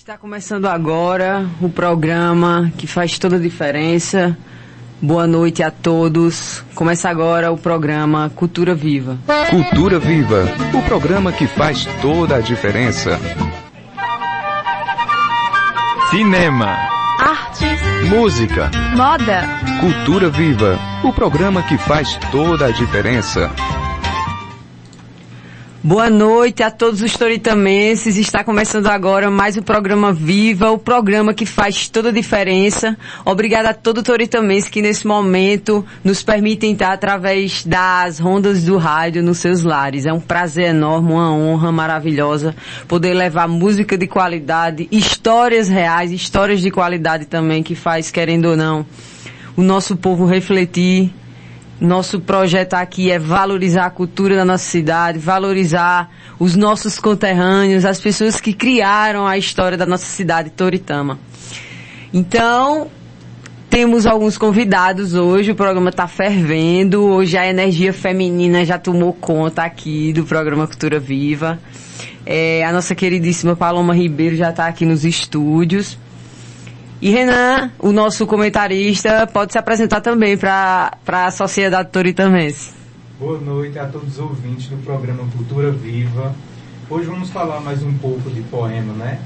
Está 0.00 0.16
começando 0.16 0.64
agora 0.64 1.46
o 1.60 1.68
programa 1.68 2.72
que 2.78 2.86
faz 2.86 3.18
toda 3.18 3.36
a 3.36 3.38
diferença. 3.38 4.34
Boa 4.98 5.26
noite 5.26 5.62
a 5.62 5.70
todos. 5.70 6.64
Começa 6.74 7.10
agora 7.10 7.52
o 7.52 7.58
programa 7.58 8.32
Cultura 8.34 8.74
Viva. 8.74 9.18
Cultura 9.50 9.98
Viva, 9.98 10.46
o 10.72 10.82
programa 10.84 11.30
que 11.32 11.46
faz 11.46 11.84
toda 12.00 12.36
a 12.36 12.40
diferença. 12.40 13.20
Cinema, 16.08 16.78
Artes, 17.18 18.08
música, 18.08 18.70
moda, 18.96 19.42
Cultura 19.80 20.30
Viva, 20.30 20.78
o 21.04 21.12
programa 21.12 21.62
que 21.62 21.76
faz 21.76 22.18
toda 22.32 22.68
a 22.68 22.70
diferença. 22.70 23.50
Boa 25.82 26.10
noite 26.10 26.62
a 26.62 26.70
todos 26.70 27.00
os 27.00 27.14
toritamenses. 27.14 28.18
Está 28.18 28.44
começando 28.44 28.88
agora 28.88 29.30
mais 29.30 29.56
o 29.56 29.62
programa 29.62 30.12
Viva, 30.12 30.70
o 30.70 30.76
programa 30.76 31.32
que 31.32 31.46
faz 31.46 31.88
toda 31.88 32.10
a 32.10 32.12
diferença. 32.12 32.98
Obrigada 33.24 33.70
a 33.70 33.74
todo 33.74 34.02
toritamense 34.02 34.70
que 34.70 34.82
nesse 34.82 35.06
momento 35.06 35.82
nos 36.04 36.22
permitem 36.22 36.74
estar 36.74 36.92
através 36.92 37.64
das 37.64 38.18
rondas 38.18 38.62
do 38.62 38.76
rádio 38.76 39.22
nos 39.22 39.38
seus 39.38 39.62
lares. 39.62 40.04
É 40.04 40.12
um 40.12 40.20
prazer 40.20 40.66
enorme, 40.66 41.14
uma 41.14 41.32
honra 41.32 41.72
maravilhosa 41.72 42.54
poder 42.86 43.14
levar 43.14 43.48
música 43.48 43.96
de 43.96 44.06
qualidade, 44.06 44.86
histórias 44.92 45.70
reais, 45.70 46.12
histórias 46.12 46.60
de 46.60 46.70
qualidade 46.70 47.24
também 47.24 47.62
que 47.62 47.74
faz, 47.74 48.10
querendo 48.10 48.50
ou 48.50 48.56
não, 48.56 48.84
o 49.56 49.62
nosso 49.62 49.96
povo 49.96 50.26
refletir 50.26 51.10
nosso 51.80 52.20
projeto 52.20 52.74
aqui 52.74 53.10
é 53.10 53.18
valorizar 53.18 53.86
a 53.86 53.90
cultura 53.90 54.36
da 54.36 54.44
nossa 54.44 54.64
cidade, 54.64 55.18
valorizar 55.18 56.10
os 56.38 56.54
nossos 56.54 56.98
conterrâneos, 56.98 57.84
as 57.84 57.98
pessoas 57.98 58.40
que 58.40 58.52
criaram 58.52 59.26
a 59.26 59.38
história 59.38 59.78
da 59.78 59.86
nossa 59.86 60.04
cidade, 60.04 60.50
Toritama. 60.50 61.18
Então, 62.12 62.88
temos 63.70 64.04
alguns 64.04 64.36
convidados 64.36 65.14
hoje, 65.14 65.52
o 65.52 65.54
programa 65.54 65.90
está 65.90 66.06
fervendo, 66.06 67.04
hoje 67.04 67.38
a 67.38 67.48
energia 67.48 67.92
feminina 67.92 68.64
já 68.64 68.78
tomou 68.78 69.12
conta 69.12 69.62
aqui 69.62 70.12
do 70.12 70.24
programa 70.24 70.66
Cultura 70.66 70.98
Viva. 70.98 71.58
É, 72.26 72.64
a 72.64 72.72
nossa 72.72 72.94
queridíssima 72.94 73.56
Paloma 73.56 73.94
Ribeiro 73.94 74.36
já 74.36 74.50
está 74.50 74.66
aqui 74.66 74.84
nos 74.84 75.04
estúdios. 75.04 75.96
E 77.02 77.08
Renan, 77.08 77.70
o 77.78 77.92
nosso 77.92 78.26
comentarista, 78.26 79.26
pode 79.26 79.52
se 79.52 79.58
apresentar 79.58 80.02
também 80.02 80.36
para 80.36 80.92
a 81.06 81.30
sociedade 81.30 81.88
toritamense. 81.88 82.72
Boa 83.18 83.38
noite 83.38 83.78
a 83.78 83.86
todos 83.86 84.14
os 84.14 84.18
ouvintes 84.18 84.66
do 84.68 84.76
programa 84.84 85.26
Cultura 85.34 85.70
Viva. 85.70 86.34
Hoje 86.90 87.06
vamos 87.06 87.30
falar 87.30 87.58
mais 87.60 87.82
um 87.82 87.94
pouco 87.94 88.28
de 88.28 88.42
poema, 88.42 88.92
né? 88.92 89.18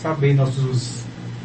Saber 0.00 0.32
nossos 0.32 1.02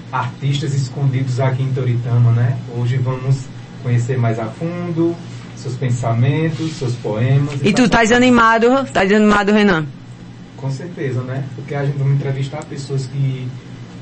artistas 0.09 0.73
escondidos 0.73 1.41
aqui 1.41 1.63
em 1.63 1.73
Toritama, 1.73 2.31
né? 2.31 2.57
Hoje 2.77 2.95
vamos 2.95 3.41
conhecer 3.81 4.17
mais 4.17 4.39
a 4.39 4.45
fundo 4.45 5.13
seus 5.57 5.75
pensamentos, 5.75 6.71
seus 6.77 6.95
poemas. 6.95 7.59
E 7.61 7.73
tu 7.73 7.83
estás 7.83 8.09
animado? 8.13 8.83
Estás 8.85 9.11
animado, 9.11 9.51
Renan? 9.51 9.85
Com 10.55 10.71
certeza, 10.71 11.21
né? 11.23 11.43
Porque 11.55 11.75
a 11.75 11.83
gente 11.83 11.97
vai 11.97 12.07
entrevistar 12.13 12.63
pessoas 12.63 13.05
que 13.05 13.49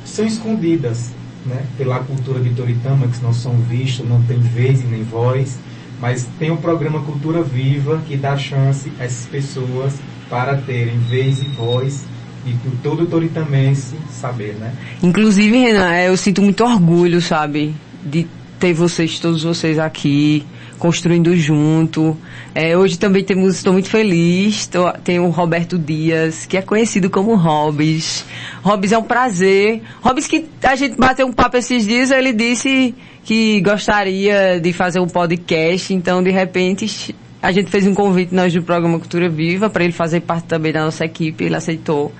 são 0.05 0.25
escondidas 0.25 1.09
né, 1.45 1.63
pela 1.77 1.99
cultura 1.99 2.39
de 2.39 2.51
Toritama, 2.51 3.07
que 3.07 3.21
não 3.21 3.33
são 3.33 3.55
vistos, 3.57 4.07
não 4.07 4.21
tem 4.23 4.39
vez 4.39 4.81
e 4.81 4.85
nem 4.85 5.03
voz, 5.03 5.57
mas 5.99 6.27
tem 6.39 6.51
o 6.51 6.57
programa 6.57 7.01
Cultura 7.01 7.43
Viva 7.43 8.01
que 8.07 8.17
dá 8.17 8.37
chance 8.37 8.91
a 8.99 9.03
essas 9.03 9.25
pessoas 9.27 9.93
para 10.29 10.57
terem 10.57 10.97
vez 10.99 11.39
e 11.39 11.45
voz 11.45 12.03
e 12.45 12.53
por 12.53 12.71
todo 12.81 13.05
toritamense 13.05 13.95
saber, 14.09 14.55
né? 14.55 14.73
Inclusive, 15.03 15.55
Renan, 15.57 15.93
eu 15.99 16.17
sinto 16.17 16.41
muito 16.41 16.63
orgulho, 16.63 17.21
sabe, 17.21 17.75
de 18.03 18.27
ter 18.59 18.73
vocês, 18.73 19.19
todos 19.19 19.43
vocês 19.43 19.77
aqui, 19.77 20.43
construindo 20.81 21.35
junto. 21.35 22.17
É, 22.55 22.75
hoje 22.75 22.97
também 22.97 23.23
temos, 23.23 23.53
estou 23.53 23.71
muito 23.71 23.87
feliz, 23.87 24.65
tô, 24.65 24.91
tem 24.93 25.19
o 25.19 25.29
Roberto 25.29 25.77
Dias, 25.77 26.47
que 26.47 26.57
é 26.57 26.61
conhecido 26.63 27.07
como 27.07 27.35
Hobbes. 27.35 28.25
Hobbes 28.63 28.91
é 28.91 28.97
um 28.97 29.03
prazer. 29.03 29.83
Hobbes 30.01 30.25
que 30.25 30.47
a 30.63 30.75
gente 30.75 30.97
bateu 30.97 31.27
um 31.27 31.31
papo 31.31 31.55
esses 31.55 31.85
dias, 31.85 32.09
ele 32.09 32.33
disse 32.33 32.95
que 33.23 33.61
gostaria 33.61 34.59
de 34.59 34.73
fazer 34.73 34.99
um 34.99 35.05
podcast, 35.05 35.93
então 35.93 36.23
de 36.23 36.31
repente 36.31 37.15
a 37.39 37.51
gente 37.51 37.69
fez 37.69 37.85
um 37.85 37.93
convite 37.93 38.33
nós 38.33 38.51
do 38.51 38.63
programa 38.63 38.97
Cultura 38.97 39.29
Viva 39.29 39.69
para 39.69 39.83
ele 39.83 39.93
fazer 39.93 40.21
parte 40.21 40.45
também 40.47 40.73
da 40.73 40.83
nossa 40.83 41.05
equipe, 41.05 41.43
ele 41.43 41.55
aceitou. 41.55 42.11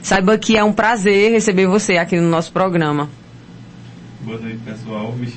Saiba 0.00 0.38
que 0.38 0.56
é 0.56 0.62
um 0.62 0.72
prazer 0.72 1.32
receber 1.32 1.66
você 1.66 1.96
aqui 1.96 2.20
no 2.20 2.28
nosso 2.28 2.52
programa. 2.52 3.10
Boa 4.20 4.38
noite, 4.38 4.60
pessoal. 4.64 5.12
Me, 5.18 5.32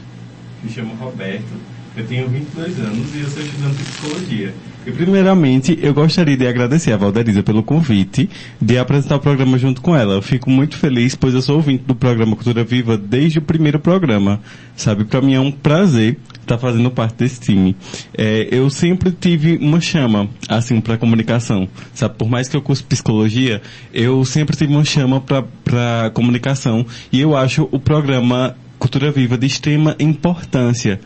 chamo 0.69 0.94
Roberto. 0.94 1.76
Eu 1.97 2.05
tenho 2.05 2.29
22 2.29 2.79
anos 2.79 3.15
e 3.15 3.21
eu 3.21 3.27
sou 3.27 3.41
estudante 3.41 3.77
de 3.77 3.83
psicologia. 3.83 4.53
E 4.85 4.91
primeiramente, 4.91 5.79
eu 5.81 5.95
gostaria 5.95 6.37
de 6.37 6.45
agradecer 6.45 6.91
a 6.91 6.97
Valderiza 6.97 7.41
pelo 7.41 7.63
convite 7.63 8.29
de 8.61 8.77
apresentar 8.77 9.15
o 9.15 9.19
programa 9.19 9.57
junto 9.57 9.81
com 9.81 9.95
ela. 9.95 10.13
Eu 10.13 10.21
fico 10.21 10.47
muito 10.47 10.77
feliz, 10.77 11.15
pois 11.15 11.33
eu 11.33 11.41
sou 11.41 11.55
ouvinte 11.55 11.85
do 11.85 11.95
programa 11.95 12.35
Cultura 12.35 12.63
Viva 12.63 12.95
desde 12.99 13.39
o 13.39 13.41
primeiro 13.41 13.79
programa. 13.79 14.39
Sabe, 14.75 15.05
para 15.05 15.21
mim 15.21 15.33
é 15.33 15.39
um 15.39 15.51
prazer 15.51 16.19
estar 16.39 16.59
fazendo 16.59 16.91
parte 16.91 17.15
desse 17.15 17.39
time. 17.39 17.75
É, 18.15 18.47
eu 18.51 18.69
sempre 18.69 19.09
tive 19.09 19.57
uma 19.57 19.81
chama, 19.81 20.29
assim, 20.47 20.79
para 20.79 20.99
comunicação. 20.99 21.67
Sabe, 21.95 22.13
por 22.15 22.29
mais 22.29 22.47
que 22.47 22.55
eu 22.55 22.61
curso 22.61 22.83
psicologia, 22.83 23.59
eu 23.91 24.23
sempre 24.23 24.55
tive 24.55 24.71
uma 24.71 24.85
chama 24.85 25.19
para 25.19 26.11
comunicação. 26.13 26.85
E 27.11 27.19
eu 27.19 27.35
acho 27.35 27.67
o 27.71 27.79
programa 27.79 28.55
Cultura 28.77 29.11
Viva 29.11 29.35
de 29.35 29.47
extrema 29.47 29.95
importância 29.99 30.99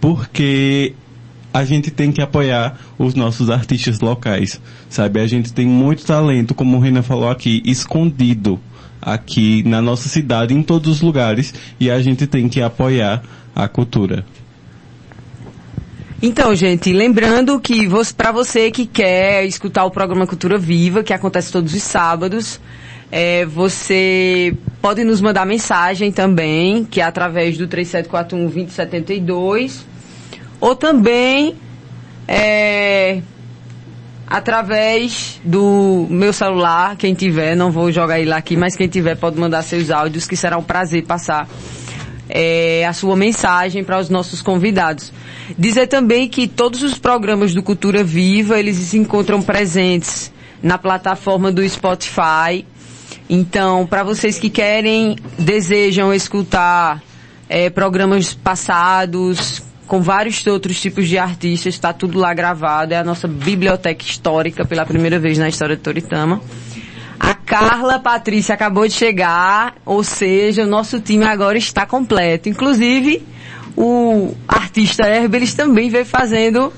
porque 0.00 0.94
a 1.52 1.64
gente 1.64 1.90
tem 1.90 2.12
que 2.12 2.20
apoiar 2.20 2.78
os 2.98 3.14
nossos 3.14 3.50
artistas 3.50 4.00
locais, 4.00 4.60
sabe? 4.88 5.20
A 5.20 5.26
gente 5.26 5.52
tem 5.52 5.66
muito 5.66 6.04
talento, 6.04 6.54
como 6.54 6.76
o 6.76 6.80
Renan 6.80 7.02
falou 7.02 7.28
aqui, 7.28 7.62
escondido 7.64 8.60
aqui 9.00 9.62
na 9.64 9.80
nossa 9.80 10.08
cidade, 10.08 10.54
em 10.54 10.62
todos 10.62 10.96
os 10.96 11.00
lugares, 11.00 11.54
e 11.80 11.90
a 11.90 12.00
gente 12.00 12.26
tem 12.26 12.48
que 12.48 12.60
apoiar 12.60 13.22
a 13.54 13.66
cultura. 13.66 14.24
Então, 16.20 16.54
gente, 16.54 16.92
lembrando 16.92 17.60
que 17.60 17.88
para 18.16 18.32
você 18.32 18.72
que 18.72 18.86
quer 18.86 19.44
escutar 19.46 19.84
o 19.84 19.90
programa 19.90 20.26
Cultura 20.26 20.58
Viva, 20.58 21.04
que 21.04 21.12
acontece 21.12 21.52
todos 21.52 21.72
os 21.72 21.82
sábados, 21.82 22.60
é, 23.10 23.46
você 23.46 24.52
pode 24.80 25.04
nos 25.04 25.20
mandar 25.20 25.44
mensagem 25.46 26.10
também, 26.12 26.84
que 26.84 27.00
é 27.00 27.04
através 27.04 27.58
do 27.58 27.66
3741-2072, 27.68 29.82
ou 30.60 30.76
também 30.76 31.56
é, 32.26 33.22
através 34.26 35.40
do 35.44 36.06
meu 36.10 36.32
celular, 36.32 36.96
quem 36.96 37.14
tiver, 37.14 37.56
não 37.56 37.70
vou 37.70 37.90
jogar 37.90 38.20
ele 38.20 38.32
aqui, 38.32 38.56
mas 38.56 38.76
quem 38.76 38.88
tiver 38.88 39.16
pode 39.16 39.38
mandar 39.38 39.62
seus 39.62 39.90
áudios, 39.90 40.26
que 40.26 40.36
será 40.36 40.58
um 40.58 40.62
prazer 40.62 41.04
passar 41.04 41.48
é, 42.28 42.86
a 42.86 42.92
sua 42.92 43.16
mensagem 43.16 43.82
para 43.82 43.98
os 43.98 44.10
nossos 44.10 44.42
convidados. 44.42 45.12
Dizer 45.58 45.86
também 45.86 46.28
que 46.28 46.46
todos 46.46 46.82
os 46.82 46.98
programas 46.98 47.54
do 47.54 47.62
Cultura 47.62 48.04
Viva, 48.04 48.58
eles 48.58 48.76
se 48.76 48.98
encontram 48.98 49.40
presentes 49.40 50.30
na 50.62 50.76
plataforma 50.76 51.50
do 51.50 51.66
Spotify, 51.66 52.66
então, 53.28 53.86
para 53.86 54.02
vocês 54.02 54.38
que 54.38 54.48
querem, 54.48 55.16
desejam 55.38 56.14
escutar 56.14 57.02
é, 57.48 57.68
programas 57.68 58.32
passados 58.32 59.62
com 59.86 60.00
vários 60.00 60.46
outros 60.46 60.80
tipos 60.80 61.08
de 61.08 61.18
artistas, 61.18 61.74
está 61.74 61.92
tudo 61.92 62.18
lá 62.18 62.32
gravado. 62.32 62.94
É 62.94 62.96
a 62.96 63.04
nossa 63.04 63.28
biblioteca 63.28 64.02
histórica 64.02 64.64
pela 64.64 64.86
primeira 64.86 65.18
vez 65.18 65.36
na 65.36 65.48
história 65.48 65.76
de 65.76 65.82
Toritama. 65.82 66.40
A 67.20 67.34
Carla 67.34 67.98
Patrícia 67.98 68.54
acabou 68.54 68.86
de 68.86 68.94
chegar, 68.94 69.74
ou 69.84 70.02
seja, 70.02 70.62
o 70.62 70.66
nosso 70.66 71.00
time 71.00 71.24
agora 71.24 71.58
está 71.58 71.84
completo. 71.84 72.48
Inclusive, 72.48 73.22
o 73.76 74.34
artista 74.46 75.06
Herbelis 75.06 75.52
também 75.52 75.90
veio 75.90 76.06
fazendo. 76.06 76.72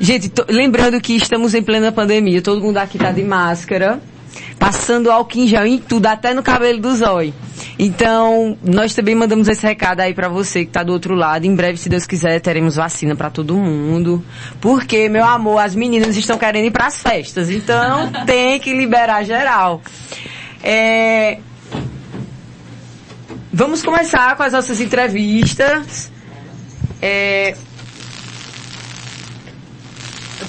Gente, 0.00 0.32
lembrando 0.48 1.00
que 1.00 1.14
estamos 1.14 1.54
em 1.54 1.62
plena 1.62 1.92
pandemia, 1.92 2.42
todo 2.42 2.60
mundo 2.60 2.78
aqui 2.78 2.96
está 2.96 3.12
de 3.12 3.22
máscara 3.22 4.00
passando 4.62 5.10
álcool 5.10 5.40
em 5.40 5.48
gel 5.48 5.66
em 5.66 5.76
tudo, 5.76 6.06
até 6.06 6.32
no 6.32 6.40
cabelo 6.40 6.80
do 6.80 6.94
zóio. 6.94 7.34
Então, 7.76 8.56
nós 8.62 8.94
também 8.94 9.12
mandamos 9.12 9.48
esse 9.48 9.66
recado 9.66 9.98
aí 9.98 10.14
para 10.14 10.28
você 10.28 10.60
que 10.60 10.70
está 10.70 10.84
do 10.84 10.92
outro 10.92 11.16
lado. 11.16 11.44
Em 11.44 11.52
breve, 11.52 11.78
se 11.78 11.88
Deus 11.88 12.06
quiser, 12.06 12.40
teremos 12.40 12.76
vacina 12.76 13.16
para 13.16 13.28
todo 13.28 13.56
mundo. 13.56 14.24
Porque, 14.60 15.08
meu 15.08 15.24
amor, 15.24 15.58
as 15.58 15.74
meninas 15.74 16.16
estão 16.16 16.38
querendo 16.38 16.66
ir 16.66 16.70
para 16.70 16.86
as 16.86 17.02
festas. 17.02 17.50
Então, 17.50 18.12
tem 18.24 18.60
que 18.60 18.72
liberar 18.72 19.24
geral. 19.24 19.82
É... 20.62 21.40
Vamos 23.52 23.82
começar 23.82 24.36
com 24.36 24.44
as 24.44 24.52
nossas 24.52 24.80
entrevistas. 24.80 26.08
É... 27.00 27.56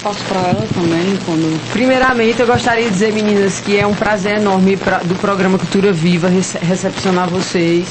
passo 0.04 0.22
para 0.24 0.40
ela 0.40 0.66
também 0.74 1.18
quando. 1.24 1.72
Primeiramente, 1.72 2.38
eu 2.38 2.46
gostaria 2.46 2.84
de 2.84 2.90
dizer, 2.90 3.12
meninas, 3.12 3.58
que 3.60 3.78
é 3.78 3.86
um 3.86 3.94
prazer 3.94 4.36
enorme 4.36 4.76
pra, 4.76 4.98
do 4.98 5.14
programa 5.14 5.58
Cultura 5.58 5.92
Viva 5.92 6.28
rece 6.28 6.58
recepcionar 6.58 7.28
vocês, 7.30 7.88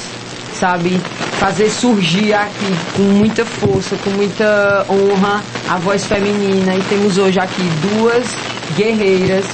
sabe? 0.54 1.00
Fazer 1.40 1.68
surgir 1.68 2.32
aqui 2.32 2.76
com 2.96 3.02
muita 3.02 3.44
força, 3.44 3.96
com 3.96 4.10
muita 4.10 4.86
honra 4.88 5.42
a 5.68 5.76
voz 5.78 6.06
feminina. 6.06 6.76
E 6.76 6.82
temos 6.82 7.18
hoje 7.18 7.40
aqui 7.40 7.62
duas 7.96 8.24
guerreiras 8.76 9.44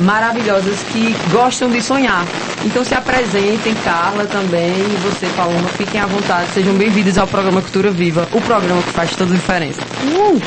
maravilhosas 0.00 0.78
que 0.92 1.14
gostam 1.30 1.70
de 1.70 1.82
sonhar. 1.82 2.24
Então 2.64 2.82
se 2.82 2.94
apresentem, 2.94 3.74
Carla 3.84 4.24
também, 4.24 4.70
e 4.70 4.98
você, 5.02 5.26
Paloma, 5.36 5.68
fiquem 5.76 6.00
à 6.00 6.06
vontade, 6.06 6.50
sejam 6.52 6.74
bem-vindos 6.74 7.16
ao 7.16 7.26
programa 7.26 7.60
Cultura 7.60 7.90
Viva, 7.90 8.26
o 8.32 8.40
programa 8.40 8.82
que 8.82 8.90
faz 8.90 9.14
toda 9.14 9.32
a 9.32 9.36
diferença. 9.36 9.80
Uh! 10.02 10.40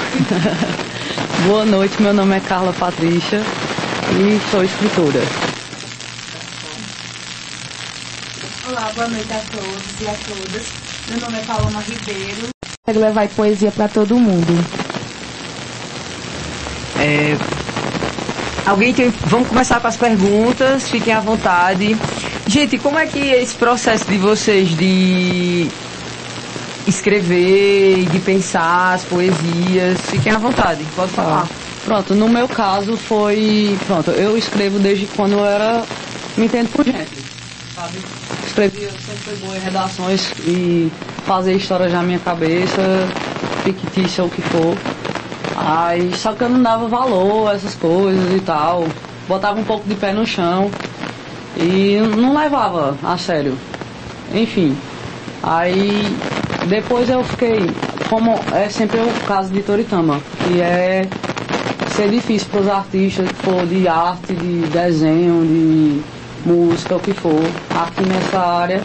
Boa 1.46 1.66
noite, 1.66 2.02
meu 2.02 2.14
nome 2.14 2.36
é 2.36 2.40
Carla 2.40 2.74
Patrícia 2.74 3.42
e 4.20 4.52
sou 4.52 4.64
escritora. 4.64 5.22
Olá, 8.68 8.92
boa 8.96 9.08
noite 9.08 9.32
a 9.34 9.40
todos 9.52 10.02
e 10.02 10.08
a 10.08 10.14
todas. 10.14 10.68
Meu 11.10 11.20
nome 11.22 11.38
é 11.40 11.44
Paloma 11.46 11.82
Ribeiro. 11.82 12.50
Quero 12.86 13.00
levar 13.00 13.28
poesia 13.30 13.72
para 13.72 13.88
todo 13.88 14.20
mundo. 14.20 14.54
É, 17.00 17.38
Alguém 18.70 18.94
tem. 18.94 19.10
Vamos 19.26 19.48
começar 19.48 19.80
com 19.80 19.88
as 19.88 19.98
perguntas, 19.98 20.88
fiquem 20.88 21.12
à 21.12 21.20
vontade. 21.20 21.98
Gente, 22.46 22.78
como 22.78 23.00
é 23.00 23.08
que 23.08 23.18
é 23.18 23.42
esse 23.42 23.56
processo 23.56 24.06
de 24.06 24.18
vocês 24.18 24.70
de 24.78 25.68
escrever, 26.88 28.06
de 28.10 28.20
pensar 28.20 28.94
as 28.94 29.04
poesias? 29.04 30.00
Fiquem 30.02 30.34
à 30.34 30.38
vontade, 30.38 30.84
pode 30.96 31.12
falar. 31.12 31.48
Pronto, 31.86 32.14
no 32.14 32.28
meu 32.28 32.48
caso 32.48 32.98
foi. 32.98 33.78
Pronto, 33.88 34.12
eu 34.12 34.38
escrevo 34.38 34.80
desde 34.80 35.06
quando 35.08 35.34
eu 35.34 35.46
era. 35.46 35.84
Me 36.38 36.46
entendo 36.46 36.70
por 36.70 36.86
gente, 36.86 37.24
sabe? 37.76 37.98
Escrevi, 38.46 38.84
eu 38.84 38.92
sempre 38.92 39.18
fui 39.24 39.36
boa 39.38 39.58
em 39.58 39.60
redações 39.60 40.32
e 40.40 40.92
fazer 41.26 41.54
histórias 41.54 41.92
na 41.92 42.02
minha 42.02 42.20
cabeça, 42.20 43.08
fictícia 43.64 44.24
ou 44.24 44.30
o 44.30 44.32
que 44.32 44.42
for. 44.42 44.78
Aí, 45.56 46.12
só 46.16 46.34
que 46.34 46.44
eu 46.44 46.50
não 46.50 46.62
dava 46.62 46.88
valor 46.88 47.50
a 47.50 47.56
essas 47.56 47.76
coisas 47.76 48.34
e 48.36 48.40
tal. 48.40 48.88
Botava 49.28 49.60
um 49.60 49.64
pouco 49.64 49.88
de 49.88 49.96
pé 49.96 50.14
no 50.14 50.26
chão 50.26 50.72
e 51.58 51.98
não 52.16 52.36
levava 52.36 52.98
a 53.04 53.18
sério. 53.18 53.58
Enfim. 54.34 54.76
Aí 55.44 56.18
depois 56.68 57.10
eu 57.10 57.24
fiquei, 57.24 57.70
como 58.10 58.40
é 58.54 58.70
sempre 58.70 59.00
o 59.00 59.10
caso 59.26 59.52
de 59.52 59.62
Toritama, 59.62 60.20
que 60.44 60.62
é 60.62 61.08
ser 61.96 62.10
difícil 62.10 62.48
para 62.50 62.62
os 62.62 62.68
artistas 62.68 63.30
for 63.44 63.66
de 63.66 63.88
arte, 63.88 64.34
de 64.34 64.62
desenho, 64.68 65.46
de 65.46 66.02
música, 66.46 66.96
o 66.96 67.00
que 67.00 67.14
for. 67.14 67.42
Aqui 67.76 68.04
nessa 68.08 68.40
área, 68.40 68.82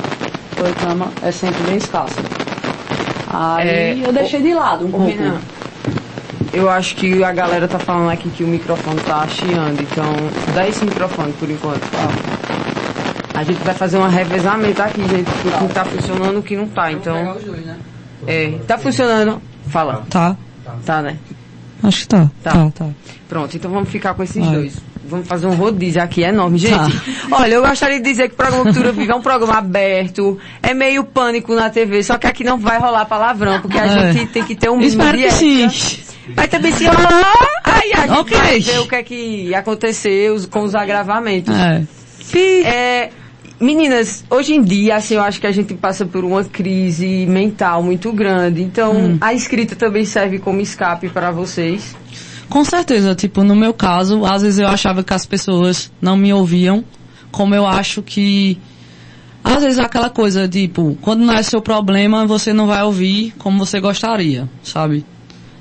Toritama 0.57 1.13
é 1.23 1.31
sempre 1.31 1.63
bem 1.65 1.77
escassa. 1.77 2.21
Aí 3.33 3.69
é, 3.69 4.09
eu 4.09 4.13
deixei 4.13 4.41
de 4.41 4.55
lado 4.55 4.87
um 4.87 4.91
pouco. 4.91 5.07
Renan, 5.07 5.41
eu 6.53 6.71
acho 6.71 6.95
que 6.95 7.23
a 7.25 7.33
galera 7.33 7.67
tá 7.67 7.79
falando 7.81 8.11
aqui 8.11 8.31
que 8.31 8.45
o 8.45 8.47
microfone 8.47 9.01
tá 9.01 9.27
chiando, 9.27 9.83
então 9.83 10.15
dá 10.55 10.69
esse 10.69 10.85
microfone 10.85 11.33
por 11.33 11.51
enquanto. 11.51 11.81
Tá? 11.91 12.34
A 13.35 13.43
gente 13.43 13.63
vai 13.65 13.75
fazer 13.75 13.99
um 13.99 14.07
revezamento 14.07 14.81
aqui, 14.81 15.01
gente, 15.09 15.29
o 15.29 15.67
que 15.67 15.75
tá 15.75 15.85
funcionando 15.85 16.35
e 16.35 16.39
o 16.39 16.43
que 16.43 16.57
não 16.57 16.69
tá, 16.69 16.93
então. 16.93 17.35
Né? 17.35 17.77
É, 18.27 18.51
tá 18.67 18.79
funcionando. 18.79 19.43
Fala. 19.67 20.05
Tá. 20.09 20.37
Tá, 20.87 21.03
né? 21.03 21.19
Acho 21.83 22.01
que 22.03 22.09
tá. 22.09 22.31
Tá, 22.43 22.53
tá. 22.53 22.71
tá. 22.71 22.87
Pronto, 23.29 23.57
então 23.57 23.71
vamos 23.71 23.89
ficar 23.89 24.15
com 24.15 24.23
esses 24.23 24.47
dois. 24.47 24.81
Vamos 25.07 25.27
fazer 25.29 25.47
um 25.47 25.55
rodízio 25.55 26.03
aqui 26.03 26.25
é 26.25 26.29
enorme. 26.29 26.57
Gente, 26.59 26.75
tá. 26.75 27.37
olha, 27.37 27.55
eu 27.55 27.63
gostaria 27.63 27.99
de 27.99 28.05
dizer 28.05 28.29
que 28.29 28.35
o 28.35 28.37
programa 28.37 28.65
Cultura 28.65 28.93
Viva 28.93 29.13
é 29.13 29.17
um 29.17 29.21
programa 29.21 29.59
aberto, 29.59 30.39
é 30.63 30.73
meio 30.73 31.05
pânico 31.05 31.55
na 31.55 31.69
TV, 31.69 32.03
só 32.03 32.17
que 32.17 32.27
aqui 32.27 32.43
não 32.45 32.57
vai 32.57 32.79
rolar 32.79 33.05
palavrão, 33.05 33.61
porque 33.61 33.77
a 33.77 33.85
é. 33.85 34.13
gente 34.13 34.33
tem 34.33 34.45
que 34.45 34.55
ter 34.55 34.71
um 34.71 34.77
mínimo 34.77 35.03
Espero 35.03 35.19
de 35.19 35.25
que 35.25 35.31
sim. 35.31 35.69
Mas 36.35 36.49
também 36.49 36.73
se 36.73 36.87
rolar, 36.87 37.35
aí 37.65 37.93
a 37.93 38.07
gente 38.07 38.21
okay. 38.21 38.39
vai 38.39 38.61
ver 38.61 38.79
o 38.79 38.89
que 38.89 38.95
é 38.95 39.03
que 39.03 39.55
aconteceu 39.55 40.37
com 40.51 40.63
os 40.63 40.75
agravamentos. 40.75 41.55
É. 41.55 41.85
é. 42.65 43.11
Meninas, 43.61 44.25
hoje 44.29 44.55
em 44.55 44.63
dia, 44.63 44.97
assim, 44.97 45.15
eu 45.15 45.23
acho 45.23 45.41
que 45.41 45.47
a 45.47 45.53
gente 45.53 45.75
passa 45.75 46.05
por 46.05 46.25
uma 46.25 46.43
crise 46.45 47.25
mental 47.27 47.83
muito 47.83 48.13
grande. 48.13 48.63
Então, 48.63 48.97
hum. 48.97 49.19
a 49.21 49.33
escrita 49.33 49.77
também 49.77 50.05
serve 50.05 50.39
como 50.39 50.61
escape 50.61 51.09
para 51.09 51.31
vocês. 51.31 51.95
Com 52.49 52.65
certeza, 52.65 53.15
tipo, 53.15 53.43
no 53.43 53.55
meu 53.55 53.73
caso, 53.73 54.25
às 54.25 54.43
vezes 54.43 54.59
eu 54.59 54.69
achava 54.69 55.03
que 55.03 55.15
as 55.15 55.25
pessoas 55.25 55.91
não 56.01 56.17
me 56.17 56.33
ouviam, 56.33 56.85
como 57.31 57.55
eu 57.55 57.67
acho 57.67 58.03
que 58.03 58.59
às 59.45 59.63
vezes 59.63 59.79
aquela 59.79 60.09
coisa, 60.09 60.49
tipo, 60.49 60.97
quando 61.03 61.23
não 61.23 61.35
é 61.35 61.43
seu 61.43 61.61
problema, 61.61 62.27
você 62.27 62.53
não 62.55 62.67
vai 62.67 62.83
ouvir 62.83 63.35
como 63.39 63.59
você 63.59 63.79
gostaria, 63.79 64.49
sabe? 64.63 65.05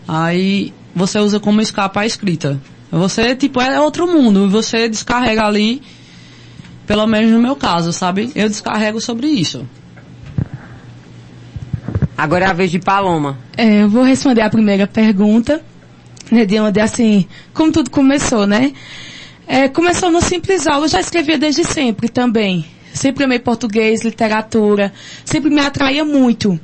Aí 0.08 0.74
você 0.96 1.20
usa 1.20 1.38
como 1.38 1.60
escape 1.60 2.00
a 2.00 2.06
escrita. 2.06 2.62
Você, 2.90 3.36
tipo, 3.36 3.60
é 3.60 3.80
outro 3.82 4.08
mundo. 4.08 4.50
Você 4.50 4.88
descarrega 4.88 5.46
ali, 5.46 5.82
pelo 6.86 7.08
menos 7.08 7.32
no 7.32 7.40
meu 7.40 7.56
caso, 7.56 7.94
sabe? 7.94 8.32
Eu 8.36 8.48
descarrego 8.48 9.00
sobre 9.00 9.28
isso. 9.28 9.68
Agora 12.18 12.46
é 12.46 12.50
a 12.50 12.54
vez 12.54 12.72
de 12.72 12.80
Paloma. 12.80 13.38
É, 13.58 13.84
eu 13.84 13.90
vou 13.90 14.04
responder 14.04 14.42
a 14.42 14.50
primeira 14.50 14.86
pergunta, 14.86 15.62
né, 16.32 16.46
de 16.46 16.60
onde, 16.60 16.80
assim, 16.80 17.28
como 17.54 17.72
tudo 17.72 17.90
começou, 17.90 18.46
né? 18.46 18.74
É, 19.48 19.68
começou 19.68 20.12
no 20.12 20.22
Simples 20.22 20.68
Aula, 20.68 20.86
eu 20.86 20.90
já 20.90 21.00
escrevia 21.00 21.38
desde 21.38 21.64
sempre 21.64 22.08
também. 22.08 22.66
Sempre 22.94 23.24
amei 23.24 23.40
português, 23.40 24.04
literatura, 24.04 24.94
sempre 25.26 25.50
me 25.50 25.60
atraía 25.60 26.06
muito. 26.06 26.60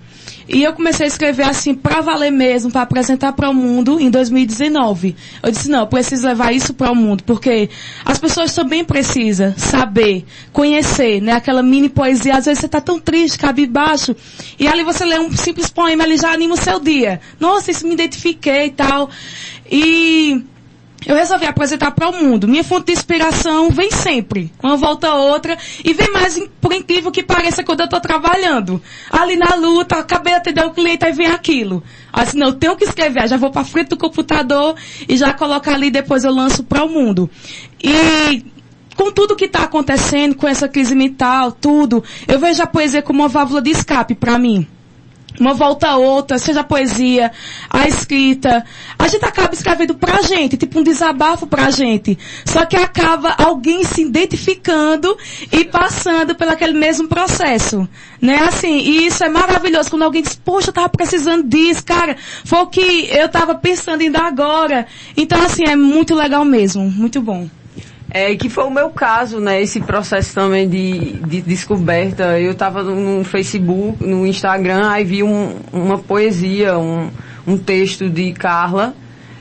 E 0.51 0.63
eu 0.63 0.73
comecei 0.73 1.05
a 1.05 1.07
escrever 1.07 1.43
assim 1.43 1.75
para 1.75 2.01
valer 2.01 2.31
mesmo, 2.31 2.71
para 2.71 2.81
apresentar 2.81 3.33
para 3.33 3.51
o 3.51 3.53
mundo 3.53 3.99
em 3.99 4.09
2019. 4.09 5.15
Eu 5.43 5.51
disse, 5.51 5.69
não, 5.69 5.81
eu 5.81 5.87
preciso 5.87 6.25
levar 6.25 6.51
isso 6.51 6.73
para 6.73 6.91
o 6.91 6.95
mundo, 6.95 7.23
porque 7.23 7.69
as 8.03 8.17
pessoas 8.17 8.53
também 8.55 8.83
precisam 8.83 9.53
saber, 9.55 10.25
conhecer, 10.51 11.21
né? 11.21 11.33
Aquela 11.33 11.61
mini 11.61 11.87
poesia, 11.87 12.35
às 12.35 12.45
vezes 12.45 12.61
você 12.61 12.65
está 12.65 12.81
tão 12.81 12.99
triste, 12.99 13.37
baixo, 13.69 14.15
e 14.57 14.67
ali 14.67 14.83
você 14.83 15.05
lê 15.05 15.19
um 15.19 15.31
simples 15.37 15.69
poema, 15.69 16.03
ele 16.03 16.17
já 16.17 16.31
anima 16.31 16.55
o 16.55 16.57
seu 16.57 16.79
dia. 16.79 17.21
Nossa, 17.39 17.69
isso 17.69 17.85
me 17.85 17.93
identifiquei 17.93 18.65
e 18.65 18.71
tal. 18.71 19.09
E 19.71 20.43
eu 21.05 21.15
resolvi 21.15 21.45
apresentar 21.45 21.91
para 21.91 22.09
o 22.09 22.13
mundo. 22.13 22.47
Minha 22.47 22.63
fonte 22.63 22.87
de 22.87 22.91
inspiração 22.93 23.69
vem 23.69 23.89
sempre. 23.89 24.51
Uma 24.61 24.75
volta 24.75 25.07
a 25.07 25.15
outra. 25.15 25.57
E 25.83 25.93
vem 25.93 26.11
mais, 26.11 26.39
por 26.59 26.73
incrível 26.73 27.11
que 27.11 27.23
pareça, 27.23 27.63
quando 27.63 27.81
eu 27.81 27.85
estou 27.85 28.01
trabalhando. 28.01 28.81
Ali 29.09 29.37
na 29.37 29.55
luta, 29.55 29.95
acabei 29.95 30.33
de 30.33 30.39
atender 30.39 30.65
o 30.65 30.71
cliente, 30.71 31.05
aí 31.05 31.13
vem 31.13 31.27
aquilo. 31.27 31.81
Assim, 32.11 32.37
não, 32.37 32.47
eu 32.47 32.53
tenho 32.53 32.75
que 32.75 32.83
escrever. 32.83 33.27
Já 33.27 33.37
vou 33.37 33.49
para 33.49 33.63
frente 33.63 33.89
do 33.89 33.97
computador 33.97 34.75
e 35.07 35.15
já 35.15 35.33
coloco 35.33 35.69
ali, 35.69 35.89
depois 35.89 36.23
eu 36.23 36.33
lanço 36.33 36.63
para 36.63 36.83
o 36.83 36.89
mundo. 36.89 37.29
E 37.81 38.43
com 38.95 39.11
tudo 39.11 39.35
que 39.35 39.45
está 39.45 39.63
acontecendo, 39.63 40.35
com 40.35 40.47
essa 40.47 40.67
crise 40.67 40.93
mental, 40.93 41.53
tudo, 41.53 42.03
eu 42.27 42.37
vejo 42.37 42.61
a 42.61 42.67
poesia 42.67 43.01
como 43.01 43.19
uma 43.19 43.29
válvula 43.29 43.61
de 43.61 43.71
escape 43.71 44.13
para 44.13 44.37
mim 44.37 44.67
uma 45.39 45.53
volta 45.53 45.87
a 45.87 45.97
outra, 45.97 46.37
seja 46.37 46.61
a 46.61 46.63
poesia, 46.63 47.31
a 47.69 47.87
escrita. 47.87 48.65
A 48.97 49.07
gente 49.07 49.23
acaba 49.23 49.53
escrevendo 49.53 49.95
pra 49.95 50.21
gente, 50.21 50.57
tipo 50.57 50.79
um 50.79 50.83
desabafo 50.83 51.47
pra 51.47 51.69
gente. 51.69 52.17
Só 52.45 52.65
que 52.65 52.75
acaba 52.75 53.35
alguém 53.37 53.83
se 53.83 54.01
identificando 54.01 55.17
e 55.51 55.65
passando 55.65 56.35
pelo 56.35 56.51
aquele 56.51 56.73
mesmo 56.73 57.07
processo. 57.07 57.87
Né? 58.21 58.37
Assim, 58.47 58.79
e 58.79 59.07
isso 59.07 59.23
é 59.23 59.29
maravilhoso 59.29 59.89
quando 59.89 60.03
alguém 60.03 60.21
diz, 60.21 60.35
poxa, 60.35 60.69
eu 60.69 60.73
tava 60.73 60.89
precisando 60.89 61.47
disso, 61.47 61.85
cara. 61.85 62.17
Foi 62.43 62.59
o 62.59 62.67
que 62.67 63.09
eu 63.11 63.29
tava 63.29 63.55
pensando 63.55 63.99
dar 64.09 64.25
agora. 64.25 64.87
Então, 65.15 65.41
assim, 65.41 65.63
é 65.63 65.75
muito 65.75 66.15
legal 66.15 66.45
mesmo. 66.45 66.89
Muito 66.89 67.21
bom. 67.21 67.49
É, 68.11 68.35
que 68.35 68.49
foi 68.49 68.63
o 68.63 68.71
meu 68.71 68.89
caso, 68.89 69.39
né? 69.39 69.61
Esse 69.61 69.79
processo 69.79 70.33
também 70.33 70.67
de, 70.67 71.13
de 71.27 71.41
descoberta. 71.41 72.39
Eu 72.39 72.53
estava 72.53 72.83
no 72.83 73.23
Facebook, 73.23 74.03
no 74.03 74.25
Instagram, 74.25 74.89
aí 74.89 75.03
vi 75.03 75.23
um, 75.23 75.57
uma 75.71 75.97
poesia, 75.97 76.77
um, 76.77 77.09
um 77.45 77.57
texto 77.57 78.09
de 78.09 78.33
Carla 78.33 78.95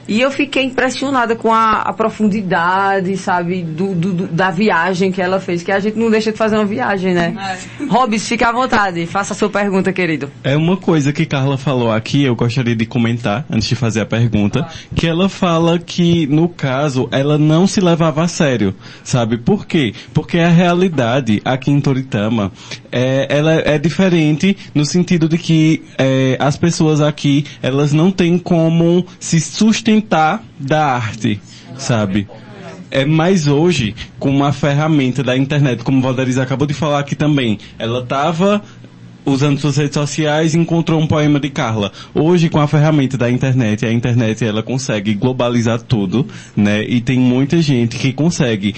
e 0.09 0.23
eu 0.23 0.31
fiquei 0.31 0.65
impressionada 0.65 1.37
com 1.37 1.53
a, 1.53 1.83
a 1.83 1.93
profundidade, 1.93 3.15
sabe, 3.19 3.63
do, 3.63 3.95
do, 3.95 4.27
da 4.27 4.51
viagem 4.51 5.13
que 5.13 5.21
ela 5.21 5.39
fez, 5.39 5.63
que 5.63 5.71
a 5.71 5.79
gente 5.79 5.99
não 5.99 6.11
deixa 6.11 6.33
de 6.33 6.39
fazer 6.39 6.57
uma 6.57 6.65
viagem, 6.65 7.13
né? 7.13 7.37
É. 7.39 7.85
Robis, 7.85 8.27
fica 8.27 8.49
à 8.49 8.53
vontade, 8.53 9.05
faça 9.05 9.35
a 9.35 9.37
sua 9.37 9.51
pergunta, 9.51 9.93
querido. 9.93 10.31
É 10.43 10.57
uma 10.57 10.79
coisa 10.79 11.13
que 11.13 11.27
Carla 11.27 11.59
falou 11.59 11.93
aqui, 11.93 12.25
eu 12.25 12.35
gostaria 12.35 12.75
de 12.75 12.87
comentar, 12.87 13.45
antes 13.51 13.69
de 13.69 13.75
fazer 13.75 14.01
a 14.01 14.07
pergunta, 14.07 14.67
que 14.95 15.07
ela 15.07 15.29
fala 15.29 15.79
que, 15.79 16.27
no 16.27 16.49
caso, 16.49 17.07
ela 17.13 17.37
não 17.37 17.67
se 17.67 17.79
levava 17.79 18.23
a 18.23 18.29
sério, 18.29 18.75
sabe? 19.05 19.37
Por 19.37 19.67
quê? 19.67 19.93
Porque 20.15 20.39
a 20.39 20.49
realidade 20.49 21.43
aqui 21.45 21.71
em 21.71 21.83
Toritama, 21.83 22.51
é, 22.91 23.27
ela 23.29 23.53
é 23.53 23.79
diferente 23.79 24.57
no 24.75 24.87
sentido 24.87 25.29
de 25.29 25.37
que 25.37 25.83
é, 25.99 26.39
as 26.41 26.57
pessoas 26.57 27.03
aqui, 27.03 27.45
elas 27.61 27.93
não 27.93 28.11
têm 28.11 28.39
como 28.39 29.05
se 29.21 29.39
sustentar 29.39 29.98
da 30.59 30.87
arte, 30.87 31.41
sabe? 31.77 32.29
É 32.91 33.05
mais 33.05 33.47
hoje, 33.47 33.95
com 34.19 34.31
uma 34.31 34.53
ferramenta 34.53 35.23
da 35.23 35.37
internet, 35.37 35.85
como 35.85 36.07
o 36.07 36.41
acabou 36.41 36.67
de 36.67 36.73
falar 36.73 37.01
aqui 37.01 37.15
também, 37.15 37.59
ela 37.79 38.01
estava 38.01 38.63
usando 39.27 39.61
suas 39.61 39.77
redes 39.77 39.95
sociais 39.95 40.55
encontrou 40.55 41.01
um 41.01 41.07
poema 41.07 41.39
de 41.39 41.51
Carla. 41.51 41.93
Hoje, 42.15 42.49
com 42.49 42.59
a 42.59 42.67
ferramenta 42.67 43.17
da 43.19 43.31
internet, 43.31 43.85
a 43.85 43.93
internet 43.93 44.45
ela 44.45 44.63
consegue 44.63 45.15
globalizar 45.15 45.81
tudo, 45.83 46.27
né? 46.57 46.83
E 46.83 47.01
tem 47.01 47.19
muita 47.19 47.61
gente 47.61 47.99
que 47.99 48.13
consegue 48.13 48.75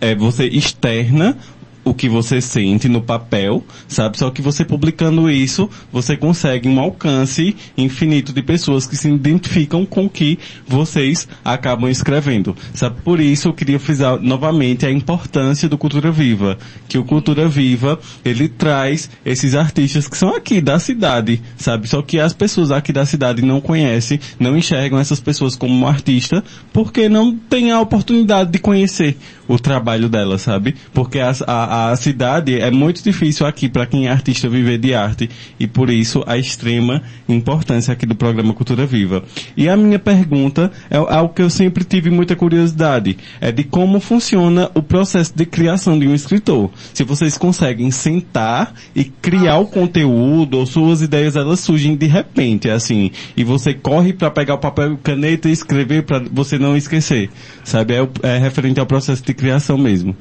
é, 0.00 0.14
você 0.14 0.46
externa 0.46 1.36
o 1.84 1.92
que 1.92 2.08
você 2.08 2.40
sente 2.40 2.88
no 2.88 3.02
papel, 3.02 3.62
sabe? 3.86 4.18
Só 4.18 4.30
que 4.30 4.40
você 4.40 4.64
publicando 4.64 5.30
isso, 5.30 5.68
você 5.92 6.16
consegue 6.16 6.68
um 6.68 6.80
alcance 6.80 7.54
infinito 7.76 8.32
de 8.32 8.42
pessoas 8.42 8.86
que 8.86 8.96
se 8.96 9.08
identificam 9.08 9.84
com 9.84 10.06
o 10.06 10.10
que 10.10 10.38
vocês 10.66 11.28
acabam 11.44 11.90
escrevendo, 11.90 12.56
sabe? 12.72 13.00
Por 13.02 13.20
isso 13.20 13.48
eu 13.48 13.52
queria 13.52 13.78
frisar 13.78 14.18
novamente 14.20 14.86
a 14.86 14.90
importância 14.90 15.68
do 15.68 15.76
Cultura 15.76 16.10
Viva, 16.10 16.56
que 16.88 16.96
o 16.96 17.04
Cultura 17.04 17.46
Viva, 17.46 17.98
ele 18.24 18.48
traz 18.48 19.10
esses 19.24 19.54
artistas 19.54 20.08
que 20.08 20.16
são 20.16 20.34
aqui 20.34 20.60
da 20.60 20.78
cidade, 20.78 21.42
sabe? 21.56 21.88
Só 21.88 22.00
que 22.00 22.18
as 22.18 22.32
pessoas 22.32 22.70
aqui 22.70 22.92
da 22.92 23.04
cidade 23.04 23.42
não 23.42 23.60
conhecem, 23.60 24.18
não 24.38 24.56
enxergam 24.56 24.98
essas 24.98 25.20
pessoas 25.20 25.56
como 25.56 25.74
um 25.74 25.86
artista, 25.86 26.42
porque 26.72 27.08
não 27.08 27.36
têm 27.36 27.70
a 27.70 27.80
oportunidade 27.80 28.50
de 28.50 28.58
conhecer 28.58 29.16
o 29.46 29.58
trabalho 29.58 30.08
dela, 30.08 30.38
sabe? 30.38 30.74
Porque 30.92 31.18
a, 31.20 31.32
a 31.74 31.96
cidade 31.96 32.60
é 32.60 32.70
muito 32.70 33.02
difícil 33.02 33.44
aqui 33.44 33.68
para 33.68 33.84
quem 33.84 34.06
é 34.06 34.10
artista 34.10 34.48
viver 34.48 34.78
de 34.78 34.94
arte 34.94 35.28
e 35.58 35.66
por 35.66 35.90
isso 35.90 36.22
a 36.24 36.38
extrema 36.38 37.02
importância 37.28 37.92
aqui 37.92 38.06
do 38.06 38.14
programa 38.14 38.54
Cultura 38.54 38.86
Viva. 38.86 39.24
E 39.56 39.68
a 39.68 39.76
minha 39.76 39.98
pergunta 39.98 40.70
é 40.88 40.96
algo 40.96 41.34
que 41.34 41.42
eu 41.42 41.50
sempre 41.50 41.82
tive 41.82 42.10
muita 42.10 42.36
curiosidade, 42.36 43.16
é 43.40 43.50
de 43.50 43.64
como 43.64 43.98
funciona 43.98 44.70
o 44.72 44.82
processo 44.82 45.32
de 45.34 45.44
criação 45.44 45.98
de 45.98 46.06
um 46.06 46.14
escritor. 46.14 46.70
Se 46.92 47.02
vocês 47.02 47.36
conseguem 47.36 47.90
sentar 47.90 48.72
e 48.94 49.02
criar 49.02 49.58
o 49.58 49.66
conteúdo 49.66 50.58
ou 50.58 50.66
suas 50.66 51.02
ideias 51.02 51.34
elas 51.34 51.58
surgem 51.58 51.96
de 51.96 52.06
repente, 52.06 52.70
assim, 52.70 53.10
e 53.36 53.42
você 53.42 53.74
corre 53.74 54.12
para 54.12 54.30
pegar 54.30 54.54
o 54.54 54.58
papel 54.58 54.92
e 54.92 54.96
caneta 54.98 55.48
e 55.48 55.52
escrever 55.52 56.04
para 56.04 56.22
você 56.30 56.56
não 56.56 56.76
esquecer, 56.76 57.30
sabe? 57.64 57.94
É, 57.94 58.08
é 58.22 58.38
referente 58.38 58.78
ao 58.78 58.86
processo 58.86 59.24
de 59.24 59.34
criação 59.34 59.76
mesmo. 59.76 60.14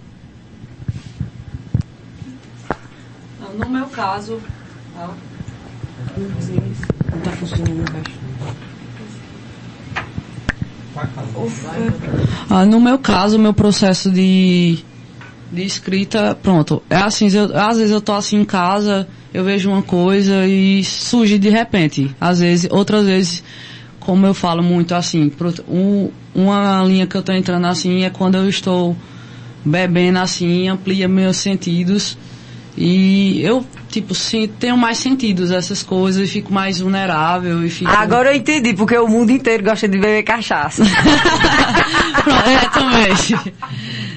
No 3.57 3.69
meu 3.69 3.85
caso, 3.87 4.41
ó, 4.97 5.09
Não 6.17 7.21
tá 7.21 7.31
funcionando. 7.31 7.83
Ah, 12.49 12.65
no 12.65 12.79
meu 12.81 12.97
caso, 12.97 13.37
o 13.37 13.39
meu 13.39 13.53
processo 13.53 14.09
de, 14.11 14.79
de 15.51 15.63
escrita, 15.63 16.35
pronto. 16.35 16.81
É 16.89 16.95
assim, 16.97 17.27
eu- 17.31 17.55
às 17.57 17.77
vezes 17.77 17.91
eu 17.91 18.01
tô 18.01 18.13
assim 18.13 18.37
em 18.41 18.45
casa, 18.45 19.07
eu 19.33 19.43
vejo 19.43 19.69
uma 19.69 19.81
coisa 19.81 20.45
e 20.47 20.83
surge 20.83 21.37
de 21.37 21.49
repente. 21.49 22.15
Às 22.19 22.39
vezes, 22.39 22.69
outras 22.71 23.05
vezes, 23.05 23.43
como 23.99 24.25
eu 24.25 24.33
falo 24.33 24.63
muito 24.63 24.93
assim, 24.95 25.31
um- 25.67 26.09
uma 26.33 26.83
linha 26.83 27.05
que 27.05 27.15
eu 27.15 27.21
tô 27.23 27.31
entrando 27.31 27.65
assim 27.67 28.03
é 28.03 28.09
quando 28.09 28.35
eu 28.35 28.49
estou 28.49 28.95
bebendo 29.63 30.19
assim, 30.19 30.67
amplia 30.67 31.07
meus 31.07 31.37
sentidos 31.37 32.17
e 32.75 33.41
eu, 33.43 33.65
tipo, 33.89 34.15
sim, 34.15 34.47
tenho 34.47 34.75
mais 34.77 34.97
sentidos 34.97 35.51
essas 35.51 35.83
coisas 35.83 36.27
e 36.27 36.31
fico 36.31 36.51
mais 36.51 36.79
vulnerável 36.79 37.63
e 37.63 37.69
fico... 37.69 37.91
Agora 37.91 38.31
eu 38.31 38.37
entendi, 38.37 38.73
porque 38.73 38.97
o 38.97 39.07
mundo 39.07 39.31
inteiro 39.31 39.63
gosta 39.63 39.87
de 39.87 39.97
beber 39.97 40.23
cachaça. 40.23 40.83
Pronto, 42.23 42.49
é, 42.49 42.69
também. 42.69 43.15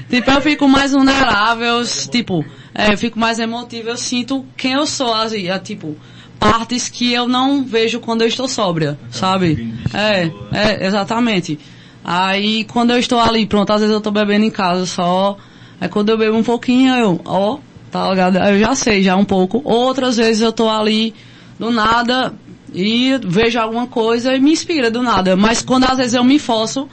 tipo, 0.09 0.31
eu 0.31 0.41
fico 0.41 0.69
mais 0.69 0.93
vulnerável, 0.93 1.83
tipo, 2.11 2.45
é, 2.75 2.93
eu 2.93 2.99
fico 2.99 3.19
mais 3.19 3.39
emotivo, 3.39 3.91
eu 3.91 3.97
sinto 3.97 4.45
quem 4.57 4.73
eu 4.73 4.87
sou, 4.87 5.13
assim, 5.13 5.49
é, 5.49 5.59
tipo, 5.59 5.95
partes 6.39 6.89
que 6.89 7.13
eu 7.13 7.29
não 7.29 7.63
vejo 7.63 8.01
quando 8.01 8.23
eu 8.23 8.29
estou 8.29 8.49
sóbria, 8.49 8.99
sabe? 9.11 9.75
É, 9.93 10.31
é, 10.53 10.87
exatamente. 10.87 11.59
Aí, 12.03 12.65
quando 12.65 12.93
eu 12.93 12.99
estou 12.99 13.19
ali, 13.19 13.47
pronto, 13.47 13.71
às 13.73 13.81
vezes 13.81 13.95
eu 13.95 14.01
tô 14.01 14.11
bebendo 14.11 14.45
em 14.45 14.51
casa 14.51 14.87
só, 14.87 15.37
aí 15.79 15.89
quando 15.89 16.09
eu 16.09 16.17
bebo 16.17 16.37
um 16.37 16.43
pouquinho, 16.43 16.95
eu, 16.95 17.21
ó, 17.25 17.59
tá 17.97 18.11
ligado? 18.11 18.37
Eu 18.39 18.59
já 18.59 18.75
sei, 18.75 19.03
já 19.03 19.17
um 19.17 19.25
pouco. 19.25 19.61
Outras 19.65 20.17
vezes 20.17 20.43
eu 20.43 20.53
tô 20.53 20.69
ali, 20.69 21.15
do 21.59 21.71
nada, 21.71 22.35
e 22.75 23.19
vejo 23.25 23.59
alguma 23.59 23.87
coisa 23.87 24.35
e 24.37 24.41
me 24.41 24.53
inspira 24.53 24.91
do 24.91 25.03
nada. 25.03 25.35
Mas 25.35 25.63
quando 25.63 25.85
às 25.85 25.97
vezes 25.97 26.15
eu 26.15 26.23
me 26.23 26.39
forço 26.39 26.89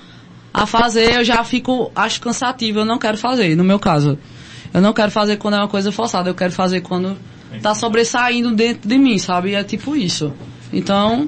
a 0.54 0.66
fazer, 0.66 1.16
eu 1.16 1.24
já 1.24 1.44
fico, 1.44 1.92
acho 1.96 2.22
cansativo, 2.22 2.80
eu 2.80 2.86
não 2.86 2.98
quero 2.98 3.18
fazer, 3.18 3.56
no 3.56 3.64
meu 3.64 3.80
caso. 3.80 4.18
Eu 4.74 4.82
não 4.82 4.94
quero 4.94 5.12
fazer 5.12 5.38
quando 5.38 5.56
é 5.56 5.58
uma 5.58 5.68
coisa 5.68 5.92
forçada, 5.92 6.30
eu 6.30 6.36
quero 6.36 6.54
fazer 6.54 6.82
quando 6.82 7.18
tá 7.62 7.76
sobressaindo 7.76 8.52
dentro 8.56 8.88
de 8.88 8.98
mim, 8.98 9.18
sabe? 9.18 9.54
É 9.54 9.64
tipo 9.64 9.96
isso. 9.96 10.34
Então, 10.72 11.28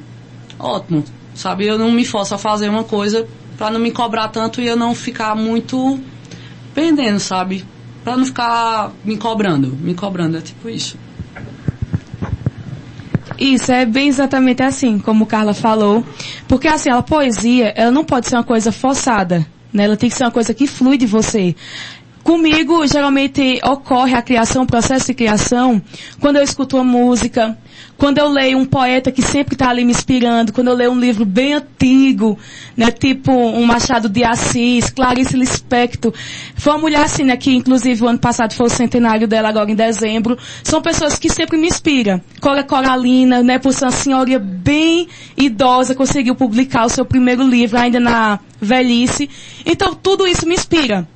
ótimo. 0.57 1.03
Sabe, 1.33 1.67
eu 1.67 1.77
não 1.77 1.91
me 1.91 2.05
forço 2.05 2.33
a 2.33 2.37
fazer 2.37 2.69
uma 2.69 2.85
coisa 2.85 3.27
pra 3.57 3.69
não 3.69 3.79
me 3.79 3.91
cobrar 3.91 4.29
tanto 4.29 4.61
e 4.61 4.67
eu 4.67 4.77
não 4.77 4.95
ficar 4.95 5.35
muito 5.35 5.99
pendendo, 6.73 7.19
sabe? 7.19 7.65
Pra 8.05 8.15
não 8.15 8.23
ficar 8.23 8.91
me 9.03 9.17
cobrando, 9.17 9.75
me 9.81 9.95
cobrando, 9.95 10.37
é 10.37 10.41
tipo 10.41 10.69
isso. 10.69 10.95
Isso, 13.35 13.71
é 13.71 13.83
bem 13.83 14.07
exatamente 14.07 14.61
assim, 14.61 14.99
como 14.99 15.25
Carla 15.25 15.55
falou. 15.55 16.05
Porque 16.47 16.67
assim, 16.67 16.89
a 16.89 17.01
poesia, 17.01 17.73
ela 17.75 17.89
não 17.89 18.05
pode 18.05 18.29
ser 18.29 18.35
uma 18.35 18.43
coisa 18.43 18.71
forçada, 18.71 19.45
né? 19.73 19.85
Ela 19.85 19.97
tem 19.97 20.07
que 20.07 20.15
ser 20.15 20.23
uma 20.23 20.31
coisa 20.31 20.53
que 20.53 20.67
flui 20.67 20.99
de 20.99 21.07
você. 21.07 21.55
Comigo, 22.23 22.85
geralmente, 22.85 23.59
ocorre 23.63 24.13
a 24.13 24.21
criação, 24.21 24.63
o 24.63 24.67
processo 24.67 25.07
de 25.07 25.15
criação, 25.15 25.81
quando 26.19 26.35
eu 26.35 26.43
escuto 26.43 26.77
uma 26.77 26.83
música, 26.83 27.57
quando 27.97 28.17
eu 28.17 28.27
leio 28.27 28.57
um 28.57 28.65
poeta 28.65 29.11
que 29.11 29.21
sempre 29.21 29.55
está 29.55 29.69
ali 29.69 29.85
me 29.85 29.91
inspirando, 29.91 30.51
quando 30.51 30.67
eu 30.67 30.73
leio 30.73 30.91
um 30.91 30.99
livro 30.99 31.25
bem 31.25 31.53
antigo, 31.53 32.37
né, 32.75 32.91
tipo 32.91 33.31
um 33.31 33.65
Machado 33.65 34.09
de 34.09 34.23
Assis, 34.23 34.89
Clarice 34.89 35.35
Lispector. 35.35 36.13
Foi 36.55 36.73
uma 36.73 36.79
mulher 36.79 37.03
assim, 37.03 37.23
né, 37.23 37.37
que 37.37 37.55
inclusive 37.55 38.03
o 38.03 38.07
ano 38.07 38.19
passado 38.19 38.53
foi 38.53 38.67
o 38.67 38.69
centenário 38.69 39.27
dela 39.27 39.49
agora 39.49 39.71
em 39.71 39.75
dezembro. 39.75 40.37
São 40.63 40.81
pessoas 40.81 41.17
que 41.17 41.29
sempre 41.29 41.57
me 41.57 41.67
inspiram. 41.67 42.21
Cora 42.41 42.63
Coralina, 42.63 43.41
né, 43.41 43.59
por 43.59 43.73
ser 43.73 43.85
uma 43.85 43.91
senhoria 43.91 44.39
bem 44.39 45.07
idosa, 45.37 45.95
conseguiu 45.95 46.35
publicar 46.35 46.85
o 46.85 46.89
seu 46.89 47.05
primeiro 47.05 47.47
livro 47.47 47.77
ainda 47.77 47.99
na 47.99 48.39
velhice. 48.59 49.29
Então 49.65 49.93
tudo 49.95 50.27
isso 50.27 50.47
me 50.47 50.55
inspira 50.55 51.07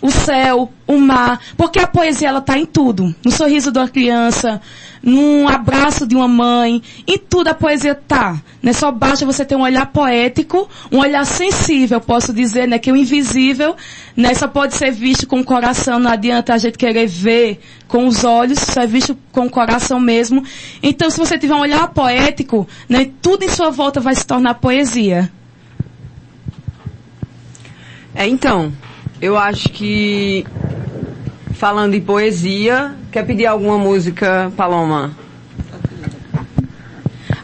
o 0.00 0.10
céu, 0.10 0.70
o 0.86 0.98
mar, 0.98 1.40
porque 1.56 1.78
a 1.78 1.86
poesia 1.86 2.28
ela 2.28 2.40
tá 2.40 2.58
em 2.58 2.66
tudo, 2.66 3.14
no 3.24 3.30
sorriso 3.30 3.70
de 3.70 3.78
uma 3.78 3.88
criança, 3.88 4.60
num 5.02 5.48
abraço 5.48 6.06
de 6.06 6.14
uma 6.14 6.28
mãe, 6.28 6.82
em 7.06 7.18
tudo 7.18 7.48
a 7.48 7.54
poesia 7.54 7.94
tá, 7.94 8.40
né? 8.62 8.72
Só 8.72 8.90
basta 8.90 9.24
você 9.24 9.44
ter 9.44 9.56
um 9.56 9.62
olhar 9.62 9.86
poético, 9.86 10.68
um 10.90 10.98
olhar 10.98 11.24
sensível, 11.24 12.00
posso 12.00 12.32
dizer, 12.32 12.66
né, 12.66 12.78
que 12.78 12.90
o 12.90 12.96
invisível, 12.96 13.76
né, 14.16 14.34
só 14.34 14.48
pode 14.48 14.74
ser 14.74 14.90
visto 14.90 15.26
com 15.26 15.40
o 15.40 15.44
coração, 15.44 15.98
não 15.98 16.10
adianta 16.10 16.54
a 16.54 16.58
gente 16.58 16.76
querer 16.76 17.06
ver 17.06 17.60
com 17.88 18.06
os 18.06 18.24
olhos, 18.24 18.58
só 18.58 18.82
é 18.82 18.86
visto 18.86 19.16
com 19.32 19.46
o 19.46 19.50
coração 19.50 19.98
mesmo. 19.98 20.44
Então, 20.82 21.10
se 21.10 21.18
você 21.18 21.38
tiver 21.38 21.54
um 21.54 21.60
olhar 21.60 21.88
poético, 21.88 22.66
né, 22.88 23.10
tudo 23.22 23.44
em 23.44 23.48
sua 23.48 23.70
volta 23.70 24.00
vai 24.00 24.14
se 24.14 24.26
tornar 24.26 24.54
poesia. 24.54 25.30
É, 28.14 28.26
então, 28.26 28.72
eu 29.20 29.36
acho 29.36 29.68
que 29.68 30.44
falando 31.54 31.94
em 31.94 32.00
poesia, 32.00 32.94
quer 33.12 33.24
pedir 33.26 33.46
alguma 33.46 33.78
música, 33.78 34.50
Paloma? 34.56 35.10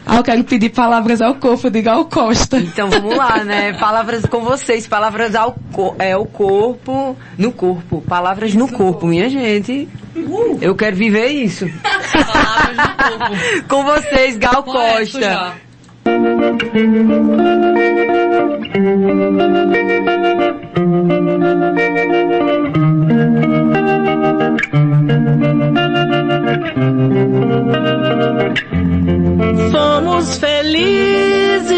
Ah, 0.09 0.17
eu 0.17 0.23
quero 0.23 0.43
pedir 0.45 0.69
palavras 0.69 1.21
ao 1.21 1.35
corpo 1.35 1.69
de 1.69 1.81
Gal 1.81 2.05
Costa. 2.05 2.57
Então 2.57 2.89
vamos 2.89 3.15
lá, 3.15 3.43
né? 3.43 3.73
Palavras 3.73 4.25
com 4.25 4.39
vocês, 4.39 4.87
palavras 4.87 5.35
ao 5.35 5.55
co 5.73 5.95
é 5.99 6.15
o 6.15 6.25
corpo, 6.25 7.17
no 7.37 7.51
corpo, 7.51 8.01
palavras 8.07 8.55
no 8.55 8.69
corpo, 8.69 9.05
minha 9.05 9.29
gente. 9.29 9.89
Eu 10.61 10.75
quero 10.75 10.95
viver 10.95 11.27
isso. 11.27 11.69
Palavras 12.11 12.77
no 12.77 12.95
corpo. 12.97 13.67
Com 13.69 13.83
vocês, 13.83 14.37
Gal 14.37 14.63
Costa. 14.63 15.21
já. 15.21 15.53
Fomos 29.71 30.37
felizes 30.37 31.71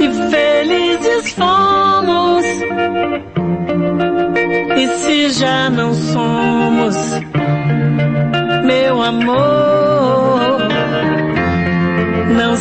e 0.00 0.30
felizes 0.30 1.32
fomos. 1.34 2.44
E 4.76 4.88
se 4.98 5.30
já 5.30 5.70
não 5.70 5.94
somos, 5.94 6.96
meu 8.64 9.00
amor, 9.00 10.67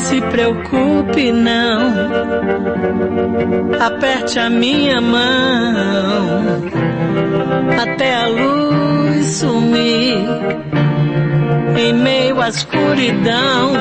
se 0.05 0.21
preocupe, 0.21 1.31
não. 1.31 2.09
Aperte 3.79 4.39
a 4.39 4.49
minha 4.49 5.01
mão 5.01 6.61
até 7.81 8.15
a 8.15 8.27
luz 8.27 9.25
sumir. 9.25 10.25
Em 11.77 11.93
meio 11.93 12.41
à 12.41 12.49
escuridão, 12.49 13.71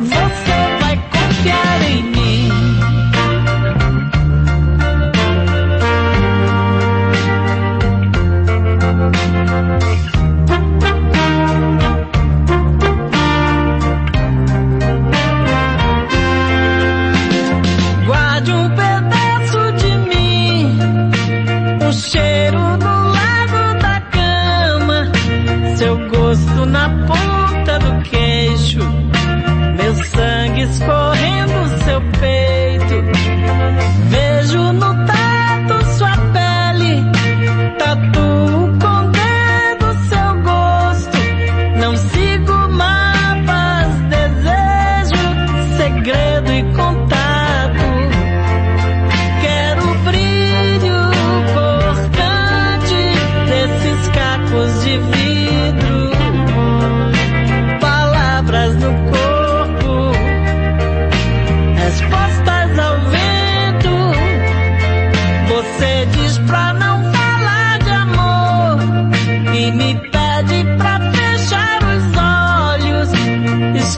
você 0.00 0.56
vai 0.80 0.96
confiar 1.10 1.90
em 1.90 2.02
mim. 2.02 2.15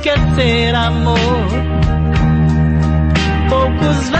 Esquecer 0.08 0.74
amor. 0.74 1.18
Poucos 3.48 4.10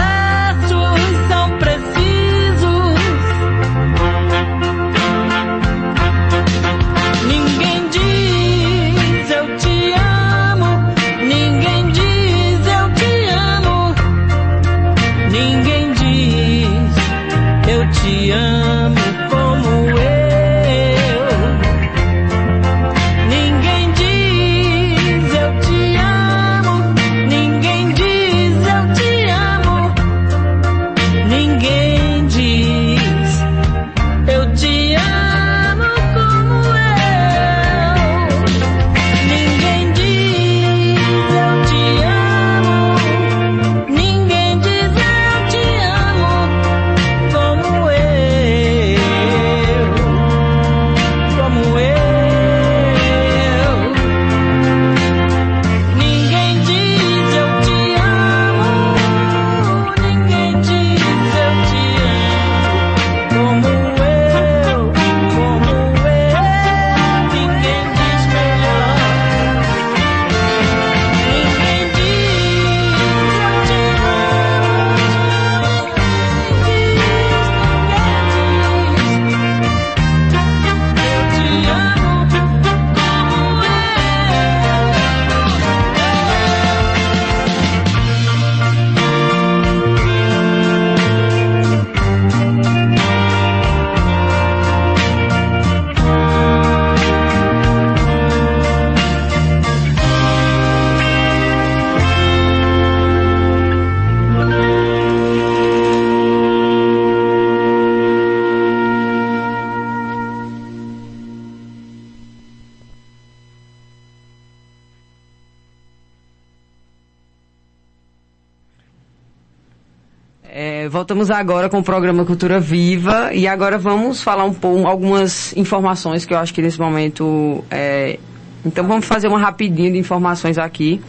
É, 120.51 120.89
voltamos 120.89 121.29
agora 121.29 121.69
com 121.69 121.77
o 121.77 121.83
programa 121.83 122.25
Cultura 122.25 122.59
Viva 122.59 123.31
e 123.31 123.47
agora 123.47 123.77
vamos 123.77 124.23
falar 124.23 124.45
um 124.45 124.53
pouco 124.53 124.87
algumas 124.87 125.55
informações 125.55 126.25
que 126.25 126.33
eu 126.33 126.39
acho 126.39 126.51
que 126.51 126.59
nesse 126.59 126.79
momento 126.79 127.63
é, 127.69 128.17
então 128.65 128.87
vamos 128.87 129.05
fazer 129.05 129.27
uma 129.27 129.37
rapidinha 129.37 129.91
de 129.91 129.99
informações 129.99 130.57
aqui. 130.57 130.99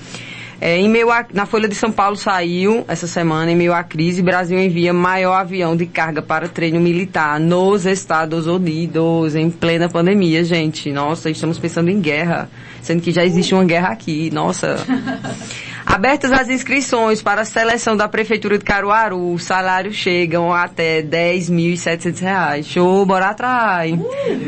É, 0.61 0.77
em 0.77 0.91
meio 0.91 1.11
a, 1.11 1.25
na 1.33 1.47
Folha 1.47 1.67
de 1.67 1.75
São 1.75 1.91
Paulo 1.91 2.17
saiu 2.17 2.85
essa 2.87 3.07
semana, 3.07 3.51
em 3.51 3.57
meio 3.57 3.73
à 3.73 3.83
crise, 3.83 4.21
Brasil 4.21 4.59
envia 4.59 4.93
maior 4.93 5.33
avião 5.33 5.75
de 5.75 5.87
carga 5.87 6.21
para 6.21 6.47
treino 6.47 6.79
militar 6.79 7.41
nos 7.41 7.87
Estados 7.87 8.47
Unidos, 8.47 9.35
em 9.35 9.51
plena 9.51 9.89
pandemia, 9.89 10.45
gente. 10.45 10.93
Nossa, 10.93 11.31
estamos 11.31 11.59
pensando 11.59 11.89
em 11.89 11.99
guerra, 11.99 12.51
sendo 12.83 13.01
que 13.01 13.11
já 13.11 13.25
existe 13.25 13.55
uma 13.55 13.65
guerra 13.65 13.89
aqui. 13.89 14.31
Nossa. 14.31 14.77
Abertas 15.93 16.31
as 16.31 16.49
inscrições 16.49 17.21
para 17.21 17.43
a 17.43 17.45
seleção 17.45 17.97
da 17.97 18.09
Prefeitura 18.09 18.57
de 18.57 18.65
Caruaru, 18.65 19.33
os 19.33 19.43
salários 19.43 19.97
chegam 19.97 20.53
até 20.55 21.03
10.700 21.03 22.21
reais. 22.21 22.67
Show, 22.67 23.05
bora 23.05 23.31
atrás. 23.31 23.93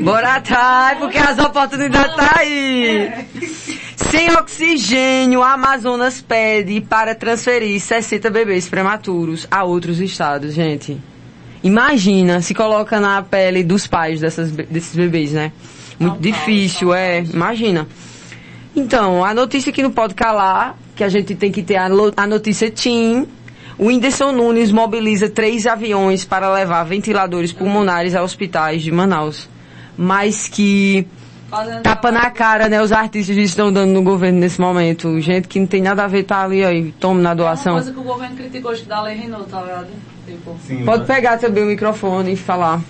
Bora 0.00 0.36
atrás, 0.36 0.98
porque 0.98 1.18
as 1.18 1.36
oportunidades 1.38 2.14
tá 2.14 2.34
aí. 2.38 3.10
Sem 3.96 4.30
oxigênio, 4.30 5.42
a 5.42 5.54
Amazonas 5.54 6.22
pede 6.22 6.80
para 6.80 7.12
transferir 7.12 7.80
60 7.80 8.30
bebês 8.30 8.68
prematuros 8.68 9.46
a 9.50 9.64
outros 9.64 10.00
estados, 10.00 10.54
gente. 10.54 10.96
Imagina, 11.62 12.40
se 12.40 12.54
coloca 12.54 13.00
na 13.00 13.20
pele 13.20 13.64
dos 13.64 13.88
pais 13.88 14.20
dessas, 14.20 14.52
desses 14.52 14.94
bebês, 14.94 15.32
né? 15.32 15.50
Muito 15.98 16.20
difícil, 16.20 16.94
é. 16.94 17.20
Imagina. 17.20 17.88
Então, 18.74 19.24
a 19.24 19.34
notícia 19.34 19.72
que 19.72 19.82
não 19.82 19.90
pode 19.90 20.14
calar, 20.14 20.76
que 21.02 21.04
a 21.04 21.08
gente 21.08 21.34
tem 21.34 21.50
que 21.50 21.62
ter 21.64 21.76
a, 21.76 21.88
notícia 22.26 22.70
TIM. 22.70 23.26
O 23.76 23.86
Whindersson 23.86 24.30
Nunes 24.30 24.70
mobiliza 24.70 25.28
três 25.28 25.66
aviões 25.66 26.24
para 26.24 26.52
levar 26.52 26.84
ventiladores 26.84 27.52
pulmonares 27.52 28.14
a 28.14 28.22
hospitais 28.22 28.82
de 28.82 28.92
Manaus. 28.92 29.48
Mas 29.96 30.46
que 30.46 31.04
Fazendo 31.50 31.82
tapa 31.82 32.12
na 32.12 32.30
cara, 32.30 32.68
né? 32.68 32.80
Os 32.80 32.92
artistas 32.92 33.36
estão 33.36 33.72
dando 33.72 33.90
no 33.92 34.02
governo 34.02 34.38
nesse 34.38 34.60
momento. 34.60 35.20
Gente 35.20 35.48
que 35.48 35.58
não 35.58 35.66
tem 35.66 35.82
nada 35.82 36.04
a 36.04 36.06
ver, 36.06 36.22
tá 36.22 36.44
ali 36.44 36.64
aí, 36.64 36.92
tome 36.92 37.20
na 37.20 37.30
É 37.30 37.32
uma 37.32 37.36
doação. 37.36 37.74
coisa 37.74 37.92
que 37.92 37.98
o 37.98 38.04
governo 38.04 38.36
criticou 38.36 38.70
hoje 38.70 38.84
da 38.84 39.02
Lei 39.02 39.16
Renault, 39.16 39.50
tá 39.50 39.60
ligado? 39.60 39.88
Tipo, 40.24 40.56
Sim, 40.64 40.84
Pode 40.84 41.04
pegar 41.04 41.36
também 41.38 41.64
o 41.64 41.66
microfone 41.66 42.34
e 42.34 42.36
falar. 42.36 42.80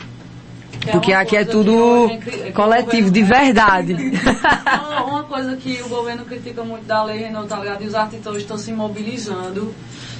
Que 0.83 0.89
é 0.89 0.93
Porque 0.93 1.13
aqui 1.13 1.37
é 1.37 1.45
tudo 1.45 2.11
é 2.11 2.51
coletivo, 2.51 3.09
de 3.09 3.23
verdade. 3.23 3.95
Uma, 3.95 5.05
uma 5.07 5.23
coisa 5.23 5.57
que 5.57 5.81
o 5.81 5.89
governo 5.89 6.25
critica 6.25 6.65
muito 6.65 6.85
da 6.85 7.05
lei 7.05 7.19
Renault, 7.19 7.49
tá 7.49 7.59
ligado? 7.61 7.83
E 7.85 7.87
os 7.87 7.95
artistas 7.95 8.37
estão 8.37 8.59
se 8.59 8.73
mobilizando 8.73 9.73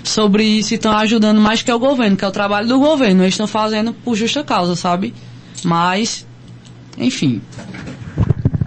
sobre 0.05 0.45
isso 0.45 0.73
e 0.73 0.77
estão 0.77 0.97
ajudando 0.97 1.41
mais 1.41 1.63
que 1.63 1.71
é 1.71 1.75
o 1.75 1.81
governo, 1.81 2.17
que 2.17 2.25
é 2.25 2.29
o 2.29 2.33
trabalho 2.33 2.69
do 2.69 2.79
governo. 2.79 3.25
Eles 3.25 3.35
estão 3.35 3.49
fazendo 3.49 3.93
por 3.93 4.15
justa 4.15 4.45
causa, 4.45 4.77
sabe? 4.77 5.13
Mas, 5.65 6.25
enfim. 6.97 7.43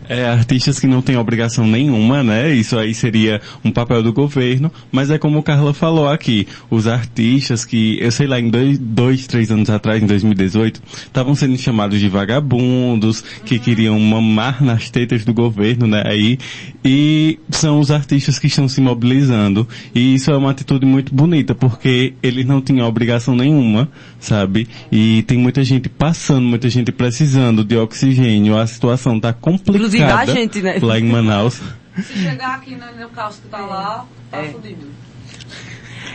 É, 0.10 0.26
artistas 0.28 0.80
que 0.80 0.88
não 0.88 1.02
têm 1.02 1.18
obrigação 1.18 1.68
nenhuma, 1.68 2.24
né? 2.24 2.54
Isso 2.54 2.78
aí 2.78 2.94
seria 2.94 3.42
um 3.64 3.72
papel 3.72 4.04
do 4.04 4.14
governo, 4.14 4.72
mas 4.92 5.10
é 5.10 5.18
como 5.18 5.40
o 5.40 5.44
Carla 5.44 5.74
falou 5.74 6.08
aqui, 6.08 6.48
os 6.70 6.88
artistas 6.88 7.66
que, 7.66 7.98
eu 8.00 8.12
sei 8.12 8.28
lá, 8.28 8.40
em 8.40 8.50
dois, 8.50 8.78
dois 8.78 9.28
três 9.28 9.52
anos 9.52 9.70
atrás, 9.70 10.02
em 10.02 10.06
2018, 10.06 10.82
estavam 11.06 11.36
sendo 11.36 11.58
chamados 11.58 12.00
de 12.00 12.08
vagabundos, 12.08 13.22
que 13.46 13.60
queriam 13.60 14.00
mamar 14.00 14.64
nas 14.64 14.90
tetas 14.90 15.26
do 15.26 15.34
governo, 15.34 15.88
né? 15.88 16.04
Aí, 16.06 16.38
e 16.84 17.40
são 17.50 17.80
os 17.80 17.92
artistas 17.92 18.38
que 18.40 18.48
estão 18.48 18.68
se 18.68 18.82
mobilizando, 18.82 19.68
e 19.94 20.16
isso 20.16 20.32
é 20.32 20.38
uma 20.38 20.52
atitude 20.52 20.86
muito 20.86 21.14
bonita, 21.14 21.56
porque 21.56 22.14
eles 22.22 22.46
não 22.46 22.62
tinham 22.62 22.88
obrigação 22.88 23.36
nenhuma, 23.36 23.90
sabe? 24.20 24.68
E 24.92 25.24
tem 25.24 25.38
muita 25.38 25.64
gente 25.64 25.90
passando, 25.90 26.46
muita 26.46 26.70
gente 26.70 26.92
precisando 26.92 27.64
de 27.64 27.76
oxigênio, 27.78 28.58
a 28.58 28.66
situação 28.68 29.20
tá 29.20 29.34
complicada. 29.34 29.95
Inclusive 29.98 30.22
a 30.22 30.26
gente, 30.26 30.62
né? 30.62 30.80
Lá 30.82 31.00
em 31.00 31.04
Manaus. 31.12 31.62
Se 31.98 32.14
chegar 32.14 32.56
aqui 32.56 32.76
no, 32.76 33.02
no 33.02 33.10
caos 33.10 33.38
que 33.38 33.48
tá 33.48 33.60
lá, 33.60 34.06
tá 34.30 34.44
fudido. 34.52 34.88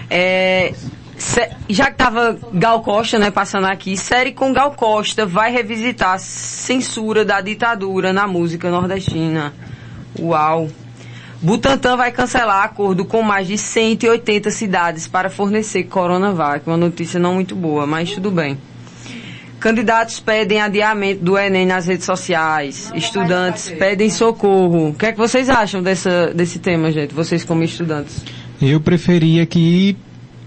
É, 0.09 0.75
sé- 1.16 1.51
já 1.69 1.90
que 1.90 1.97
tava 1.97 2.38
Gal 2.53 2.83
Costa, 2.83 3.19
né, 3.19 3.31
passando 3.31 3.66
aqui, 3.66 3.97
série 3.97 4.33
com 4.33 4.53
Gal 4.53 4.73
Costa 4.73 5.25
vai 5.25 5.51
revisitar 5.53 6.14
a 6.14 6.19
censura 6.19 7.25
da 7.25 7.40
ditadura 7.40 8.12
na 8.12 8.27
música 8.27 8.71
nordestina. 8.71 9.53
Uau! 10.19 10.69
Butantan 11.43 11.97
vai 11.97 12.12
cancelar 12.12 12.64
acordo 12.64 13.05
com 13.07 13.23
mais 13.23 13.47
de 13.47 13.57
180 13.57 14.51
cidades 14.51 15.07
para 15.09 15.31
fornecer 15.31 15.85
Coronavac. 15.85 16.66
Uma 16.66 16.77
notícia 16.77 17.19
não 17.19 17.35
muito 17.35 17.55
boa, 17.57 17.87
mas 17.87 18.11
tudo 18.12 18.31
bem. 18.31 18.59
Candidatos 19.61 20.18
pedem 20.20 20.61
adiamento 20.61 21.23
do 21.23 21.37
Enem 21.38 21.66
nas 21.66 21.87
redes 21.87 22.07
sociais. 22.07 22.90
Estudantes 22.94 23.68
pedem 23.70 24.09
socorro. 24.09 24.88
O 24.88 24.94
que 24.94 25.07
é 25.07 25.12
que 25.12 25.18
vocês 25.18 25.51
acham 25.51 25.83
dessa, 25.83 26.33
desse 26.35 26.59
tema, 26.59 26.90
gente? 26.90 27.12
Vocês 27.14 27.44
como 27.44 27.62
estudantes? 27.62 28.25
Eu 28.61 28.81
preferia 28.81 29.44
que 29.44 29.96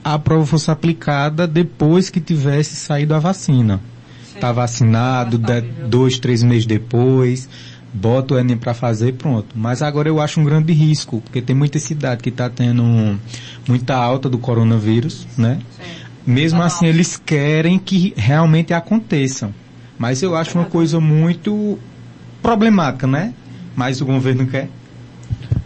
a 0.03 0.17
prova 0.17 0.45
fosse 0.47 0.69
aplicada 0.71 1.47
depois 1.47 2.09
que 2.09 2.19
tivesse 2.19 2.75
saído 2.75 3.13
a 3.13 3.19
vacina. 3.19 3.79
Tá 4.39 4.51
vacinado, 4.51 5.37
de- 5.37 5.61
dois, 5.61 6.17
três 6.17 6.41
meses 6.41 6.65
depois, 6.65 7.47
bota 7.93 8.33
o 8.33 8.39
Enem 8.39 8.57
para 8.57 8.73
fazer 8.73 9.13
pronto. 9.13 9.47
Mas 9.55 9.83
agora 9.83 10.09
eu 10.09 10.19
acho 10.19 10.39
um 10.39 10.43
grande 10.43 10.73
risco, 10.73 11.21
porque 11.21 11.39
tem 11.41 11.55
muita 11.55 11.77
cidade 11.77 12.23
que 12.23 12.29
está 12.29 12.49
tendo 12.49 12.83
muita 13.67 13.95
alta 13.95 14.27
do 14.27 14.39
coronavírus, 14.39 15.27
né? 15.37 15.59
Mesmo 16.25 16.61
assim, 16.61 16.85
eles 16.85 17.17
querem 17.17 17.77
que 17.77 18.13
realmente 18.15 18.73
aconteçam. 18.73 19.53
Mas 19.97 20.21
eu 20.21 20.35
acho 20.35 20.57
uma 20.57 20.65
coisa 20.65 20.99
muito 20.99 21.77
problemática, 22.41 23.07
né? 23.07 23.33
Mas 23.75 24.01
o 24.01 24.05
governo 24.05 24.47
quer. 24.47 24.69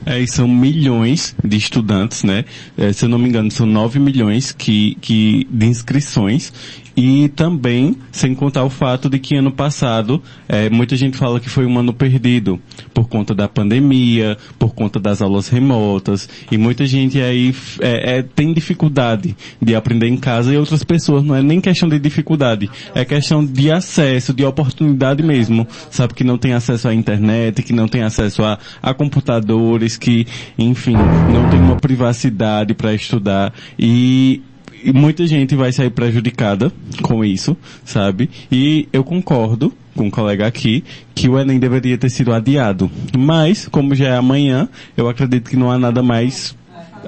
É, 0.05 0.19
e 0.19 0.27
são 0.27 0.47
milhões 0.47 1.35
de 1.43 1.57
estudantes, 1.57 2.23
né? 2.23 2.45
É, 2.77 2.93
se 2.93 3.03
eu 3.03 3.09
não 3.09 3.19
me 3.19 3.27
engano, 3.27 3.51
são 3.51 3.65
9 3.65 3.99
milhões 3.99 4.51
que, 4.51 4.95
que, 5.01 5.45
de 5.51 5.65
inscrições. 5.65 6.53
E 6.97 7.29
também, 7.29 7.95
sem 8.11 8.33
contar 8.33 8.63
o 8.63 8.71
fato 8.71 9.07
de 9.07 9.19
que 9.19 9.35
ano 9.35 9.51
passado, 9.51 10.19
é, 10.49 10.67
muita 10.67 10.95
gente 10.95 11.15
fala 11.15 11.39
que 11.39 11.47
foi 11.47 11.63
um 11.67 11.77
ano 11.77 11.93
perdido 11.93 12.59
por 12.91 13.07
conta 13.07 13.35
da 13.35 13.47
pandemia, 13.47 14.35
por 14.57 14.73
conta 14.73 14.99
das 14.99 15.21
aulas 15.21 15.47
remotas, 15.47 16.27
e 16.51 16.57
muita 16.57 16.87
gente 16.87 17.21
aí 17.21 17.53
é, 17.81 18.17
é, 18.17 18.21
tem 18.23 18.51
dificuldade 18.51 19.37
de 19.61 19.75
aprender 19.75 20.07
em 20.07 20.17
casa 20.17 20.51
e 20.51 20.57
outras 20.57 20.83
pessoas 20.83 21.23
não 21.23 21.35
é 21.35 21.43
nem 21.43 21.61
questão 21.61 21.87
de 21.87 21.99
dificuldade, 21.99 22.67
é 22.95 23.05
questão 23.05 23.45
de 23.45 23.71
acesso, 23.71 24.33
de 24.33 24.43
oportunidade 24.43 25.21
mesmo, 25.21 25.67
sabe 25.91 26.15
que 26.15 26.23
não 26.23 26.39
tem 26.39 26.53
acesso 26.53 26.87
à 26.87 26.95
internet, 26.95 27.61
que 27.61 27.73
não 27.73 27.87
tem 27.87 28.01
acesso 28.01 28.43
a, 28.43 28.57
a 28.81 28.91
computadores, 28.95 29.97
que, 29.97 30.25
enfim, 30.57 30.93
não 31.31 31.47
tem 31.51 31.59
uma 31.59 31.75
privacidade 31.75 32.73
para 32.73 32.91
estudar. 32.95 33.53
E 33.77 34.41
e 34.83 34.93
muita 34.93 35.25
gente 35.27 35.55
vai 35.55 35.71
sair 35.71 35.89
prejudicada 35.89 36.71
com 37.01 37.23
isso, 37.23 37.55
sabe? 37.83 38.29
E 38.51 38.87
eu 38.91 39.03
concordo 39.03 39.73
com 39.95 40.05
um 40.05 40.11
colega 40.11 40.45
aqui 40.45 40.83
que 41.15 41.27
o 41.27 41.39
Enem 41.39 41.59
deveria 41.59 41.97
ter 41.97 42.09
sido 42.09 42.33
adiado. 42.33 42.89
Mas, 43.17 43.67
como 43.67 43.95
já 43.95 44.09
é 44.09 44.17
amanhã, 44.17 44.69
eu 44.95 45.09
acredito 45.09 45.49
que 45.49 45.57
não 45.57 45.71
há 45.71 45.77
nada 45.77 46.03
mais 46.03 46.55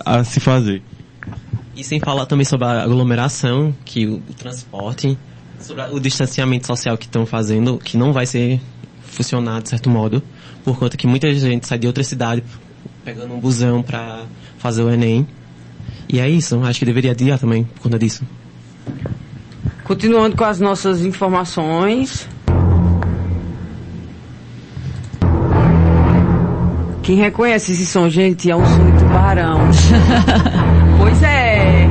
a 0.05 0.23
se 0.23 0.39
fazer. 0.39 0.81
E 1.75 1.83
sem 1.83 1.99
falar 1.99 2.25
também 2.25 2.45
sobre 2.45 2.65
a 2.65 2.83
aglomeração, 2.83 3.73
que 3.85 4.05
o, 4.05 4.15
o 4.15 4.33
transporte, 4.33 5.17
sobre 5.59 5.83
o 5.91 5.99
distanciamento 5.99 6.67
social 6.67 6.97
que 6.97 7.05
estão 7.05 7.25
fazendo, 7.25 7.77
que 7.77 7.95
não 7.95 8.11
vai 8.11 8.25
ser 8.25 8.59
funcionar 9.03 9.61
de 9.61 9.69
certo 9.69 9.89
modo, 9.89 10.21
por 10.63 10.77
conta 10.77 10.97
que 10.97 11.07
muita 11.07 11.33
gente 11.33 11.67
sai 11.67 11.77
de 11.77 11.87
outra 11.87 12.03
cidade 12.03 12.43
pegando 13.03 13.33
um 13.33 13.39
busão 13.39 13.81
pra 13.81 14.23
fazer 14.57 14.83
o 14.83 14.89
Enem. 14.89 15.27
E 16.11 16.19
é 16.19 16.27
isso, 16.27 16.59
acho 16.63 16.79
que 16.79 16.85
deveria 16.85 17.11
adiar 17.11 17.37
também 17.37 17.63
por 17.63 17.83
conta 17.83 17.99
disso. 17.99 18.23
Continuando 19.83 20.35
com 20.35 20.43
as 20.43 20.59
nossas 20.59 21.05
informações. 21.05 22.27
Quem 27.03 27.15
reconhece 27.15 27.71
esse 27.73 27.85
som, 27.85 28.09
gente, 28.09 28.49
é 28.49 28.55
um 28.55 28.65
som 28.65 28.85
de 28.85 28.97
tubarão. 28.99 29.59
pois 30.97 31.23
é. 31.23 31.87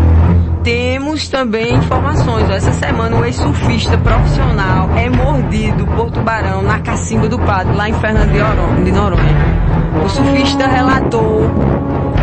Temos 0.62 1.28
também 1.28 1.74
informações. 1.74 2.50
Essa 2.50 2.72
semana 2.72 3.16
o 3.16 3.24
ex-surfista 3.24 3.96
profissional 3.98 4.90
é 4.96 5.08
mordido 5.08 5.86
por 5.86 6.10
tubarão 6.10 6.62
na 6.62 6.80
cacimba 6.80 7.28
do 7.28 7.38
Padre, 7.38 7.74
lá 7.74 7.88
em 7.88 7.94
Fernando 7.94 8.84
de 8.84 8.92
Noronha. 8.92 10.04
O 10.04 10.08
surfista 10.08 10.66
relatou 10.66 11.42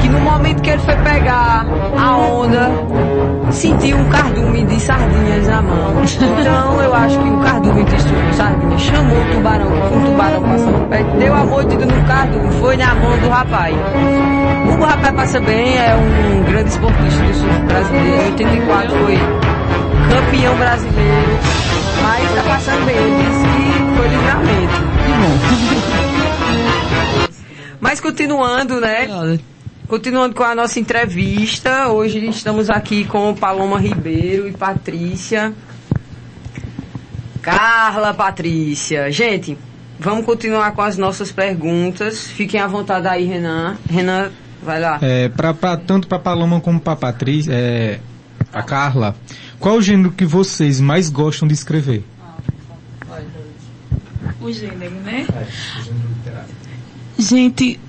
que 0.05 0.09
no 0.11 0.19
momento 0.19 0.61
que 0.61 0.69
ele 0.69 0.79
foi 0.83 0.95
pegar 0.97 1.65
a 1.97 2.15
onda, 2.17 2.69
sentiu 3.51 3.97
um 3.97 4.07
cardume 4.09 4.63
de 4.65 4.79
sardinhas 4.79 5.47
na 5.47 5.61
mão. 5.63 5.95
Então 6.03 6.81
eu 6.81 6.93
acho 6.93 7.17
que 7.19 7.27
o 7.29 7.39
cardume 7.39 7.83
de 7.85 7.99
su- 8.01 8.07
sardinha 8.33 8.77
chamou 8.77 9.17
o 9.17 9.25
tubarão, 9.33 9.65
que 9.67 9.95
um 9.95 10.05
tubarão 10.05 10.41
passando 10.43 10.89
perto, 10.89 11.17
deu 11.17 11.33
a 11.33 11.43
mordida 11.45 11.85
no 11.87 12.03
cardume, 12.07 12.51
foi 12.59 12.77
na 12.77 12.93
mão 12.93 13.17
do 13.17 13.29
rapaz. 13.29 13.75
O 14.79 14.83
rapaz 14.85 15.15
passa 15.15 15.39
bem, 15.39 15.75
é 15.77 15.95
um 15.95 16.43
grande 16.43 16.69
esportista 16.69 17.23
do 17.23 17.33
surf 17.33 17.59
brasileiro, 17.61 18.07
em 18.07 18.25
84 18.25 18.97
foi 18.97 19.17
campeão 20.09 20.55
brasileiro, 20.57 21.39
mas 22.03 22.31
tá 22.35 22.43
passando 22.47 22.85
bem, 22.85 22.95
ele 22.95 23.15
disse 23.23 23.43
que 23.47 23.97
foi 23.97 24.07
livramento. 24.07 24.77
Que 25.03 25.11
bom. 25.21 25.35
Mas 27.79 27.99
continuando, 27.99 28.79
né? 28.79 29.07
Continuando 29.87 30.33
com 30.35 30.43
a 30.43 30.55
nossa 30.55 30.79
entrevista, 30.79 31.89
hoje 31.89 32.25
estamos 32.27 32.69
aqui 32.71 33.05
com 33.05 33.35
Paloma 33.35 33.79
Ribeiro 33.79 34.47
e 34.47 34.51
Patrícia. 34.51 35.53
Carla, 37.41 38.11
Patrícia. 38.13 39.11
Gente, 39.11 39.55
vamos 39.99 40.25
continuar 40.25 40.71
com 40.71 40.81
as 40.81 40.97
nossas 40.97 41.31
perguntas. 41.31 42.25
Fiquem 42.27 42.59
à 42.59 42.65
vontade 42.65 43.07
aí, 43.07 43.25
Renan. 43.25 43.77
Renan, 43.87 44.31
vai 44.63 44.79
lá. 44.81 44.97
É, 45.03 45.29
pra, 45.29 45.53
pra- 45.53 45.77
tanto 45.77 46.07
para 46.07 46.17
Paloma 46.17 46.59
como 46.59 46.79
para 46.79 46.95
Patrícia, 46.95 47.51
é, 47.53 47.99
a 48.51 48.63
Carla, 48.63 49.15
qual 49.59 49.75
o 49.77 49.81
gênero 49.83 50.11
que 50.11 50.25
vocês 50.25 50.79
mais 50.79 51.09
gostam 51.11 51.47
de 51.47 51.53
escrever? 51.53 52.03
O 54.41 54.51
gênero, 54.51 54.95
né? 55.03 55.27
Gente, 57.17 57.79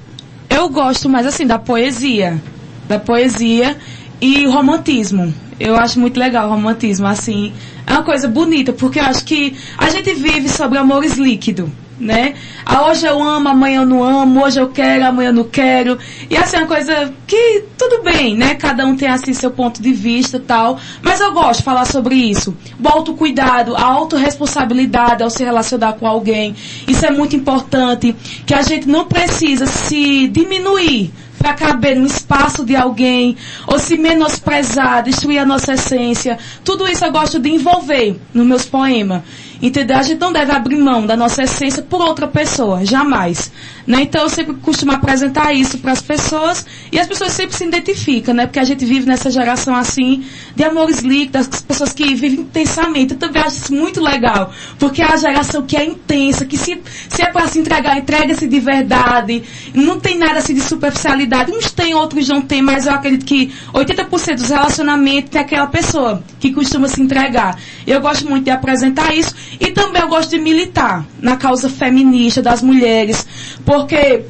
eu 0.56 0.70
gosto 0.70 1.08
mais 1.08 1.26
assim 1.26 1.46
da 1.46 1.58
poesia. 1.58 2.40
Da 2.88 2.98
poesia 2.98 3.76
e 4.20 4.46
romantismo. 4.46 5.32
Eu 5.60 5.76
acho 5.76 6.00
muito 6.00 6.18
legal 6.18 6.48
o 6.48 6.50
romantismo, 6.50 7.06
assim. 7.06 7.52
É 7.86 7.92
uma 7.92 8.02
coisa 8.02 8.26
bonita, 8.26 8.72
porque 8.72 8.98
eu 8.98 9.04
acho 9.04 9.24
que 9.24 9.54
a 9.76 9.90
gente 9.90 10.14
vive 10.14 10.48
sobre 10.48 10.78
amores 10.78 11.14
líquidos, 11.14 11.68
né? 11.98 12.34
Ah, 12.64 12.88
hoje 12.88 13.06
eu 13.06 13.22
amo, 13.22 13.48
amanhã 13.48 13.80
eu 13.80 13.86
não 13.86 14.02
amo, 14.02 14.44
hoje 14.44 14.60
eu 14.60 14.68
quero, 14.68 15.06
amanhã 15.06 15.30
eu 15.30 15.34
não 15.34 15.44
quero. 15.44 15.98
E 16.28 16.36
assim, 16.36 16.56
é 16.56 16.60
uma 16.60 16.66
coisa 16.66 17.12
que 17.26 17.64
tudo 17.76 18.02
bem, 18.02 18.36
né? 18.36 18.54
Cada 18.54 18.84
um 18.86 18.96
tem 18.96 19.08
assim 19.08 19.32
seu 19.32 19.50
ponto 19.50 19.80
de 19.80 19.92
vista 19.92 20.38
tal. 20.38 20.78
Mas 21.02 21.20
eu 21.20 21.32
gosto 21.32 21.58
de 21.60 21.64
falar 21.64 21.86
sobre 21.86 22.14
isso. 22.14 22.56
O 22.82 22.88
autocuidado, 22.88 23.74
a 23.76 23.82
autorresponsabilidade 23.82 25.22
ao 25.22 25.30
se 25.30 25.42
relacionar 25.42 25.94
com 25.94 26.06
alguém. 26.06 26.54
Isso 26.86 27.04
é 27.06 27.10
muito 27.10 27.34
importante. 27.34 28.14
Que 28.44 28.54
a 28.54 28.62
gente 28.62 28.88
não 28.88 29.06
precisa 29.06 29.66
se 29.66 30.28
diminuir 30.28 31.12
para 31.38 31.54
caber 31.54 31.96
no 31.96 32.06
espaço 32.06 32.64
de 32.64 32.74
alguém, 32.74 33.36
ou 33.66 33.78
se 33.78 33.96
menosprezar, 33.96 35.02
destruir 35.02 35.38
a 35.38 35.46
nossa 35.46 35.74
essência. 35.74 36.38
Tudo 36.64 36.88
isso 36.88 37.04
eu 37.04 37.12
gosto 37.12 37.38
de 37.38 37.50
envolver 37.50 38.18
nos 38.34 38.46
meus 38.46 38.64
poemas. 38.64 39.22
Entendeu? 39.60 39.96
A 39.96 40.02
gente 40.02 40.20
não 40.20 40.32
deve 40.32 40.52
abrir 40.52 40.76
mão 40.76 41.06
da 41.06 41.16
nossa 41.16 41.42
essência 41.42 41.82
por 41.82 42.00
outra 42.00 42.28
pessoa, 42.28 42.84
jamais. 42.84 43.50
Né? 43.86 44.02
Então 44.02 44.22
eu 44.22 44.28
sempre 44.28 44.54
costumo 44.54 44.92
apresentar 44.92 45.52
isso 45.52 45.78
para 45.78 45.92
as 45.92 46.02
pessoas 46.02 46.66
e 46.90 46.98
as 46.98 47.06
pessoas 47.06 47.32
sempre 47.32 47.56
se 47.56 47.64
identificam, 47.64 48.34
né? 48.34 48.46
Porque 48.46 48.58
a 48.58 48.64
gente 48.64 48.84
vive 48.84 49.06
nessa 49.06 49.30
geração 49.30 49.74
assim 49.74 50.24
de 50.56 50.64
amores 50.64 51.00
líquidos, 51.00 51.46
das 51.46 51.62
pessoas 51.62 51.92
que 51.92 52.14
vivem 52.14 52.40
intensamente. 52.40 53.12
Eu 53.12 53.18
também 53.18 53.40
acho 53.40 53.58
isso 53.58 53.72
muito 53.72 54.00
legal, 54.00 54.52
porque 54.78 55.00
é 55.00 55.06
a 55.06 55.16
geração 55.16 55.62
que 55.62 55.76
é 55.76 55.84
intensa, 55.84 56.44
que 56.44 56.58
se, 56.58 56.80
se 57.08 57.22
é 57.22 57.30
para 57.30 57.46
se 57.46 57.60
entregar, 57.60 57.96
entrega-se 57.96 58.48
de 58.48 58.58
verdade, 58.58 59.44
não 59.72 60.00
tem 60.00 60.18
nada 60.18 60.40
assim 60.40 60.54
de 60.54 60.62
superficialidade. 60.62 61.52
Uns 61.52 61.70
têm, 61.70 61.94
outros 61.94 62.28
não 62.28 62.42
têm, 62.42 62.60
mas 62.60 62.86
eu 62.86 62.92
acredito 62.92 63.24
que 63.24 63.52
80% 63.72 64.34
dos 64.34 64.48
relacionamentos 64.48 65.30
tem 65.30 65.40
aquela 65.40 65.68
pessoa 65.68 66.22
que 66.40 66.52
costuma 66.52 66.88
se 66.88 67.00
entregar. 67.00 67.56
Eu 67.86 68.00
gosto 68.00 68.28
muito 68.28 68.44
de 68.44 68.50
apresentar 68.50 69.14
isso 69.14 69.32
e 69.60 69.70
também 69.70 70.02
eu 70.02 70.08
gosto 70.08 70.30
de 70.30 70.38
militar 70.38 71.04
na 71.20 71.36
causa 71.36 71.68
feminista 71.68 72.42
das 72.42 72.62
mulheres, 72.62 73.26
porque 73.64 74.24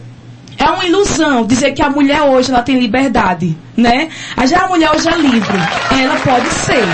é 0.58 0.70
uma 0.70 0.86
ilusão 0.86 1.44
dizer 1.44 1.72
que 1.72 1.82
a 1.82 1.90
mulher 1.90 2.22
hoje 2.22 2.50
ela 2.50 2.62
tem 2.62 2.78
liberdade, 2.78 3.56
né? 3.76 4.08
Já 4.46 4.64
a 4.64 4.68
mulher 4.68 4.90
hoje 4.90 5.08
é 5.08 5.16
livre, 5.16 5.58
ela 6.00 6.16
pode 6.20 6.48
ser, 6.48 6.86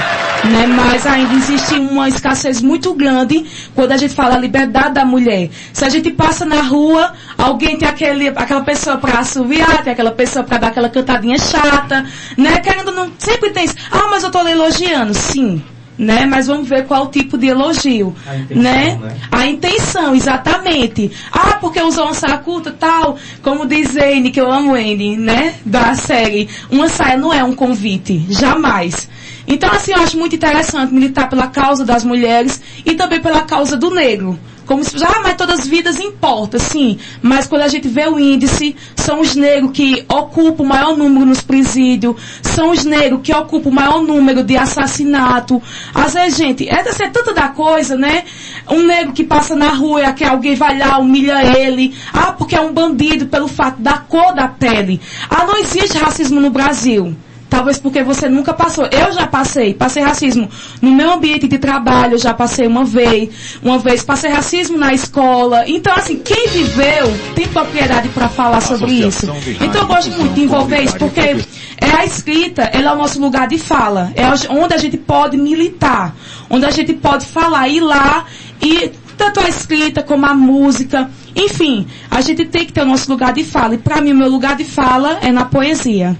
né? 0.48 0.66
Mas 0.66 1.06
ainda 1.06 1.32
existe 1.34 1.74
uma 1.74 2.08
escassez 2.08 2.60
muito 2.60 2.92
grande 2.94 3.44
quando 3.74 3.92
a 3.92 3.96
gente 3.96 4.14
fala 4.14 4.34
a 4.34 4.38
liberdade 4.38 4.94
da 4.94 5.04
mulher. 5.04 5.50
Se 5.72 5.84
a 5.84 5.88
gente 5.88 6.10
passa 6.10 6.44
na 6.44 6.62
rua, 6.62 7.12
alguém 7.38 7.78
tem 7.78 7.86
aquele, 7.86 8.28
aquela 8.28 8.62
pessoa 8.62 8.96
para 8.96 9.20
assoviar, 9.20 9.82
tem 9.84 9.92
aquela 9.92 10.10
pessoa 10.10 10.44
para 10.44 10.58
dar 10.58 10.68
aquela 10.68 10.88
cantadinha 10.88 11.38
chata, 11.38 12.04
né? 12.36 12.58
Querendo 12.58 12.90
não 12.90 13.12
sempre 13.16 13.50
tem 13.50 13.64
isso. 13.64 13.76
Ah, 13.90 14.08
mas 14.10 14.24
eu 14.24 14.30
lhe 14.42 14.50
elogiando, 14.50 15.14
sim 15.14 15.62
né? 15.98 16.26
Mas 16.26 16.46
vamos 16.46 16.68
ver 16.68 16.86
qual 16.86 17.10
tipo 17.10 17.36
de 17.36 17.48
elogio, 17.48 18.14
A 18.26 18.36
intenção, 18.36 18.62
né? 18.62 18.98
né? 19.00 19.16
A 19.30 19.46
intenção, 19.46 20.14
exatamente. 20.14 21.10
Ah, 21.32 21.58
porque 21.60 21.80
usou 21.80 22.04
uma 22.04 22.14
saia 22.14 22.38
curta, 22.38 22.70
tal, 22.72 23.18
como 23.42 23.66
diz 23.66 23.92
Zane, 23.92 24.30
que 24.30 24.40
eu 24.40 24.50
amo 24.50 24.76
N, 24.76 25.16
né? 25.16 25.54
Da 25.64 25.94
série. 25.94 26.48
Uma 26.70 26.88
saia 26.88 27.16
não 27.16 27.32
é 27.32 27.42
um 27.44 27.54
convite, 27.54 28.26
jamais. 28.28 29.08
Então, 29.46 29.70
assim, 29.70 29.92
eu 29.92 30.00
acho 30.00 30.16
muito 30.16 30.36
interessante 30.36 30.94
militar 30.94 31.28
pela 31.28 31.48
causa 31.48 31.84
das 31.84 32.04
mulheres 32.04 32.60
e 32.84 32.94
também 32.94 33.20
pela 33.20 33.42
causa 33.42 33.76
do 33.76 33.90
negro. 33.90 34.38
Como 34.66 34.84
se, 34.84 34.96
ah, 35.04 35.20
mas 35.22 35.36
todas 35.36 35.60
as 35.60 35.66
vidas 35.66 35.98
importam, 35.98 36.58
sim. 36.60 36.98
Mas 37.20 37.46
quando 37.46 37.62
a 37.62 37.68
gente 37.68 37.88
vê 37.88 38.06
o 38.06 38.18
índice, 38.18 38.76
são 38.96 39.20
os 39.20 39.34
negros 39.34 39.72
que 39.72 40.04
ocupam 40.08 40.62
o 40.62 40.66
maior 40.66 40.96
número 40.96 41.26
nos 41.26 41.40
presídios, 41.40 42.16
são 42.42 42.70
os 42.70 42.84
negros 42.84 43.20
que 43.22 43.34
ocupam 43.34 43.70
o 43.70 43.72
maior 43.72 44.02
número 44.02 44.42
de 44.44 44.56
assassinato. 44.56 45.60
Às 45.94 46.14
vezes, 46.14 46.38
gente, 46.38 46.68
é, 46.68 46.80
é 46.80 47.08
tanta 47.10 47.34
da 47.34 47.48
coisa, 47.48 47.96
né? 47.96 48.24
Um 48.70 48.82
negro 48.82 49.12
que 49.12 49.24
passa 49.24 49.56
na 49.56 49.70
rua 49.70 50.02
e 50.02 50.12
que 50.12 50.24
alguém 50.24 50.54
vai 50.54 50.78
lá, 50.78 50.98
humilha 50.98 51.58
ele. 51.58 51.94
Ah, 52.12 52.32
porque 52.32 52.54
é 52.54 52.60
um 52.60 52.72
bandido 52.72 53.26
pelo 53.26 53.48
fato 53.48 53.80
da 53.80 53.98
cor 53.98 54.34
da 54.34 54.48
pele. 54.48 55.00
Ah, 55.28 55.44
não 55.44 55.58
existe 55.58 55.98
racismo 55.98 56.40
no 56.40 56.50
Brasil. 56.50 57.16
Talvez 57.52 57.78
porque 57.78 58.02
você 58.02 58.30
nunca 58.30 58.54
passou. 58.54 58.86
Eu 58.86 59.12
já 59.12 59.26
passei. 59.26 59.74
Passei 59.74 60.02
racismo 60.02 60.48
no 60.80 60.90
meu 60.90 61.12
ambiente 61.12 61.46
de 61.46 61.58
trabalho, 61.58 62.16
já 62.16 62.32
passei 62.32 62.66
uma 62.66 62.82
vez. 62.82 63.28
Uma 63.62 63.78
vez 63.78 64.02
passei 64.02 64.30
racismo 64.30 64.78
na 64.78 64.94
escola. 64.94 65.68
Então, 65.68 65.92
assim, 65.94 66.16
quem 66.16 66.48
viveu 66.48 67.12
tem 67.34 67.46
propriedade 67.46 68.08
para 68.08 68.30
falar 68.30 68.62
sobre 68.62 68.92
isso. 68.92 69.30
Então, 69.60 69.82
eu 69.82 69.86
gosto 69.86 70.10
muito 70.12 70.32
de 70.32 70.40
envolver 70.40 70.80
isso, 70.80 70.96
porque 70.96 71.20
é 71.20 71.90
a 71.94 72.06
escrita, 72.06 72.62
ela 72.72 72.92
é 72.92 72.94
o 72.94 72.96
nosso 72.96 73.20
lugar 73.20 73.46
de 73.46 73.58
fala. 73.58 74.10
É 74.16 74.24
onde 74.48 74.72
a 74.72 74.78
gente 74.78 74.96
pode 74.96 75.36
militar. 75.36 76.16
Onde 76.48 76.64
a 76.64 76.70
gente 76.70 76.94
pode 76.94 77.26
falar, 77.26 77.68
ir 77.68 77.80
lá 77.80 78.24
e 78.62 78.92
tanto 79.18 79.40
a 79.40 79.48
escrita 79.50 80.02
como 80.02 80.24
a 80.24 80.32
música. 80.32 81.10
Enfim, 81.36 81.86
a 82.10 82.22
gente 82.22 82.46
tem 82.46 82.64
que 82.64 82.72
ter 82.72 82.80
o 82.80 82.86
nosso 82.86 83.10
lugar 83.12 83.34
de 83.34 83.44
fala. 83.44 83.74
E 83.74 83.78
para 83.78 84.00
mim, 84.00 84.12
o 84.12 84.16
meu 84.16 84.30
lugar 84.30 84.56
de 84.56 84.64
fala 84.64 85.18
é 85.20 85.30
na 85.30 85.44
poesia. 85.44 86.16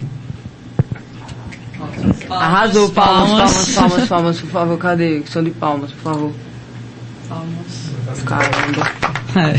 Arrasou, 2.40 2.90
palmas, 2.90 3.30
palmas, 3.30 3.74
palmas, 3.74 4.08
palmas, 4.08 4.40
por 4.40 4.50
favor, 4.50 4.78
cadê? 4.78 5.22
Som 5.26 5.42
de 5.44 5.50
palmas, 5.50 5.90
por 5.92 6.12
favor. 6.12 6.32
Palmas. 7.28 8.22
Caramba. 8.24 8.90
É. 9.36 9.58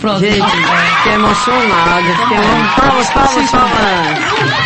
Pronto. 0.00 0.20
Gente, 0.20 0.34
fiquei 0.96 1.12
emocionada. 1.12 2.14
Fiquei 2.22 2.36
emo- 2.36 2.74
Palmas, 2.76 3.10
palmas, 3.10 3.50
palmas. 3.50 4.60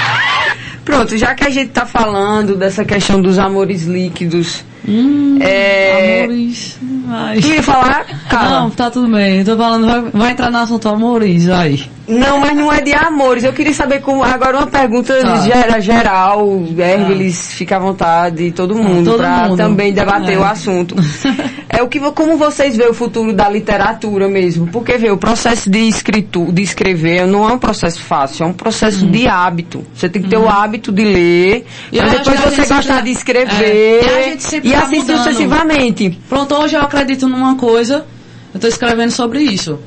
Pronto, 0.84 1.16
já 1.16 1.34
que 1.34 1.44
a 1.44 1.50
gente 1.50 1.70
tá 1.70 1.86
falando 1.86 2.56
dessa 2.56 2.84
questão 2.84 3.20
dos 3.20 3.38
amores 3.38 3.82
líquidos, 3.84 4.64
Hum, 4.86 5.38
É. 5.40 6.24
Amores. 6.24 6.78
Ai. 7.10 7.40
tu 7.40 7.46
ia 7.48 7.62
falar? 7.62 8.04
Não, 8.30 8.68
tá 8.68 8.90
tudo 8.90 9.08
bem. 9.08 9.42
Tô 9.42 9.56
falando, 9.56 9.86
vai, 9.86 10.02
vai 10.12 10.30
entrar 10.32 10.50
no 10.50 10.58
assunto 10.58 10.86
amores, 10.90 11.46
vai. 11.46 11.88
Não, 12.06 12.38
mas 12.38 12.54
não 12.54 12.70
é 12.72 12.80
de 12.82 12.92
amores. 12.92 13.44
Eu 13.44 13.52
queria 13.52 13.72
saber 13.72 14.00
como. 14.02 14.22
Agora 14.22 14.58
uma 14.58 14.66
pergunta 14.66 15.14
Tá. 15.22 15.36
gera, 15.40 15.80
geral. 15.80 16.62
Hércules, 16.78 17.54
fica 17.54 17.76
à 17.76 17.78
vontade, 17.78 18.50
todo 18.52 18.74
mundo, 18.74 19.14
pra 19.16 19.48
mundo. 19.48 19.56
também 19.56 19.92
debater 19.92 20.34
É. 20.34 20.38
o 20.38 20.44
assunto. 20.44 20.94
É 21.76 21.82
o 21.82 21.88
que 21.88 21.98
como 21.98 22.36
vocês 22.36 22.76
veem 22.76 22.90
o 22.90 22.94
futuro 22.94 23.32
da 23.32 23.48
literatura 23.48 24.28
mesmo? 24.28 24.68
Porque 24.68 24.96
vê, 24.96 25.10
o 25.10 25.16
processo 25.16 25.68
de 25.68 25.80
escritu, 25.88 26.52
de 26.52 26.62
escrever 26.62 27.26
não 27.26 27.48
é 27.50 27.52
um 27.54 27.58
processo 27.58 28.00
fácil, 28.00 28.44
é 28.44 28.46
um 28.46 28.52
processo 28.52 29.04
de 29.04 29.26
hábito. 29.26 29.84
Você 29.92 30.08
tem 30.08 30.22
que 30.22 30.28
ter 30.28 30.36
o 30.36 30.48
hábito 30.48 30.92
de 30.92 31.02
ler, 31.02 31.64
Uhum. 31.92 31.98
E 31.98 32.00
depois 32.10 32.38
você 32.38 32.72
gostar 32.72 33.00
de 33.02 33.10
escrever 33.10 33.64
É, 33.64 34.28
e 34.30 34.36
e 34.68 34.70
tá 34.72 34.78
assim 34.84 34.98
mudando. 35.00 35.16
sucessivamente. 35.18 36.16
Pronto, 36.28 36.54
hoje 36.54 36.76
eu 36.76 36.80
acredito 36.82 37.28
numa 37.28 37.56
coisa, 37.56 38.06
eu 38.54 38.60
tô 38.60 38.68
escrevendo 38.68 39.10
sobre 39.10 39.40
isso. 39.42 39.80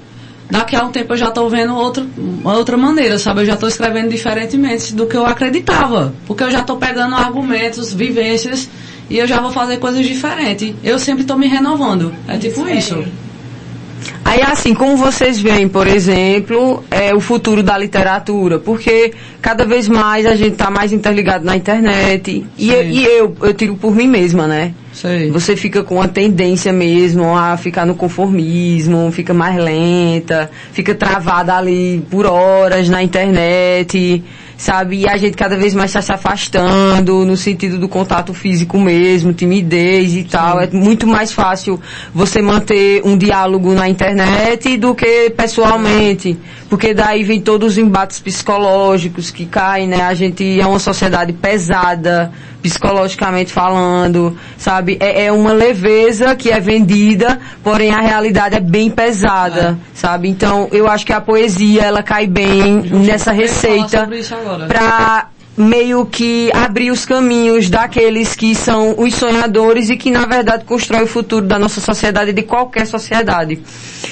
Daqui 0.50 0.76
a 0.76 0.84
um 0.84 0.92
tempo 0.92 1.14
eu 1.14 1.18
já 1.18 1.30
tô 1.30 1.50
vendo 1.50 1.76
outra, 1.76 2.06
uma 2.18 2.58
outra 2.58 2.78
maneira, 2.78 3.20
sabe? 3.20 3.42
Eu 3.42 3.46
já 3.46 3.58
tô 3.58 3.68
escrevendo 3.68 4.10
diferentemente 4.10 4.96
do 4.96 5.06
que 5.06 5.16
eu 5.16 5.26
acreditava. 5.26 6.14
Porque 6.26 6.44
eu 6.44 6.50
já 6.50 6.62
tô 6.62 6.78
pegando 6.78 7.16
argumentos, 7.16 7.94
vivências, 7.94 8.70
e 9.10 9.18
eu 9.18 9.28
já 9.28 9.42
vou 9.42 9.52
fazer 9.52 9.78
coisas 9.78 10.06
diferentes. 10.06 10.74
Eu 10.84 10.98
sempre 11.00 11.26
tô 11.26 11.36
me 11.36 11.48
renovando. 11.48 12.14
É 12.28 12.38
tipo 12.38 12.68
isso. 12.68 13.04
Aí, 14.24 14.42
assim, 14.42 14.74
como 14.74 14.98
vocês 14.98 15.40
veem, 15.40 15.68
por 15.68 15.88
exemplo, 15.88 16.84
é, 16.92 17.14
o 17.16 17.20
futuro 17.20 17.64
da 17.64 17.78
literatura? 17.78 18.60
Porque 18.60 19.14
cada 19.42 19.66
vez 19.66 19.88
mais 19.88 20.26
a 20.26 20.36
gente 20.36 20.54
está 20.54 20.70
mais 20.70 20.92
interligado 20.92 21.46
na 21.46 21.56
internet. 21.56 22.46
E, 22.58 22.72
e 22.72 23.06
eu, 23.06 23.36
eu 23.42 23.54
tiro 23.54 23.76
por 23.76 23.96
mim 23.96 24.08
mesma, 24.08 24.48
né? 24.48 24.74
Sei. 24.92 25.30
Você 25.30 25.56
fica 25.56 25.84
com 25.84 26.02
a 26.02 26.08
tendência 26.08 26.74
mesmo 26.74 27.38
a 27.38 27.56
ficar 27.56 27.86
no 27.86 27.96
conformismo, 27.96 29.12
fica 29.12 29.34
mais 29.34 29.56
lenta, 29.56 30.50
fica 30.74 30.96
travada 30.96 31.56
ali 31.56 32.04
por 32.10 32.26
horas 32.26 32.90
na 32.90 33.04
internet, 33.04 34.24
sabe? 34.58 35.02
E 35.02 35.08
a 35.08 35.16
gente 35.16 35.38
cada 35.38 35.56
vez 35.56 35.74
mais 35.74 35.92
está 35.92 36.02
se 36.02 36.12
afastando 36.12 37.24
no 37.24 37.38
sentido 37.38 37.78
do 37.78 37.88
contato 37.88 38.34
físico 38.34 38.80
mesmo, 38.80 39.32
timidez 39.32 40.16
e 40.16 40.24
tal. 40.24 40.60
É 40.60 40.68
muito 40.68 41.06
mais 41.06 41.32
fácil 41.32 41.80
você 42.14 42.42
manter 42.42 43.02
um 43.06 43.18
diálogo 43.18 43.74
na 43.74 43.88
internet 43.88 44.76
do 44.78 44.96
que 44.96 45.30
pessoalmente, 45.30 46.38
porque 46.70 46.94
daí 46.94 47.24
vem 47.24 47.42
todos 47.42 47.74
os 47.74 47.78
embates 47.78 48.20
psicológicos 48.20 49.32
que 49.32 49.46
caem, 49.46 49.88
né? 49.88 50.02
A 50.02 50.14
gente 50.14 50.60
é 50.60 50.66
uma 50.66 50.80
sociedade 50.80 51.32
pesada, 51.34 52.32
psicologicamente 52.62 53.54
falando, 53.54 54.38
sabe? 54.58 54.98
É, 55.00 55.26
é 55.26 55.32
uma 55.32 55.54
leveza 55.54 56.36
que 56.36 56.52
é 56.52 56.60
vendida, 56.60 57.40
porém 57.64 57.92
a 57.92 58.02
realidade 58.02 58.56
é 58.56 58.60
bem 58.60 58.90
pesada, 58.90 59.78
sabe? 59.94 60.28
Então 60.28 60.68
eu 60.72 60.88
acho 60.88 61.06
que 61.06 61.14
a 61.14 61.22
poesia 61.22 61.84
ela 61.84 62.04
cai 62.04 62.28
bem 62.28 62.82
nessa 62.82 63.32
receita 63.32 64.08
para 64.68 65.30
meio 65.58 66.06
que 66.06 66.52
abrir 66.54 66.92
os 66.92 67.04
caminhos 67.04 67.68
daqueles 67.68 68.36
que 68.36 68.54
são 68.54 68.94
os 69.00 69.16
sonhadores 69.16 69.90
e 69.90 69.98
que 69.98 70.12
na 70.12 70.26
verdade 70.26 70.64
constroem 70.64 71.04
o 71.04 71.08
futuro 71.08 71.48
da 71.48 71.58
nossa 71.58 71.82
sociedade 71.82 72.30
e 72.30 72.34
de 72.34 72.44
qualquer 72.44 72.86
sociedade. 72.86 73.60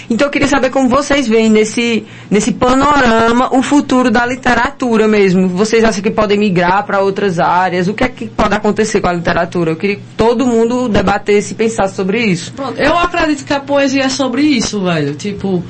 Então 0.10 0.27
eu 0.27 0.31
queria 0.31 0.47
saber 0.47 0.71
como 0.71 0.89
vocês 0.89 1.27
veem 1.27 1.49
nesse 1.49 2.03
nesse 2.31 2.51
panorama 2.51 3.55
o 3.55 3.62
futuro 3.62 4.10
da 4.10 4.25
literatura 4.25 5.08
mesmo. 5.08 5.47
Vocês 5.47 5.84
acham 5.84 6.01
que 6.01 6.10
podem 6.10 6.38
migrar 6.39 6.84
para 6.84 7.01
outras 7.01 7.39
áreas? 7.39 7.88
O 7.88 7.93
que 7.93 8.03
é 8.03 8.10
que 8.10 8.27
pode 8.27 8.55
acontecer 8.55 8.99
com 8.99 9.08
a 9.08 9.13
literatura? 9.13 9.71
Eu 9.71 9.75
queria 9.75 9.97
que 9.97 10.03
todo 10.17 10.47
mundo 10.47 10.89
debatesse 10.89 11.53
e 11.53 11.55
pensasse 11.55 11.95
sobre 11.95 12.25
isso. 12.25 12.53
Pronto, 12.53 12.79
eu 12.79 12.97
acredito 12.97 13.45
que 13.45 13.53
a 13.53 13.60
poesia 13.60 14.05
é 14.05 14.10
sobre 14.10 14.41
isso, 14.41 14.84
velho. 14.84 15.13
Tipo, 15.13 15.63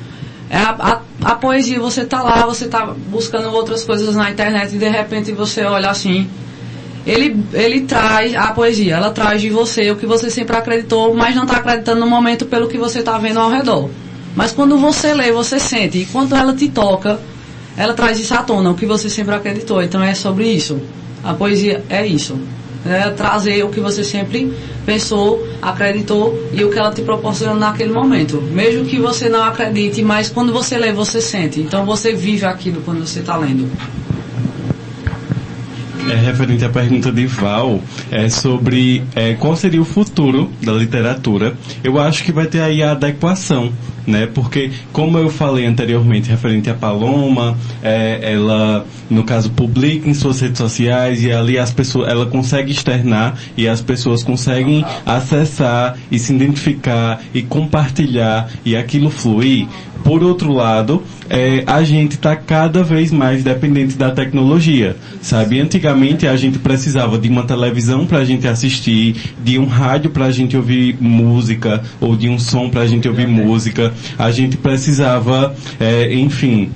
é 0.48 0.56
a, 0.58 1.00
a, 1.22 1.34
poesia, 1.34 1.80
você 1.80 2.04
tá 2.04 2.22
lá, 2.22 2.46
você 2.46 2.68
tá 2.68 2.94
buscando 3.08 3.48
outras 3.50 3.84
coisas 3.84 4.14
na 4.14 4.30
internet 4.30 4.74
e 4.74 4.78
de 4.78 4.88
repente 4.88 5.32
você 5.32 5.64
olha 5.64 5.90
assim. 5.90 6.28
Ele, 7.04 7.36
ele 7.52 7.82
traz 7.82 8.34
a 8.34 8.52
poesia, 8.52 8.96
ela 8.96 9.10
traz 9.10 9.40
de 9.40 9.48
você 9.48 9.90
o 9.90 9.96
que 9.96 10.06
você 10.06 10.28
sempre 10.28 10.56
acreditou, 10.56 11.14
mas 11.14 11.34
não 11.36 11.44
está 11.44 11.58
acreditando 11.58 12.00
no 12.00 12.06
momento 12.06 12.46
pelo 12.46 12.68
que 12.68 12.78
você 12.78 13.00
está 13.00 13.16
vendo 13.18 13.38
ao 13.38 13.50
redor. 13.50 13.90
Mas 14.34 14.52
quando 14.52 14.76
você 14.76 15.14
lê, 15.14 15.32
você 15.32 15.58
sente. 15.58 15.98
E 15.98 16.06
quando 16.06 16.34
ela 16.34 16.52
te 16.52 16.68
toca, 16.68 17.18
ela 17.76 17.94
traz 17.94 18.18
isso 18.18 18.34
à 18.34 18.42
tona, 18.42 18.70
o 18.70 18.74
que 18.74 18.86
você 18.86 19.08
sempre 19.08 19.34
acreditou. 19.34 19.82
Então 19.82 20.02
é 20.02 20.14
sobre 20.14 20.48
isso. 20.48 20.80
A 21.22 21.32
poesia 21.32 21.82
é 21.88 22.06
isso. 22.06 22.38
Né, 22.86 23.10
trazer 23.10 23.64
o 23.64 23.68
que 23.68 23.80
você 23.80 24.02
sempre 24.02 24.52
pensou, 24.84 25.46
acreditou 25.60 26.48
e 26.52 26.64
o 26.64 26.70
que 26.70 26.78
ela 26.78 26.92
te 26.92 27.02
proporciona 27.02 27.54
naquele 27.54 27.92
momento. 27.92 28.40
Mesmo 28.40 28.84
que 28.84 28.98
você 28.98 29.28
não 29.28 29.42
acredite, 29.42 30.02
mas 30.02 30.28
quando 30.28 30.52
você 30.52 30.78
lê, 30.78 30.92
você 30.92 31.20
sente. 31.20 31.60
Então 31.60 31.84
você 31.84 32.12
vive 32.14 32.46
aquilo 32.46 32.80
quando 32.82 33.06
você 33.06 33.20
está 33.20 33.36
lendo. 33.36 33.68
É, 36.10 36.14
referente 36.14 36.64
à 36.64 36.68
pergunta 36.68 37.10
de 37.10 37.26
Val, 37.26 37.80
é 38.12 38.28
sobre 38.28 39.02
é, 39.14 39.34
qual 39.34 39.56
seria 39.56 39.82
o 39.82 39.84
futuro 39.84 40.52
da 40.62 40.72
literatura. 40.72 41.56
Eu 41.82 41.98
acho 41.98 42.22
que 42.22 42.30
vai 42.30 42.46
ter 42.46 42.60
aí 42.60 42.80
a 42.80 42.92
adequação, 42.92 43.72
né? 44.06 44.26
Porque, 44.32 44.70
como 44.92 45.18
eu 45.18 45.28
falei 45.28 45.66
anteriormente, 45.66 46.30
referente 46.30 46.70
à 46.70 46.74
Paloma, 46.74 47.56
é, 47.82 48.32
ela, 48.32 48.86
no 49.10 49.24
caso, 49.24 49.50
publica 49.50 50.08
em 50.08 50.14
suas 50.14 50.40
redes 50.40 50.58
sociais 50.58 51.22
e 51.22 51.32
ali 51.32 51.58
as 51.58 51.72
pessoas, 51.72 52.08
ela 52.08 52.26
consegue 52.26 52.70
externar 52.70 53.38
e 53.56 53.66
as 53.66 53.80
pessoas 53.80 54.22
conseguem 54.22 54.84
acessar 55.04 55.96
e 56.10 56.18
se 56.18 56.32
identificar 56.34 57.22
e 57.34 57.42
compartilhar 57.42 58.48
e 58.64 58.76
aquilo 58.76 59.10
fluir. 59.10 59.66
Por 60.06 60.22
outro 60.22 60.52
lado, 60.52 61.02
é, 61.28 61.64
a 61.66 61.82
gente 61.82 62.12
está 62.12 62.36
cada 62.36 62.84
vez 62.84 63.10
mais 63.10 63.42
dependente 63.42 63.96
da 63.96 64.12
tecnologia, 64.12 64.96
sabe? 65.20 65.60
Antigamente 65.60 66.28
a 66.28 66.36
gente 66.36 66.60
precisava 66.60 67.18
de 67.18 67.28
uma 67.28 67.44
televisão 67.44 68.06
para 68.06 68.18
a 68.18 68.24
gente 68.24 68.46
assistir, 68.46 69.16
de 69.42 69.58
um 69.58 69.66
rádio 69.66 70.10
para 70.10 70.26
a 70.26 70.30
gente 70.30 70.56
ouvir 70.56 70.96
música, 71.00 71.82
ou 72.00 72.16
de 72.16 72.28
um 72.28 72.38
som 72.38 72.70
para 72.70 72.82
a 72.82 72.86
gente 72.86 73.08
ouvir 73.08 73.26
música. 73.26 73.92
A 74.18 74.30
gente 74.30 74.56
precisava, 74.56 75.54
é, 75.78 76.14
enfim, 76.14 76.70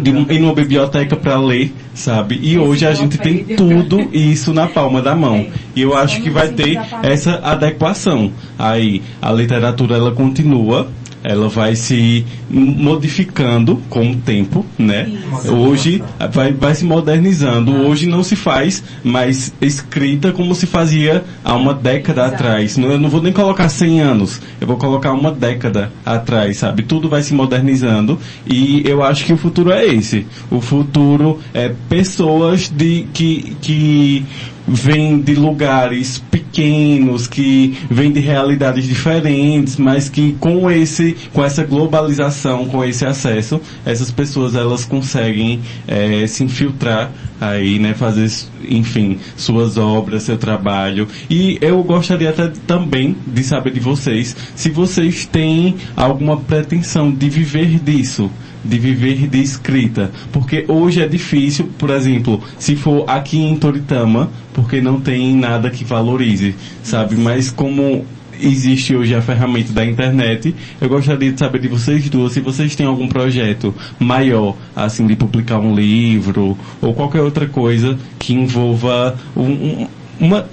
de 0.00 0.10
um, 0.10 0.26
ir 0.30 0.38
numa 0.40 0.54
biblioteca 0.54 1.16
para 1.16 1.38
ler, 1.38 1.72
sabe? 1.94 2.38
E 2.42 2.58
hoje 2.58 2.86
a 2.86 2.92
gente 2.94 3.18
tem 3.18 3.38
tudo 3.44 4.00
isso 4.12 4.52
na 4.52 4.66
palma 4.66 5.00
da 5.00 5.14
mão. 5.14 5.46
E 5.74 5.82
eu 5.82 5.96
acho 5.96 6.20
que 6.22 6.30
vai 6.30 6.48
ter 6.48 6.78
essa 7.02 7.36
adequação. 7.42 8.32
Aí 8.58 9.02
a 9.20 9.32
literatura 9.32 9.96
ela 9.96 10.12
continua, 10.12 10.88
ela 11.28 11.48
vai 11.48 11.74
se 11.74 12.24
modificando 12.48 13.82
com 13.90 14.12
o 14.12 14.16
tempo, 14.16 14.64
né? 14.78 15.10
Hoje 15.48 16.00
vai, 16.32 16.52
vai 16.52 16.72
se 16.72 16.84
modernizando. 16.84 17.72
Hoje 17.72 18.06
não 18.06 18.22
se 18.22 18.36
faz 18.36 18.82
mais 19.02 19.52
escrita 19.60 20.30
como 20.30 20.54
se 20.54 20.66
fazia 20.66 21.24
há 21.44 21.52
uma 21.54 21.74
década 21.74 22.26
atrás. 22.26 22.76
Não, 22.76 22.92
eu 22.92 22.98
não 22.98 23.10
vou 23.10 23.20
nem 23.20 23.32
colocar 23.32 23.68
100 23.68 24.00
anos, 24.00 24.40
eu 24.60 24.68
vou 24.68 24.76
colocar 24.76 25.12
uma 25.12 25.32
década 25.32 25.90
atrás, 26.04 26.58
sabe? 26.58 26.84
Tudo 26.84 27.08
vai 27.08 27.24
se 27.24 27.34
modernizando 27.34 28.20
e 28.46 28.88
eu 28.88 29.02
acho 29.02 29.24
que 29.24 29.32
o 29.32 29.36
futuro 29.36 29.72
é 29.72 29.84
esse. 29.84 30.24
O 30.48 30.60
futuro 30.60 31.40
é 31.52 31.72
pessoas 31.88 32.68
de 32.68 33.04
que, 33.12 33.56
que 33.60 34.24
vêm 34.66 35.20
de 35.20 35.34
lugares 35.34 36.18
pequenos, 36.30 37.26
que 37.26 37.76
vêm 37.90 38.12
de 38.12 38.20
realidades 38.20 38.84
diferentes, 38.84 39.76
mas 39.76 40.08
que 40.08 40.32
com 40.40 40.70
esse, 40.70 41.16
com 41.32 41.44
essa 41.44 41.64
globalização, 41.64 42.66
com 42.66 42.84
esse 42.84 43.04
acesso, 43.04 43.60
essas 43.84 44.10
pessoas 44.10 44.54
elas 44.54 44.84
conseguem 44.84 45.60
eh, 45.86 46.26
se 46.26 46.44
infiltrar 46.44 47.12
aí, 47.40 47.78
né, 47.78 47.94
fazer, 47.94 48.30
enfim, 48.68 49.18
suas 49.36 49.76
obras, 49.76 50.24
seu 50.24 50.38
trabalho. 50.38 51.06
E 51.28 51.58
eu 51.60 51.82
gostaria 51.82 52.30
até 52.30 52.48
também 52.66 53.16
de 53.26 53.42
saber 53.42 53.72
de 53.72 53.80
vocês 53.80 54.34
se 54.54 54.70
vocês 54.70 55.26
têm 55.26 55.76
alguma 55.94 56.38
pretensão 56.38 57.10
de 57.10 57.28
viver 57.28 57.78
disso 57.78 58.30
de 58.64 58.78
viver 58.78 59.28
de 59.28 59.40
escrita. 59.40 60.10
Porque 60.32 60.64
hoje 60.66 61.00
é 61.00 61.06
difícil, 61.06 61.70
por 61.78 61.90
exemplo, 61.90 62.42
se 62.58 62.74
for 62.74 63.08
aqui 63.08 63.38
em 63.38 63.56
Toritama, 63.56 64.30
porque 64.56 64.80
não 64.80 64.98
tem 64.98 65.36
nada 65.36 65.68
que 65.68 65.84
valorize, 65.84 66.54
sabe? 66.82 67.14
Mas 67.14 67.50
como 67.50 68.06
existe 68.40 68.96
hoje 68.96 69.14
a 69.14 69.20
ferramenta 69.20 69.70
da 69.70 69.84
internet, 69.84 70.54
eu 70.80 70.88
gostaria 70.88 71.30
de 71.30 71.38
saber 71.38 71.58
de 71.58 71.68
vocês 71.68 72.08
duas 72.08 72.32
se 72.32 72.40
vocês 72.40 72.74
têm 72.74 72.86
algum 72.86 73.06
projeto 73.06 73.74
maior, 73.98 74.56
assim, 74.74 75.06
de 75.06 75.14
publicar 75.14 75.58
um 75.58 75.74
livro 75.74 76.56
ou 76.80 76.94
qualquer 76.94 77.20
outra 77.20 77.46
coisa 77.46 77.98
que 78.18 78.32
envolva 78.32 79.14
um, 79.36 79.42
um, 79.42 79.88
uma, 80.18 80.46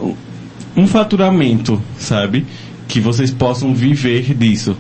um 0.76 0.86
faturamento, 0.86 1.82
sabe? 1.98 2.46
Que 2.89 3.00
vocês 3.00 3.32
possam 3.32 3.74
viver 3.74 4.34
disso. 4.34 4.76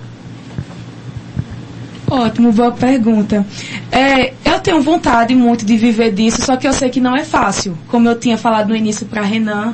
Ótimo, 2.13 2.51
boa 2.51 2.71
pergunta. 2.71 3.43
É, 3.91 4.33
eu 4.45 4.59
tenho 4.59 4.79
vontade 4.83 5.33
muito 5.33 5.65
de 5.65 5.75
viver 5.75 6.11
disso, 6.11 6.43
só 6.43 6.55
que 6.55 6.67
eu 6.67 6.71
sei 6.71 6.91
que 6.91 6.99
não 6.99 7.15
é 7.15 7.23
fácil. 7.23 7.75
Como 7.87 8.07
eu 8.07 8.19
tinha 8.19 8.37
falado 8.37 8.69
no 8.69 8.75
início 8.75 9.07
para 9.07 9.23
Renan, 9.23 9.73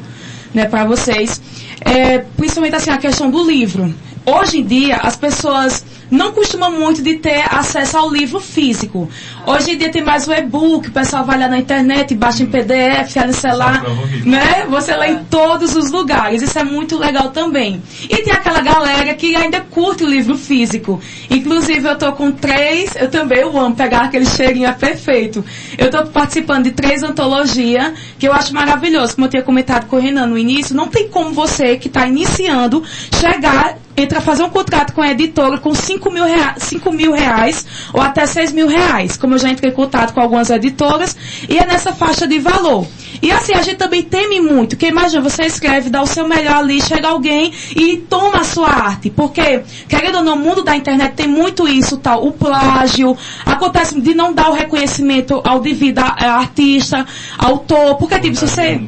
né, 0.54 0.64
para 0.64 0.86
vocês, 0.86 1.42
é, 1.82 2.20
principalmente 2.38 2.78
assim 2.78 2.92
a 2.92 2.98
questão 2.98 3.30
do 3.30 3.46
livro. 3.46 3.94
Hoje 4.26 4.60
em 4.60 4.64
dia 4.64 4.96
as 4.96 5.18
pessoas 5.18 5.84
não 6.10 6.32
costumam 6.32 6.72
muito 6.72 7.02
de 7.02 7.16
ter 7.16 7.44
acesso 7.50 7.98
ao 7.98 8.10
livro 8.10 8.40
físico. 8.40 9.10
Hoje 9.46 9.72
em 9.72 9.78
dia 9.78 9.92
tem 9.92 10.04
mais 10.04 10.28
o 10.28 10.34
e-book, 10.34 10.88
o 10.88 10.92
pessoal 10.92 11.24
vai 11.24 11.40
lá 11.40 11.48
na 11.48 11.58
internet, 11.58 12.16
baixa 12.16 12.44
em 12.44 12.48
PDF, 12.48 13.16
no 13.26 13.34
celular, 13.34 13.84
né? 14.26 14.66
Você 14.70 14.96
lê 14.96 15.08
em 15.08 15.24
todos 15.26 15.76
os 15.76 15.92
lugares. 15.92 16.42
Isso 16.42 16.58
é 16.58 16.64
muito 16.64 16.98
legal 16.98 17.30
também. 17.30 17.82
E 18.04 18.18
tem 18.18 18.34
aquela 18.34 18.62
galera 18.62 19.14
que 19.14 19.36
ainda 19.36 19.62
curte 19.62 20.04
o 20.04 20.10
livro 20.10 20.38
físico. 20.38 21.02
Inclusive 21.30 21.88
eu 21.88 21.98
tô 21.98 22.12
com 22.14 22.32
três, 22.32 22.96
eu 22.96 23.10
também 23.10 23.40
eu 23.40 23.58
amo 23.58 23.76
pegar 23.76 24.02
aquele 24.02 24.26
cheirinho 24.26 24.68
é 24.68 24.74
perfeito. 24.74 25.44
Eu 25.78 25.90
tô 25.90 26.06
participando 26.08 26.66
de 26.66 26.72
três 26.72 27.04
antologias 27.04 27.94
que 28.18 28.28
eu 28.28 28.34
acho 28.34 28.54
maravilhoso. 28.54 29.16
Como 29.16 29.26
eu 29.26 29.30
tinha 29.30 29.44
comentado 29.44 29.88
com 29.88 29.96
o 29.96 30.00
Renan 30.00 30.28
no 30.28 30.38
início, 30.38 30.76
não 30.76 30.88
tem 30.88 31.08
como 31.08 31.34
você 31.34 31.78
que 31.78 31.88
está 31.88 32.08
iniciando 32.08 32.84
chegar 33.20 33.78
entra 34.00 34.22
fazer 34.22 34.44
um 34.44 34.50
contrato 34.50 34.94
com 34.94 35.02
a 35.02 35.12
editora 35.12 35.58
com 35.58 35.74
5 35.74 36.12
mil, 36.12 36.24
rea 36.24 36.56
5 36.58 36.92
mil 36.92 37.12
reais 37.12 37.66
ou 37.94 38.02
até 38.02 38.26
6 38.26 38.52
mil 38.54 38.68
reais. 38.68 39.18
Como 39.18 39.36
eu 39.36 39.40
já 39.40 39.50
entrei 39.50 39.72
em 39.72 39.76
contato 39.76 40.14
com 40.14 40.22
algumas 40.22 40.50
editoras, 40.50 41.16
e 41.48 41.58
é 41.58 41.66
nessa 41.66 41.94
faixa 41.94 42.28
de 42.28 42.40
valor. 42.40 42.88
E 43.22 43.32
assim, 43.32 43.54
a 43.54 43.62
gente 43.62 43.78
também 43.78 44.02
teme 44.02 44.40
muito, 44.40 44.78
que 44.78 44.88
imagina, 44.88 45.22
você 45.22 45.44
escreve, 45.44 45.90
dá 45.90 46.02
o 46.02 46.08
seu 46.08 46.28
melhor 46.28 46.56
ali, 46.56 46.82
chega 46.82 47.10
alguém 47.10 47.52
e 47.76 47.98
toma 47.98 48.40
a 48.40 48.44
sua 48.44 48.70
arte. 48.70 49.10
Porque, 49.10 49.62
querendo 49.88 50.20
ou 50.20 50.24
não, 50.24 50.30
no 50.30 50.36
mundo 50.36 50.64
da 50.64 50.76
internet 50.76 51.16
tem 51.16 51.28
muito 51.28 51.68
isso, 51.68 51.98
tal, 51.98 52.26
o 52.26 52.32
plágio, 52.32 53.18
acontece 53.46 54.00
de 54.00 54.14
não 54.14 54.32
dar 54.32 54.50
o 54.50 54.54
reconhecimento 54.54 55.42
ao 55.44 55.60
devido 55.60 56.00
a, 56.00 56.16
a 56.20 56.38
artista, 56.38 57.06
autor, 57.38 57.96
porque 57.96 58.20
tipo, 58.20 58.36
se 58.36 58.48
você... 58.48 58.82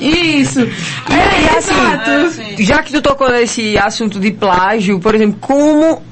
Isso. 0.00 0.60
É, 0.60 1.42
E 1.42 1.58
assim, 1.58 2.64
já 2.64 2.82
que 2.82 2.92
tu 2.92 3.02
tocou 3.02 3.30
nesse 3.30 3.76
assunto 3.78 4.18
de 4.20 4.30
plágio, 4.30 4.98
por 5.00 5.14
exemplo, 5.14 5.38
como 5.40 6.02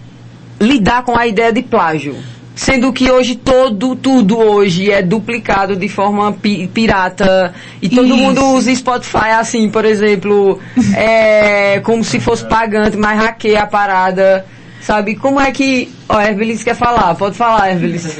lidar 0.60 1.02
com 1.04 1.18
a 1.18 1.26
ideia 1.26 1.52
de 1.52 1.62
plágio? 1.62 2.16
Sendo 2.54 2.90
que 2.90 3.10
hoje 3.10 3.34
todo, 3.36 3.94
tudo 3.94 4.38
hoje 4.38 4.90
é 4.90 5.02
duplicado 5.02 5.76
de 5.76 5.90
forma 5.90 6.32
pi- 6.32 6.66
pirata 6.72 7.52
e 7.82 7.88
todo 7.90 8.06
Isso. 8.06 8.16
mundo 8.16 8.42
usa 8.54 8.74
Spotify 8.74 9.28
assim, 9.38 9.68
por 9.68 9.84
exemplo, 9.84 10.58
é, 10.96 11.80
como 11.80 12.02
se 12.02 12.18
fosse 12.18 12.46
pagante, 12.48 12.96
mas 12.96 13.18
hackeia 13.20 13.64
a 13.64 13.66
parada, 13.66 14.46
sabe? 14.80 15.16
Como 15.16 15.38
é 15.38 15.52
que... 15.52 15.92
Ó, 16.08 16.16
a 16.16 16.28
Ervelis 16.28 16.62
quer 16.64 16.74
falar, 16.74 17.14
pode 17.16 17.36
falar, 17.36 17.72
Ervelis. 17.72 18.18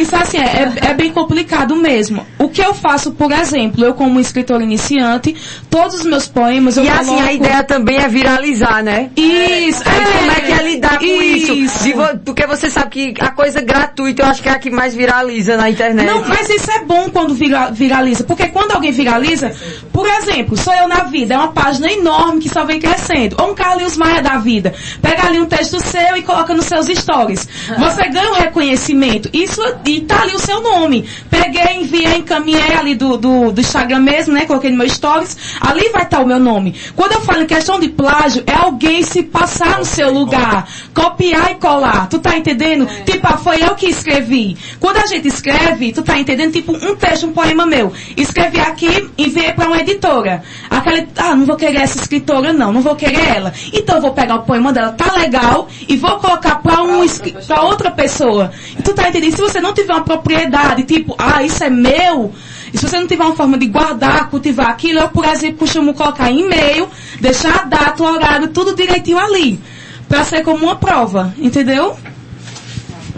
Isso 0.00 0.16
assim, 0.16 0.38
é, 0.38 0.72
é 0.90 0.94
bem 0.94 1.10
complicado 1.12 1.76
mesmo. 1.76 2.26
O 2.38 2.48
que 2.48 2.60
eu 2.60 2.74
faço, 2.74 3.12
por 3.12 3.30
exemplo, 3.32 3.84
eu 3.84 3.94
como 3.94 4.18
escritora 4.20 4.62
iniciante, 4.62 5.34
todos 5.70 5.96
os 6.00 6.04
meus 6.04 6.26
poemas 6.26 6.76
eu 6.76 6.84
E 6.84 6.88
assim, 6.88 7.12
a 7.12 7.16
coloco- 7.16 7.34
ideia 7.34 7.62
também 7.62 7.96
é 7.98 8.08
viralizar, 8.08 8.82
né? 8.82 9.10
Isso, 9.16 9.82
Aí 9.86 9.94
como 10.04 10.30
é 10.30 10.40
que 10.40 10.52
é 10.52 10.62
lidar 10.62 10.98
com 10.98 11.04
isso? 11.04 11.52
Isso. 11.52 11.92
Vo- 11.94 12.18
porque 12.24 12.46
você 12.46 12.70
sabe 12.70 12.90
que 12.90 13.14
a 13.20 13.30
coisa 13.30 13.60
gratuita 13.60 14.22
eu 14.22 14.26
acho 14.26 14.42
que 14.42 14.48
é 14.48 14.52
a 14.52 14.58
que 14.58 14.70
mais 14.70 14.94
viraliza 14.94 15.56
na 15.56 15.70
internet. 15.70 16.06
Não, 16.06 16.24
mas 16.28 16.48
isso 16.50 16.70
é 16.70 16.84
bom 16.84 17.08
quando 17.10 17.34
vira- 17.34 17.70
viraliza, 17.70 18.24
porque 18.24 18.48
quando 18.48 18.72
alguém 18.72 18.92
viraliza, 18.92 19.52
por 19.92 20.06
exemplo, 20.08 20.56
sou 20.56 20.72
eu 20.74 20.88
na 20.88 21.04
vida, 21.04 21.34
é 21.34 21.38
uma 21.38 21.52
página 21.52 21.90
enorme 21.92 22.40
que 22.40 22.48
só 22.48 22.64
vem 22.64 22.80
crescendo. 22.80 23.36
Ou 23.40 23.50
um 23.52 23.54
Carlinhos 23.54 23.96
Maia 23.96 24.22
da 24.22 24.38
vida. 24.38 24.74
Pega 25.00 25.26
ali 25.26 25.38
um 25.40 25.46
texto 25.46 25.78
seu 25.80 26.16
e 26.16 26.22
coloca 26.22 26.52
nos 26.54 26.66
seus 26.66 26.86
stories. 26.86 27.46
Você 27.78 28.08
ganha 28.08 28.30
um 28.30 28.34
reconhecimento. 28.34 29.28
Isso, 29.32 29.60
e 29.86 30.00
tá 30.00 30.22
ali 30.22 30.34
o 30.34 30.38
seu 30.38 30.60
nome. 30.62 31.06
Peguei, 31.30 31.76
enviei, 31.80 32.16
encaminhei 32.16 32.74
ali 32.74 32.94
do, 32.94 33.16
do, 33.16 33.52
do 33.52 33.60
Instagram 33.60 34.00
mesmo, 34.00 34.32
né? 34.32 34.46
Coloquei 34.46 34.70
no 34.70 34.78
meu 34.78 34.88
stories. 34.88 35.36
Ali 35.60 35.88
vai 35.90 36.02
estar 36.02 36.20
o 36.20 36.26
meu 36.26 36.38
nome. 36.38 36.74
Quando 36.96 37.12
eu 37.12 37.20
falo 37.20 37.42
em 37.42 37.46
questão 37.46 37.78
de 37.78 37.88
plágio, 37.88 38.42
é 38.46 38.54
alguém 38.54 39.02
se 39.02 39.22
passar 39.22 39.78
no 39.78 39.84
seu 39.84 40.12
lugar. 40.12 40.68
Copiar 40.94 41.52
e 41.52 41.54
colar. 41.56 42.08
Tu 42.08 42.18
tá 42.18 42.36
entendendo? 42.36 42.86
Tipo, 43.04 43.26
ah, 43.26 43.36
foi 43.36 43.62
eu 43.62 43.74
que 43.74 43.86
escrevi. 43.86 44.56
Quando 44.80 44.98
a 44.98 45.06
gente 45.06 45.28
escreve, 45.28 45.92
tu 45.92 46.02
tá 46.02 46.18
entendendo? 46.18 46.52
Tipo, 46.52 46.72
um 46.72 46.96
texto, 46.96 47.26
um 47.26 47.32
poema 47.32 47.66
meu. 47.66 47.92
Escrevi 48.16 48.60
aqui, 48.60 49.10
enviei 49.18 49.52
pra 49.52 49.66
uma 49.66 49.80
editora. 49.80 50.42
Aquela, 50.70 51.06
ah, 51.16 51.36
não 51.36 51.44
vou 51.44 51.56
querer 51.56 51.78
essa 51.78 51.98
escritora, 51.98 52.52
não. 52.52 52.72
Não 52.72 52.80
vou 52.80 52.96
querer 52.96 53.36
ela. 53.36 53.52
Então 53.72 53.96
eu 53.96 54.02
vou 54.02 54.12
pegar 54.12 54.36
o 54.36 54.42
poema 54.42 54.72
dela, 54.72 54.92
tá 54.92 55.12
legal, 55.14 55.68
e 55.88 55.96
vou 55.96 56.18
colocar 56.18 56.56
pra, 56.56 56.82
um, 56.82 57.04
pra 57.46 57.62
outra 57.62 57.90
pessoa. 57.90 58.50
Tu 58.82 58.92
tá 58.94 59.08
entendendo? 59.08 59.34
Se 59.34 59.40
você 59.40 59.60
não 59.60 59.73
tiver 59.74 59.92
uma 59.92 60.04
propriedade, 60.04 60.84
tipo, 60.84 61.14
ah, 61.18 61.42
isso 61.42 61.62
é 61.62 61.70
meu, 61.70 62.32
E 62.72 62.78
se 62.78 62.88
você 62.88 62.98
não 62.98 63.06
tiver 63.06 63.24
uma 63.24 63.36
forma 63.36 63.58
de 63.58 63.66
guardar, 63.66 64.30
cultivar 64.30 64.68
aquilo, 64.68 65.00
eu, 65.00 65.08
por 65.08 65.24
exemplo, 65.24 65.58
costumo 65.58 65.94
colocar 65.94 66.30
e-mail, 66.30 66.88
deixar 67.20 67.62
a 67.62 67.64
data, 67.64 68.02
o 68.02 68.06
horário, 68.06 68.48
tudo 68.48 68.74
direitinho 68.74 69.18
ali. 69.18 69.60
Pra 70.08 70.24
ser 70.24 70.42
como 70.42 70.64
uma 70.64 70.76
prova, 70.76 71.34
entendeu? 71.38 71.96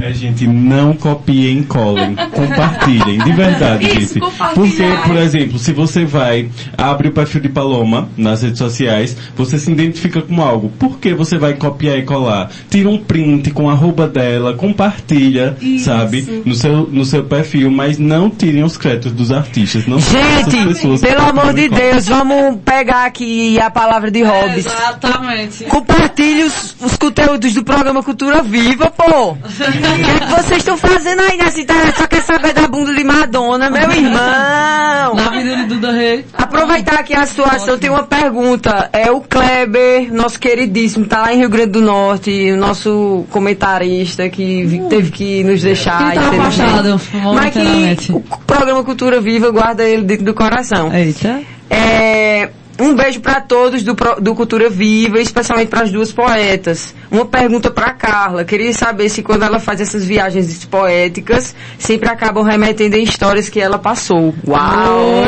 É, 0.01 0.13
gente, 0.13 0.47
não 0.47 0.95
copiem, 0.95 1.63
colhem, 1.63 2.15
compartilhem, 2.33 3.19
de 3.19 3.33
verdade, 3.33 3.87
Isso, 3.87 4.15
gente. 4.15 4.55
Porque, 4.55 4.83
por 5.07 5.17
exemplo, 5.17 5.59
se 5.59 5.73
você 5.73 6.05
vai, 6.05 6.51
abre 6.77 7.09
o 7.09 7.13
perfil 7.13 7.41
de 7.41 7.49
Paloma 7.49 8.09
nas 8.17 8.43
redes 8.43 8.59
sociais, 8.59 9.17
você 9.35 9.59
se 9.59 9.71
identifica 9.71 10.21
com 10.21 10.43
algo. 10.43 10.69
Por 10.79 10.99
que 10.99 11.15
você 11.15 11.39
vai 11.39 11.55
copiar 11.55 11.99
e 11.99 12.03
colar? 12.03 12.51
Tira 12.71 12.89
um 12.89 12.99
print 12.99 13.51
com 13.53 13.71
a 13.71 13.73
arroba 13.73 14.07
dela, 14.07 14.55
compartilha, 14.55 15.57
sabe, 15.79 16.43
no 16.45 16.55
seu, 16.55 16.87
no 16.87 17.05
seu 17.05 17.25
perfil, 17.25 17.71
mas 17.71 17.99
não 17.99 18.29
tirem 18.29 18.63
os 18.63 18.77
créditos 18.77 19.13
dos 19.13 19.33
artistas. 19.33 19.87
Não 19.87 19.99
Gente, 19.99 21.01
pelo 21.01 21.23
amor 21.23 21.55
de. 21.55 21.67
Deus, 21.69 22.07
vamos 22.07 22.59
pegar 22.65 23.07
aqui 23.07 23.59
a 23.61 23.71
palavra 23.71 24.11
de 24.11 24.23
Hobbes. 24.23 24.67
Exatamente. 24.67 25.65
Compartilhe 25.65 26.45
os, 26.45 26.77
os 26.81 26.97
conteúdos 26.97 27.53
do 27.55 27.65
programa 27.65 28.03
Cultura 28.03 28.43
Viva, 28.43 28.91
pô. 28.91 29.37
O 29.93 30.05
que, 30.05 30.25
é 30.25 30.27
vocês 30.37 30.59
estão 30.59 30.77
fazendo 30.77 31.21
aí 31.21 31.37
nessa 31.37 31.61
internet? 31.61 31.99
Só 31.99 32.07
quer 32.07 32.23
saber 32.23 32.53
da 32.53 32.67
bunda 32.67 32.95
de 32.95 33.05
Madonna, 33.05 33.71
meu 33.71 33.91
irmão. 33.91 35.15
Na 35.15 35.31
vida 35.31 35.57
de 35.57 35.65
Duda 35.65 35.93
Rei. 35.93 36.25
Aproveitar 36.35 37.01
aqui 37.01 37.15
a 37.15 37.25
situação, 37.27 37.79
tem 37.79 37.91
uma 37.91 38.03
pergunta. 38.03 38.91
É 38.93 39.11
o 39.11 39.21
Kleber, 39.21 40.13
nosso 40.13 40.39
queridíssimo, 40.39 41.07
tá 41.07 41.23
lá 41.23 41.33
em 41.33 41.39
Rio 41.39 41.49
Grande 41.49 41.73
do 41.73 41.81
Norte, 41.81 42.53
o 42.53 42.57
nosso 42.57 43.25
comentarista 43.31 44.29
que 44.29 44.83
teve 44.89 45.11
que 45.11 45.45
nos 45.45 45.63
deixar. 45.63 46.17
Ele 46.17 46.21
tá 46.21 46.35
infelizmente. 46.35 46.63
afastado, 46.63 47.35
Mas 47.35 47.55
que 47.99 48.13
o 48.13 48.21
programa 48.47 48.85
Cultura 48.85 49.21
Viva 49.21 49.51
guarda 49.51 49.85
ele 49.85 50.03
dentro 50.03 50.25
do 50.25 50.35
coração. 50.35 50.93
Eita. 50.93 51.41
É, 51.71 52.51
um 52.79 52.95
beijo 52.95 53.21
para 53.21 53.41
todos 53.41 53.83
do, 53.83 53.95
do 54.21 54.35
Cultura 54.35 54.69
Viva, 54.69 55.19
especialmente 55.19 55.69
para 55.69 55.83
as 55.83 55.93
duas 55.93 56.13
poetas. 56.13 56.95
Uma 57.11 57.25
pergunta 57.25 57.71
para 57.71 57.93
Carla. 57.93 58.45
Queria 58.45 58.73
saber 58.73 59.09
se 59.09 59.23
quando 59.23 59.45
ela 59.45 59.59
faz 59.59 59.81
essas 59.81 60.05
viagens 60.05 60.65
poéticas, 60.65 61.55
sempre 61.79 62.09
acabam 62.09 62.45
remetendo 62.45 62.97
em 62.97 63.03
histórias 63.03 63.49
que 63.49 63.61
ela 63.61 63.79
passou. 63.79 64.35
Uau! 64.47 65.25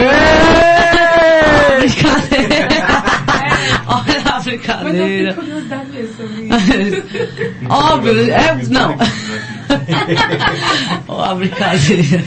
Brincadeira. 1.79 2.69
Olha 3.87 4.23
a 4.27 4.41
brincadeira. 4.41 5.37
Óbvio, 7.69 8.33
é, 8.33 8.55
não. 8.69 8.97
Ó, 11.09 11.25
a 11.25 11.35
brincadeira. 11.35 12.25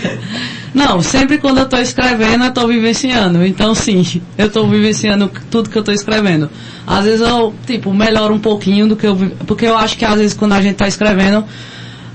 Não, 0.73 1.01
sempre 1.01 1.37
quando 1.37 1.57
eu 1.57 1.67
tô 1.67 1.77
escrevendo, 1.77 2.45
eu 2.45 2.53
tô 2.53 2.65
vivenciando. 2.67 3.45
Então, 3.45 3.75
sim, 3.75 4.21
eu 4.37 4.49
tô 4.49 4.65
vivenciando 4.67 5.29
tudo 5.49 5.69
que 5.69 5.77
eu 5.77 5.83
tô 5.83 5.91
escrevendo. 5.91 6.49
Às 6.87 7.05
vezes 7.05 7.21
eu, 7.21 7.53
tipo, 7.65 7.93
melhoro 7.93 8.33
um 8.33 8.39
pouquinho 8.39 8.87
do 8.87 8.95
que 8.95 9.05
eu... 9.05 9.15
Porque 9.45 9.65
eu 9.65 9.77
acho 9.77 9.97
que 9.97 10.05
às 10.05 10.15
vezes 10.15 10.33
quando 10.33 10.53
a 10.53 10.61
gente 10.61 10.75
tá 10.75 10.87
escrevendo, 10.87 11.43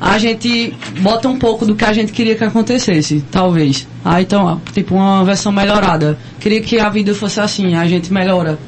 a 0.00 0.18
gente 0.18 0.74
bota 1.00 1.28
um 1.28 1.38
pouco 1.38 1.66
do 1.66 1.74
que 1.74 1.84
a 1.84 1.92
gente 1.92 2.12
queria 2.12 2.34
que 2.34 2.44
acontecesse, 2.44 3.24
talvez. 3.30 3.86
Ah, 4.04 4.20
então, 4.22 4.60
tipo, 4.72 4.94
uma 4.94 5.22
versão 5.24 5.52
melhorada. 5.52 6.18
Queria 6.40 6.60
que 6.60 6.78
a 6.78 6.88
vida 6.88 7.14
fosse 7.14 7.40
assim, 7.40 7.74
a 7.74 7.86
gente 7.86 8.12
melhora. 8.12 8.58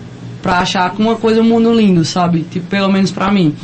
Pra 0.43 0.61
achar 0.61 0.95
uma 0.99 1.17
coisa, 1.17 1.41
um 1.41 1.45
mundo 1.45 1.73
lindo, 1.73 2.05
sabe? 2.05 2.47
Tipo, 2.51 2.67
pelo 2.67 2.89
menos 2.91 3.11
pra 3.11 3.31
mim. 3.31 3.55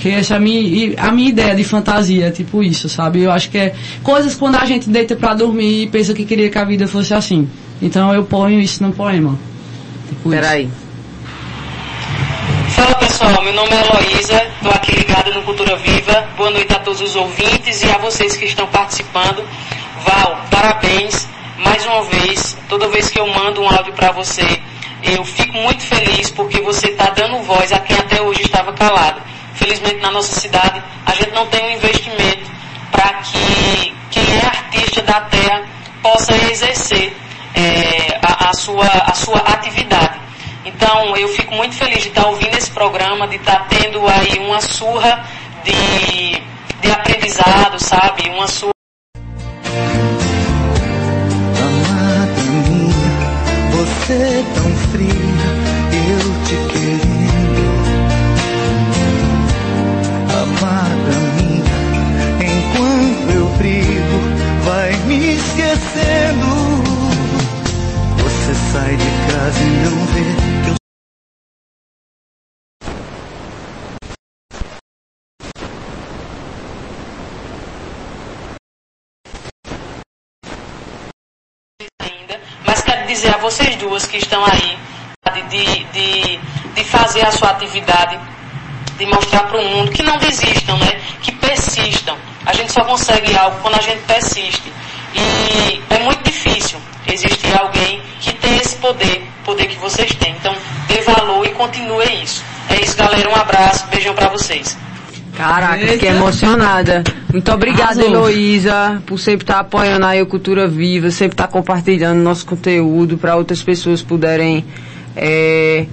Que 0.00 0.08
essa 0.08 0.34
é 0.34 0.36
a 0.38 0.40
minha, 0.40 0.94
a 0.98 1.12
minha 1.12 1.28
ideia 1.28 1.54
de 1.54 1.62
fantasia, 1.62 2.28
é 2.28 2.30
tipo 2.30 2.62
isso, 2.62 2.88
sabe? 2.88 3.20
Eu 3.20 3.30
acho 3.30 3.50
que 3.50 3.58
é 3.58 3.74
coisas 4.02 4.34
quando 4.34 4.56
a 4.56 4.64
gente 4.64 4.88
deita 4.88 5.14
pra 5.14 5.34
dormir 5.34 5.82
e 5.82 5.86
pensa 5.88 6.14
que 6.14 6.24
queria 6.24 6.48
que 6.48 6.58
a 6.58 6.64
vida 6.64 6.88
fosse 6.88 7.12
assim. 7.12 7.48
Então 7.82 8.12
eu 8.14 8.24
ponho 8.24 8.58
isso 8.58 8.82
no 8.82 8.92
poema. 8.92 9.38
Tipo 10.08 10.30
isso. 10.30 10.40
Peraí. 10.40 10.70
Fala 12.70 12.94
pessoal, 12.94 13.42
meu 13.42 13.52
nome 13.52 13.70
é 13.72 13.80
Heloísa, 13.80 14.42
estou 14.56 14.72
aqui 14.72 14.92
ligada 14.92 15.34
no 15.34 15.42
Cultura 15.42 15.76
Viva. 15.76 16.28
Boa 16.34 16.50
noite 16.50 16.72
a 16.72 16.78
todos 16.78 17.02
os 17.02 17.14
ouvintes 17.14 17.82
e 17.82 17.90
a 17.90 17.98
vocês 17.98 18.36
que 18.36 18.46
estão 18.46 18.66
participando. 18.68 19.44
Val, 20.06 20.46
parabéns 20.50 21.28
mais 21.58 21.84
uma 21.84 22.04
vez. 22.04 22.56
Toda 22.70 22.88
vez 22.88 23.10
que 23.10 23.20
eu 23.20 23.26
mando 23.26 23.60
um 23.60 23.68
áudio 23.68 23.92
para 23.92 24.12
você, 24.12 24.60
eu 25.02 25.24
fico 25.24 25.52
muito 25.58 25.82
feliz 25.82 26.30
porque 26.30 26.60
você 26.62 26.88
está 26.88 27.10
dando 27.10 27.42
voz 27.42 27.70
a 27.70 27.78
quem 27.80 27.96
até 27.96 28.22
hoje 28.22 28.42
estava 28.42 28.72
calado. 28.72 29.20
Felizmente 29.60 30.00
na 30.00 30.10
nossa 30.10 30.40
cidade 30.40 30.82
a 31.04 31.14
gente 31.14 31.32
não 31.32 31.46
tem 31.46 31.62
um 31.62 31.70
investimento 31.76 32.50
para 32.90 33.12
que 33.18 33.94
quem 34.10 34.24
é 34.34 34.46
artista 34.46 35.02
da 35.02 35.20
terra 35.20 35.64
possa 36.02 36.34
exercer 36.50 37.14
eh, 37.54 38.18
a, 38.22 38.48
a 38.48 38.54
sua, 38.54 38.86
a 38.86 39.12
sua 39.14 39.36
atividade. 39.36 40.18
Então, 40.64 41.14
eu 41.14 41.28
fico 41.28 41.54
muito 41.54 41.74
feliz 41.74 42.02
de 42.02 42.08
estar 42.08 42.26
ouvindo 42.26 42.56
esse 42.56 42.70
programa, 42.70 43.28
de 43.28 43.36
estar 43.36 43.68
tendo 43.68 44.00
aí 44.08 44.38
uma 44.38 44.62
surra 44.62 45.26
de, 45.62 46.42
de 46.80 46.90
aprendizado, 46.90 47.78
sabe? 47.78 48.30
Uma 48.30 48.48
surra. 48.48 48.72
Amada 51.58 52.42
minha, 52.50 52.94
você 53.72 54.44
tão 54.54 54.76
fria, 54.90 55.19
Você 68.18 68.54
sai 68.72 68.96
de 68.96 69.10
casa 69.32 69.60
e 69.60 69.70
não 69.84 70.06
vê 70.06 70.24
que 70.64 70.70
eu 70.70 70.74
mas 82.66 82.80
quero 82.82 83.06
dizer 83.06 83.34
a 83.34 83.38
vocês 83.38 83.76
duas 83.76 84.06
que 84.06 84.16
estão 84.18 84.44
aí 84.44 84.78
de, 85.50 85.84
de, 85.84 86.40
de 86.74 86.84
fazer 86.84 87.26
a 87.26 87.32
sua 87.32 87.50
atividade, 87.50 88.18
de 88.96 89.06
mostrar 89.06 89.44
para 89.44 89.60
o 89.60 89.64
mundo 89.64 89.90
que 89.90 90.02
não 90.02 90.16
desistam, 90.18 90.78
né? 90.78 91.00
Que 91.22 91.32
persistam. 91.32 92.16
A 92.46 92.52
gente 92.52 92.72
só 92.72 92.84
consegue 92.84 93.36
algo 93.36 93.60
quando 93.60 93.74
a 93.74 93.82
gente 93.82 94.00
persiste. 94.02 94.72
E 95.14 95.80
é 95.90 95.98
muito 96.04 96.22
difícil 96.24 96.78
existir 97.06 97.58
alguém 97.58 98.00
que 98.20 98.32
tem 98.34 98.56
esse 98.56 98.76
poder, 98.76 99.22
poder 99.44 99.66
que 99.66 99.76
vocês 99.78 100.14
têm. 100.14 100.34
Então, 100.38 100.54
dê 100.88 101.00
valor 101.02 101.46
e 101.46 101.50
continue 101.50 102.22
isso. 102.22 102.42
É 102.68 102.80
isso, 102.80 102.96
galera. 102.96 103.28
Um 103.28 103.36
abraço, 103.36 103.86
beijão 103.88 104.14
para 104.14 104.28
vocês. 104.28 104.76
Caraca, 105.36 105.78
Eita. 105.78 105.92
fiquei 105.94 106.08
emocionada. 106.10 107.02
Muito 107.32 107.50
obrigada. 107.50 108.02
Heloísa, 108.02 109.02
por 109.06 109.18
sempre 109.18 109.44
estar 109.44 109.60
apoiando 109.60 110.04
aí 110.04 110.20
a 110.20 110.26
Cultura 110.26 110.68
Viva, 110.68 111.10
sempre 111.10 111.34
estar 111.34 111.48
compartilhando 111.48 112.18
nosso 112.20 112.44
conteúdo 112.44 113.16
para 113.16 113.36
outras 113.36 113.62
pessoas 113.62 114.02
puderem 114.02 114.64
é, 115.16 115.86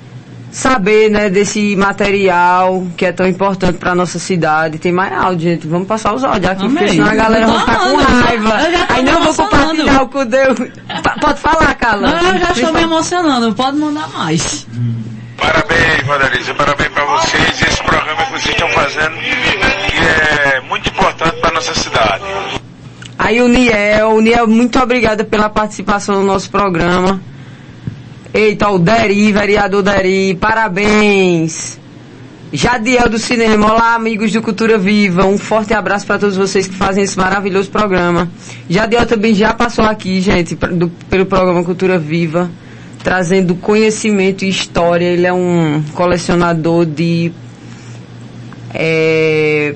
saber 0.57 1.09
né, 1.09 1.29
desse 1.29 1.75
material 1.75 2.87
que 2.97 3.05
é 3.05 3.11
tão 3.11 3.27
importante 3.27 3.77
para 3.77 3.93
nossa 3.93 4.17
cidade. 4.17 4.79
Tem 4.79 4.91
mais 4.91 5.13
áudio, 5.13 5.51
gente. 5.51 5.67
Vamos 5.67 5.87
passar 5.87 6.13
os 6.15 6.23
áudios 6.23 6.51
aqui, 6.51 6.63
porque 6.67 6.79
Amém. 6.83 6.93
senão 6.93 7.07
a 7.09 7.15
galera 7.15 7.47
vai 7.47 7.59
ficar 7.59 7.77
com 7.77 7.95
raiva. 7.97 8.57
Aí 8.89 9.03
não 9.03 9.21
vou 9.21 9.33
compartilhar 9.35 10.01
o 10.01 10.07
conteúdo. 10.07 10.71
Pa- 11.03 11.15
Pode 11.21 11.39
falar, 11.39 11.73
Carla. 11.75 12.07
Não, 12.09 12.33
eu 12.33 12.39
já 12.39 12.51
estou 12.53 12.73
me 12.73 12.81
emocionando, 12.81 13.53
pode 13.53 13.77
mandar 13.77 14.07
mais. 14.09 14.65
Parabéns, 15.37 16.03
Madalisa, 16.07 16.53
parabéns 16.55 16.89
para 16.89 17.05
vocês. 17.05 17.61
Esse 17.61 17.83
programa 17.83 18.23
que 18.25 18.31
vocês 18.31 18.55
estão 18.55 18.69
fazendo 18.69 19.13
que 19.15 20.55
é 20.55 20.61
muito 20.61 20.89
importante 20.89 21.39
para 21.39 21.51
nossa 21.53 21.75
cidade. 21.75 22.23
Aí 23.19 23.41
o 23.41 23.47
Niel, 23.47 24.09
o 24.09 24.21
Niel, 24.21 24.47
muito 24.47 24.79
obrigada 24.79 25.23
pela 25.23 25.49
participação 25.49 26.15
no 26.15 26.23
nosso 26.25 26.49
programa. 26.49 27.21
Eita, 28.37 28.69
o 28.69 28.77
Deri, 28.77 29.31
vereador 29.31 29.81
Deri, 29.81 30.35
parabéns. 30.35 31.79
Jadiel 32.53 33.09
do 33.09 33.17
Cinema, 33.17 33.73
olá 33.73 33.95
amigos 33.95 34.31
do 34.31 34.43
Cultura 34.43 34.77
Viva, 34.77 35.25
um 35.25 35.39
forte 35.39 35.73
abraço 35.73 36.05
para 36.05 36.19
todos 36.19 36.37
vocês 36.37 36.67
que 36.67 36.75
fazem 36.75 37.03
esse 37.03 37.17
maravilhoso 37.17 37.71
programa. 37.71 38.29
Jadiel 38.69 39.07
também 39.07 39.33
já 39.33 39.55
passou 39.55 39.83
aqui, 39.83 40.21
gente, 40.21 40.53
do- 40.53 40.87
pelo 41.09 41.25
programa 41.25 41.63
Cultura 41.63 41.97
Viva, 41.97 42.47
trazendo 43.03 43.55
conhecimento 43.55 44.45
e 44.45 44.49
história. 44.49 45.05
Ele 45.05 45.25
é 45.25 45.33
um 45.33 45.81
colecionador 45.95 46.85
de 46.85 47.31
é, 48.71 49.73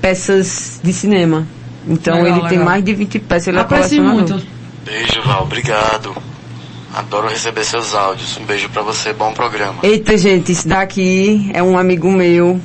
peças 0.00 0.78
de 0.84 0.92
cinema. 0.92 1.48
Então 1.84 2.14
Legal, 2.22 2.30
ele 2.38 2.40
tem 2.42 2.58
legal. 2.58 2.64
mais 2.64 2.84
de 2.84 2.94
20 2.94 3.18
peças, 3.18 3.48
ele 3.48 3.58
é 3.58 3.60
Aprecio 3.62 3.98
colecionador. 4.04 4.36
muito. 4.36 4.46
Beijo, 4.84 5.20
Val, 5.26 5.42
obrigado. 5.42 6.27
Adoro 6.98 7.28
receber 7.28 7.62
seus 7.62 7.94
áudios. 7.94 8.36
Um 8.38 8.44
beijo 8.44 8.68
pra 8.70 8.82
você, 8.82 9.12
bom 9.12 9.32
programa. 9.32 9.78
Eita, 9.84 10.18
gente, 10.18 10.50
esse 10.50 10.66
daqui 10.66 11.48
é 11.54 11.62
um 11.62 11.78
amigo 11.78 12.10
meu, 12.10 12.60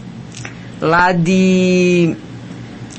lá 0.82 1.12
de 1.12 2.18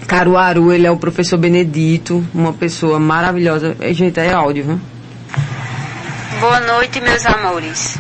Caruaru, 0.07 0.73
ele 0.73 0.87
é 0.87 0.91
o 0.93 0.97
professor 0.97 1.37
Benedito, 1.37 2.25
uma 2.33 2.53
pessoa 2.53 3.01
maravilhosa. 3.01 3.77
Gente, 3.91 4.21
é 4.21 4.33
áudio, 4.33 4.65
viu? 4.65 4.81
Boa 6.39 6.61
noite, 6.61 7.01
meus 7.01 7.27
amores. 7.27 7.99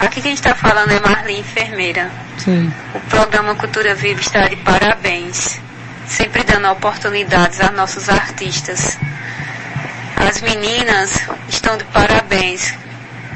Aqui 0.00 0.20
quem 0.20 0.32
está 0.32 0.52
falando 0.52 0.90
é 0.90 0.98
Marli, 0.98 1.38
enfermeira. 1.38 2.10
Sim. 2.38 2.72
O 2.92 3.00
programa 3.08 3.54
Cultura 3.54 3.94
Viva 3.94 4.20
está 4.20 4.48
de 4.48 4.56
parabéns, 4.56 5.60
sempre 6.08 6.42
dando 6.42 6.68
oportunidades 6.72 7.60
a 7.60 7.70
nossos 7.70 8.08
artistas. 8.08 8.98
As 10.16 10.40
meninas 10.40 11.28
estão 11.48 11.76
de 11.76 11.84
parabéns 11.84 12.74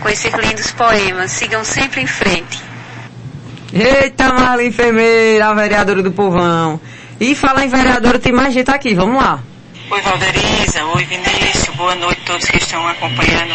com 0.01 0.09
esses 0.09 0.33
lindos 0.35 0.71
poemas. 0.73 1.31
Sigam 1.31 1.65
sempre 1.65 2.01
em 2.01 2.07
frente. 2.07 2.61
Eita, 3.73 4.33
Marla 4.33 4.65
enfermeira, 4.65 5.49
a 5.49 5.55
vereadora 5.55 6.03
do 6.03 6.11
povão. 6.11 6.81
E 7.21 7.35
falar 7.35 7.65
em 7.65 7.69
vereadora, 7.69 8.19
tem 8.19 8.33
mais 8.33 8.53
gente 8.53 8.71
aqui, 8.71 8.95
vamos 8.95 9.23
lá. 9.23 9.41
Oi 9.91 10.01
Valderiza, 10.03 10.85
oi 10.85 11.05
Vinícius, 11.05 11.75
boa 11.77 11.95
noite 11.97 12.21
a 12.23 12.27
todos 12.27 12.49
que 12.49 12.57
estão 12.59 12.87
acompanhando 12.87 13.55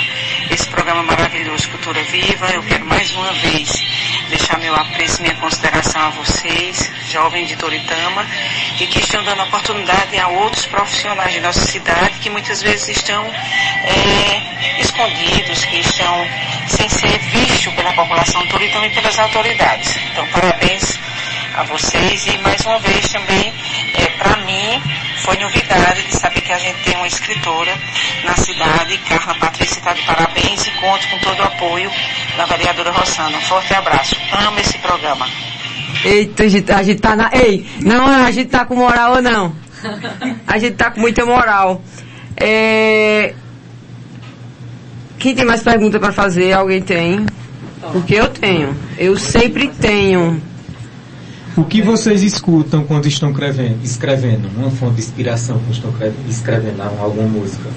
esse 0.51 0.67
programa 0.67 1.01
maravilhoso 1.03 1.69
Cultura 1.69 2.03
Viva. 2.03 2.47
Eu 2.53 2.61
quero 2.63 2.85
mais 2.85 3.11
uma 3.13 3.31
vez 3.33 3.71
deixar 4.29 4.57
meu 4.59 4.75
apreço 4.75 5.19
e 5.19 5.23
minha 5.23 5.35
consideração 5.35 6.01
a 6.01 6.09
vocês, 6.09 6.91
jovens 7.09 7.47
de 7.47 7.55
Toritama, 7.55 8.25
e 8.79 8.87
que 8.87 8.99
estão 8.99 9.23
dando 9.23 9.43
oportunidade 9.43 10.17
a 10.17 10.27
outros 10.27 10.65
profissionais 10.65 11.33
de 11.33 11.39
nossa 11.39 11.61
cidade 11.61 12.19
que 12.19 12.29
muitas 12.29 12.61
vezes 12.61 12.89
estão 12.89 13.25
é, 13.25 14.81
escondidos, 14.81 15.65
que 15.65 15.79
estão 15.79 16.27
sem 16.67 16.89
ser 16.89 17.17
vistos 17.19 17.73
pela 17.73 17.93
população 17.93 18.45
toritama 18.47 18.87
e 18.87 18.89
pelas 18.91 19.17
autoridades. 19.19 19.95
Então, 20.11 20.27
parabéns 20.27 20.99
a 21.55 21.63
vocês 21.63 22.27
e 22.27 22.37
mais 22.39 22.61
uma 22.65 22.79
vez 22.79 23.09
também, 23.09 23.53
é, 23.93 24.05
para 24.17 24.35
mim, 24.37 24.81
foi 25.17 25.37
novidade 25.37 26.03
de 26.03 26.15
saber 26.15 26.41
que 26.41 26.51
a 26.51 26.57
gente 26.57 26.83
tem 26.83 26.95
uma 26.97 27.07
escritora 27.07 27.73
na 28.23 28.35
cidade, 28.35 28.97
Carla 28.99 29.35
Patrícia 29.35 29.79
está 29.79 29.93
de 29.93 30.01
parabéns 30.03 30.65
e 30.67 30.71
conto 30.71 31.07
com 31.07 31.19
todo 31.19 31.39
o 31.39 31.43
apoio 31.43 31.91
da 32.37 32.45
vereadora 32.45 32.91
Rossana. 32.91 33.37
Um 33.37 33.41
forte 33.41 33.73
abraço. 33.73 34.15
Amo 34.47 34.59
esse 34.59 34.77
programa. 34.79 35.25
Eita, 36.03 36.43
a 36.43 36.47
gente, 36.47 36.71
a 36.71 36.83
gente 36.83 37.01
tá 37.01 37.15
na. 37.15 37.29
Ei, 37.33 37.65
não, 37.81 38.05
a 38.05 38.31
gente 38.31 38.49
tá 38.49 38.65
com 38.65 38.75
moral 38.75 39.15
ou 39.15 39.21
não? 39.21 39.55
A 40.47 40.57
gente 40.57 40.75
tá 40.75 40.89
com 40.89 40.99
muita 40.99 41.25
moral. 41.25 41.81
É... 42.37 43.33
Quem 45.19 45.35
tem 45.35 45.45
mais 45.45 45.61
pergunta 45.61 45.99
para 45.99 46.11
fazer? 46.11 46.53
Alguém 46.53 46.81
tem? 46.81 47.25
Porque 47.91 48.15
eu 48.15 48.27
tenho. 48.27 48.75
Eu 48.97 49.15
sempre 49.17 49.67
tenho. 49.67 50.41
O 51.55 51.63
que 51.63 51.81
vocês 51.81 52.23
escutam 52.23 52.83
quando 52.83 53.05
estão 53.07 53.31
escrevendo? 53.83 54.49
Uma 54.57 54.71
fonte 54.71 54.95
de 54.95 55.01
inspiração 55.01 55.57
quando 55.59 55.73
estão 55.73 55.91
cre- 55.91 56.11
escrevendo 56.27 56.81
alguma 56.81 57.27
música? 57.27 57.69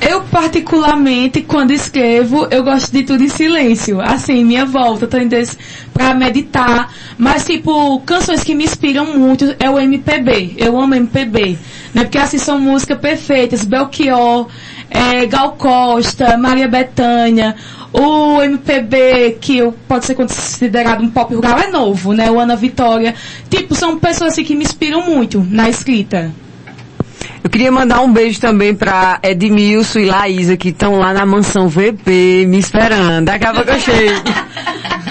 Eu, 0.00 0.22
particularmente, 0.36 1.40
quando 1.40 1.70
escrevo, 1.70 2.46
eu 2.50 2.62
gosto 2.62 2.92
de 2.92 3.02
tudo 3.04 3.24
em 3.24 3.28
silêncio. 3.28 4.02
Assim, 4.02 4.44
minha 4.44 4.66
volta, 4.66 5.06
tô 5.06 5.16
entendendo? 5.16 5.56
Pra 5.94 6.12
meditar. 6.12 6.92
Mas, 7.16 7.46
tipo, 7.46 7.98
canções 8.00 8.44
que 8.44 8.54
me 8.54 8.64
inspiram 8.64 9.16
muito 9.16 9.56
é 9.58 9.70
o 9.70 9.78
MPB. 9.80 10.56
Eu 10.58 10.78
amo 10.78 10.94
MPB. 10.94 11.56
Né? 11.94 12.04
Porque, 12.04 12.18
assim, 12.18 12.36
são 12.36 12.60
músicas 12.60 12.98
perfeitas. 12.98 13.64
Belchior, 13.64 14.48
é, 14.90 15.24
Gal 15.24 15.52
Costa, 15.52 16.36
Maria 16.36 16.68
Bethânia. 16.68 17.56
O 17.90 18.42
MPB, 18.42 19.38
que 19.40 19.62
pode 19.88 20.04
ser 20.04 20.14
considerado 20.14 21.02
um 21.02 21.08
pop 21.08 21.34
rural, 21.34 21.60
é 21.60 21.68
novo, 21.68 22.12
né? 22.12 22.30
O 22.30 22.38
Ana 22.38 22.56
Vitória. 22.56 23.14
Tipo, 23.48 23.74
são 23.74 23.98
pessoas 23.98 24.32
assim, 24.32 24.44
que 24.44 24.54
me 24.54 24.64
inspiram 24.64 25.00
muito 25.00 25.40
na 25.50 25.70
escrita. 25.70 26.30
Eu 27.46 27.50
queria 27.50 27.70
mandar 27.70 28.00
um 28.00 28.12
beijo 28.12 28.40
também 28.40 28.74
pra 28.74 29.20
Edmilson 29.22 30.00
e 30.00 30.06
Laísa, 30.06 30.56
que 30.56 30.70
estão 30.70 30.98
lá 30.98 31.14
na 31.14 31.24
mansão 31.24 31.68
VP, 31.68 32.44
me 32.48 32.58
esperando. 32.58 33.26
Daqui 33.26 33.44
a 33.44 33.54
pouco 33.54 33.70
eu 33.70 33.78
chego. 33.78 34.20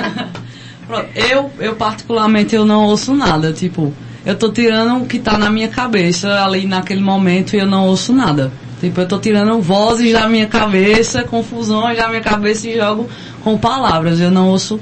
Pronto, 0.86 1.07
Eu, 1.15 1.49
eu 1.59 1.75
particularmente, 1.77 2.53
eu 2.53 2.65
não 2.65 2.83
ouço 2.83 3.13
nada. 3.13 3.53
Tipo, 3.53 3.93
eu 4.25 4.36
tô 4.36 4.51
tirando 4.51 5.01
o 5.01 5.05
que 5.05 5.17
tá 5.17 5.38
na 5.38 5.49
minha 5.49 5.69
cabeça 5.69 6.43
ali 6.43 6.67
naquele 6.67 6.99
momento 6.99 7.55
e 7.55 7.59
eu 7.59 7.65
não 7.65 7.86
ouço 7.88 8.11
nada. 8.11 8.51
Tipo, 8.81 8.99
eu 8.99 9.07
tô 9.07 9.17
tirando 9.17 9.61
vozes 9.61 10.11
da 10.11 10.27
minha 10.27 10.47
cabeça, 10.47 11.23
confusões 11.23 11.97
da 11.97 12.09
minha 12.09 12.19
cabeça 12.19 12.67
e 12.67 12.75
jogo 12.75 13.09
com 13.45 13.57
palavras. 13.57 14.19
Eu 14.19 14.29
não 14.29 14.49
ouço 14.49 14.77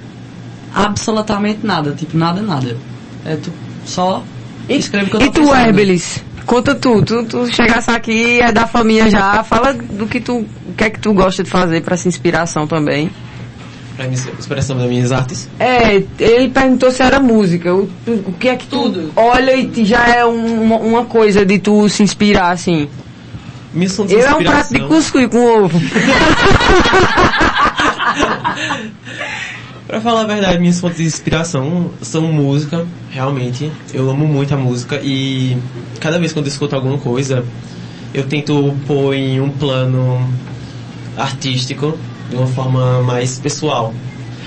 absolutamente 0.74 1.60
nada. 1.62 1.91
Tipo, 1.91 2.18
nada, 2.18 2.41
nada. 2.41 2.76
É 3.24 3.36
tu, 3.36 3.54
só 3.86 4.24
escrevo 4.68 5.06
o 5.06 5.10
que 5.12 5.16
eu 5.18 5.20
tô 5.20 5.26
E 5.28 5.45
tu. 5.45 5.54
Herbelis? 5.54 6.33
Conta 6.46 6.76
tu, 6.76 7.02
tu, 7.04 7.24
tu 7.26 7.48
chegasse 7.54 7.89
aqui, 7.89 8.39
é 8.41 8.52
da 8.52 8.68
família 8.68 9.10
já, 9.10 9.44
fala 9.44 9.74
do 9.74 10.06
que 10.08 10.20
tu, 10.20 10.39
o 10.39 10.74
que 10.76 10.84
é 10.84 10.89
que 10.89 11.00
tu 11.00 11.14
gosta 11.14 11.44
de 11.44 11.50
fazer 11.50 11.82
pra 11.82 11.94
essa 11.96 12.08
inspiração 12.08 12.68
também. 12.68 13.10
Pra 13.96 14.06
minha 14.08 14.20
expressão 14.39 14.78
das 14.78 14.88
minhas 14.89 15.12
artes. 15.12 15.48
É, 15.60 16.04
ele 16.20 16.50
perguntou 16.50 16.91
se 16.91 17.02
era 17.02 17.20
música, 17.20 17.74
o, 17.74 17.89
o 18.08 18.34
que 18.39 18.50
é 18.50 18.56
que 18.56 18.68
tu 18.68 19.12
olha 19.16 19.56
e 19.56 19.68
te- 19.68 19.86
já 19.86 20.06
é 20.08 20.26
um- 20.26 20.64
uma, 20.64 20.78
uma 20.78 21.06
coisa 21.06 21.46
de 21.46 21.60
tu 21.60 21.88
se 21.88 22.04
inspirar, 22.04 22.52
assim. 22.52 22.89
Fontes 23.96 24.14
Eu 24.14 24.20
é 24.28 24.36
um 24.36 24.44
prato 24.44 24.74
de 24.74 24.80
cuscuz 24.82 25.28
com 25.30 25.64
ovo. 25.64 25.82
Pra 29.94 30.02
falar 30.02 30.22
a 30.22 30.26
verdade, 30.26 30.58
minhas 30.58 30.80
fontes 30.80 30.98
de 30.98 31.04
inspiração 31.04 31.91
são 32.02 32.24
música, 32.24 32.84
realmente. 33.12 33.72
Eu 33.94 34.10
amo 34.10 34.26
muito 34.26 34.52
a 34.52 34.58
música 34.58 35.00
e 35.04 35.56
cada 36.00 36.18
vez 36.18 36.34
quando 36.34 36.48
eu 36.48 36.52
escuto 36.52 36.76
alguma 36.76 36.98
coisa, 36.98 37.46
eu 38.12 38.24
tento 38.24 38.76
pôr 38.88 39.14
em 39.14 39.39
um 39.39 39.52
plano 39.52 40.28
artístico 41.16 41.96
de 42.28 42.36
uma 42.36 42.48
forma 42.48 43.04
mais 43.04 43.38
pessoal. 43.38 43.94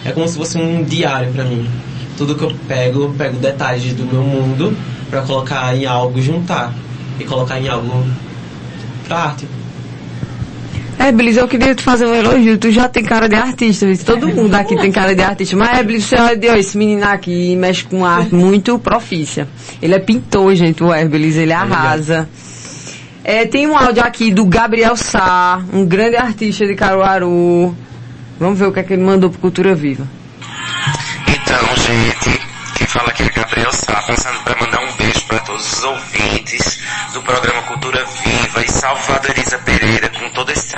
É 0.04 0.10
como 0.10 0.26
se 0.26 0.36
fosse 0.36 0.58
um 0.58 0.82
diário 0.82 1.32
pra 1.32 1.44
mim. 1.44 1.70
Tudo 2.18 2.34
que 2.34 2.42
eu 2.42 2.52
pego, 2.66 3.02
eu 3.02 3.10
pego 3.10 3.38
detalhes 3.38 3.94
do 3.94 4.04
meu 4.04 4.24
mundo 4.24 4.76
pra 5.08 5.22
colocar 5.22 5.76
em 5.76 5.86
algo, 5.86 6.20
juntar 6.20 6.74
e 7.20 7.24
colocar 7.24 7.60
em 7.60 7.68
algo 7.68 8.04
pra 9.06 9.16
arte. 9.16 9.46
Herbelis, 10.98 11.36
eu 11.36 11.46
queria 11.46 11.74
te 11.74 11.82
fazer 11.82 12.06
um 12.06 12.14
elogio. 12.14 12.58
Tu 12.58 12.70
já 12.70 12.88
tem 12.88 13.04
cara 13.04 13.28
de 13.28 13.34
artista, 13.34 13.86
viu? 13.86 13.96
todo 14.04 14.28
mundo 14.28 14.54
aqui 14.54 14.76
tem 14.76 14.90
cara 14.90 15.14
de 15.14 15.22
artista. 15.22 15.56
Mas 15.56 15.78
Herbelis, 15.78 16.04
você 16.04 16.16
olha, 16.16 16.36
de, 16.36 16.48
ó, 16.48 16.54
esse 16.54 16.76
menino 16.76 17.04
aqui 17.04 17.54
mexe 17.56 17.84
com 17.84 18.04
arte 18.04 18.34
muito 18.34 18.78
profícia. 18.78 19.46
Ele 19.80 19.94
é 19.94 19.98
pintor, 19.98 20.54
gente, 20.54 20.82
o 20.82 20.92
Herbelis, 20.92 21.36
ele 21.36 21.52
arrasa. 21.52 22.28
É, 23.22 23.44
tem 23.44 23.66
um 23.66 23.76
áudio 23.76 24.04
aqui 24.04 24.30
do 24.32 24.46
Gabriel 24.46 24.96
Sá, 24.96 25.60
um 25.72 25.84
grande 25.84 26.16
artista 26.16 26.66
de 26.66 26.74
Caruaru. 26.74 27.76
Vamos 28.38 28.58
ver 28.58 28.66
o 28.66 28.72
que 28.72 28.80
é 28.80 28.82
que 28.82 28.92
ele 28.92 29.02
mandou 29.02 29.30
pro 29.30 29.40
Cultura 29.40 29.74
Viva. 29.74 30.06
Então, 31.26 31.76
gente, 31.76 32.40
quem 32.76 32.86
fala 32.86 33.08
aqui 33.08 33.24
é 33.24 33.30
Gabriel 33.30 33.72
Sá, 33.72 34.00
passando 34.06 34.38
para 34.44 34.60
mandar 34.64 34.80
um 34.80 34.92
beijo 34.96 35.26
para 35.26 35.40
todos 35.40 35.72
os 35.72 35.84
ouvintes 35.84 36.78
do 37.14 37.22
programa 37.22 37.62
Cultura 37.62 38.04
Viva 38.24 38.64
e 38.64 38.70
salve 38.70 39.02
Elisa 39.36 39.58
Pereira 39.58 40.05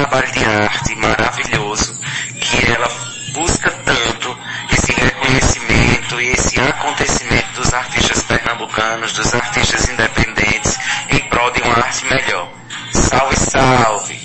trabalho 0.09 0.33
de 0.33 0.45
arte 0.45 0.97
maravilhoso 0.97 1.95
que 2.41 2.73
ela 2.73 2.89
busca 3.35 3.71
tanto 3.85 4.39
esse 4.73 4.93
reconhecimento 4.93 6.21
e 6.21 6.29
esse 6.29 6.59
acontecimento 6.59 7.61
dos 7.61 7.75
artistas 7.75 8.23
pernambucanos, 8.23 9.13
dos 9.13 9.35
artistas 9.35 9.89
independentes 9.91 10.79
em 11.11 11.19
prol 11.29 11.51
de 11.51 11.61
uma 11.61 11.75
arte 11.75 12.07
melhor. 12.07 12.51
Salve, 12.91 13.37
salve! 13.37 14.19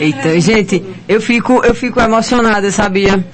Eita, 0.00 0.40
gente, 0.40 0.84
eu 1.08 1.20
fico, 1.20 1.64
eu 1.64 1.74
fico 1.74 2.00
emocionada, 2.00 2.72
sabia? 2.72 3.24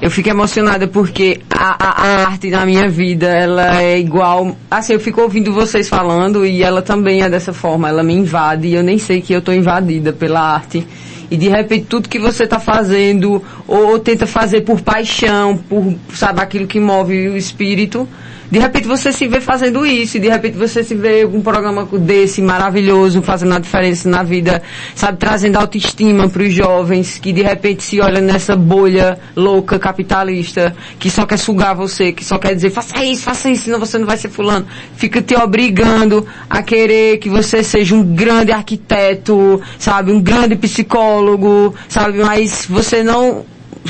Eu 0.00 0.10
fico 0.10 0.28
emocionada 0.28 0.86
porque 0.86 1.40
a, 1.50 1.76
a, 1.84 2.02
a 2.02 2.26
arte 2.26 2.50
na 2.50 2.64
minha 2.64 2.88
vida, 2.88 3.26
ela 3.26 3.82
é 3.82 3.98
igual. 3.98 4.56
Assim, 4.70 4.92
eu 4.92 5.00
fico 5.00 5.20
ouvindo 5.20 5.52
vocês 5.52 5.88
falando 5.88 6.46
e 6.46 6.62
ela 6.62 6.82
também 6.82 7.22
é 7.22 7.28
dessa 7.28 7.52
forma. 7.52 7.88
Ela 7.88 8.04
me 8.04 8.12
invade 8.12 8.68
e 8.68 8.74
eu 8.74 8.82
nem 8.84 8.98
sei 8.98 9.20
que 9.20 9.32
eu 9.32 9.42
tô 9.42 9.50
invadida 9.50 10.12
pela 10.12 10.40
arte. 10.40 10.86
E 11.34 11.36
de 11.36 11.48
repente 11.48 11.86
tudo 11.86 12.08
que 12.08 12.20
você 12.20 12.46
tá 12.46 12.60
fazendo, 12.60 13.42
ou, 13.66 13.88
ou 13.88 13.98
tenta 13.98 14.24
fazer 14.24 14.60
por 14.60 14.80
paixão, 14.80 15.56
por, 15.56 15.96
sabe, 16.14 16.40
aquilo 16.40 16.64
que 16.64 16.78
move 16.78 17.28
o 17.28 17.36
espírito, 17.36 18.08
de 18.54 18.60
repente 18.60 18.86
você 18.86 19.10
se 19.10 19.26
vê 19.26 19.40
fazendo 19.40 19.84
isso, 19.84 20.16
de 20.20 20.28
repente 20.28 20.56
você 20.56 20.84
se 20.84 20.94
vê 20.94 21.26
um 21.26 21.42
programa 21.42 21.84
desse 21.98 22.40
maravilhoso, 22.40 23.20
fazendo 23.20 23.52
a 23.52 23.58
diferença 23.58 24.08
na 24.08 24.22
vida, 24.22 24.62
sabe, 24.94 25.18
trazendo 25.18 25.56
autoestima 25.56 26.28
para 26.28 26.40
os 26.40 26.52
jovens 26.52 27.18
que 27.18 27.32
de 27.32 27.42
repente 27.42 27.82
se 27.82 28.00
olham 28.00 28.22
nessa 28.22 28.54
bolha 28.54 29.18
louca 29.34 29.76
capitalista, 29.76 30.72
que 31.00 31.10
só 31.10 31.26
quer 31.26 31.36
sugar 31.36 31.74
você, 31.74 32.12
que 32.12 32.24
só 32.24 32.38
quer 32.38 32.54
dizer, 32.54 32.70
faça 32.70 33.04
isso, 33.04 33.24
faça 33.24 33.50
isso, 33.50 33.64
senão 33.64 33.80
você 33.80 33.98
não 33.98 34.06
vai 34.06 34.16
ser 34.16 34.28
fulano. 34.28 34.64
Fica 34.94 35.20
te 35.20 35.34
obrigando 35.34 36.24
a 36.48 36.62
querer 36.62 37.18
que 37.18 37.28
você 37.28 37.60
seja 37.60 37.92
um 37.96 38.04
grande 38.04 38.52
arquiteto, 38.52 39.60
sabe, 39.80 40.12
um 40.12 40.20
grande 40.20 40.54
psicólogo, 40.54 41.74
sabe, 41.88 42.18
mas 42.22 42.66
você 42.70 43.02
não 43.02 43.44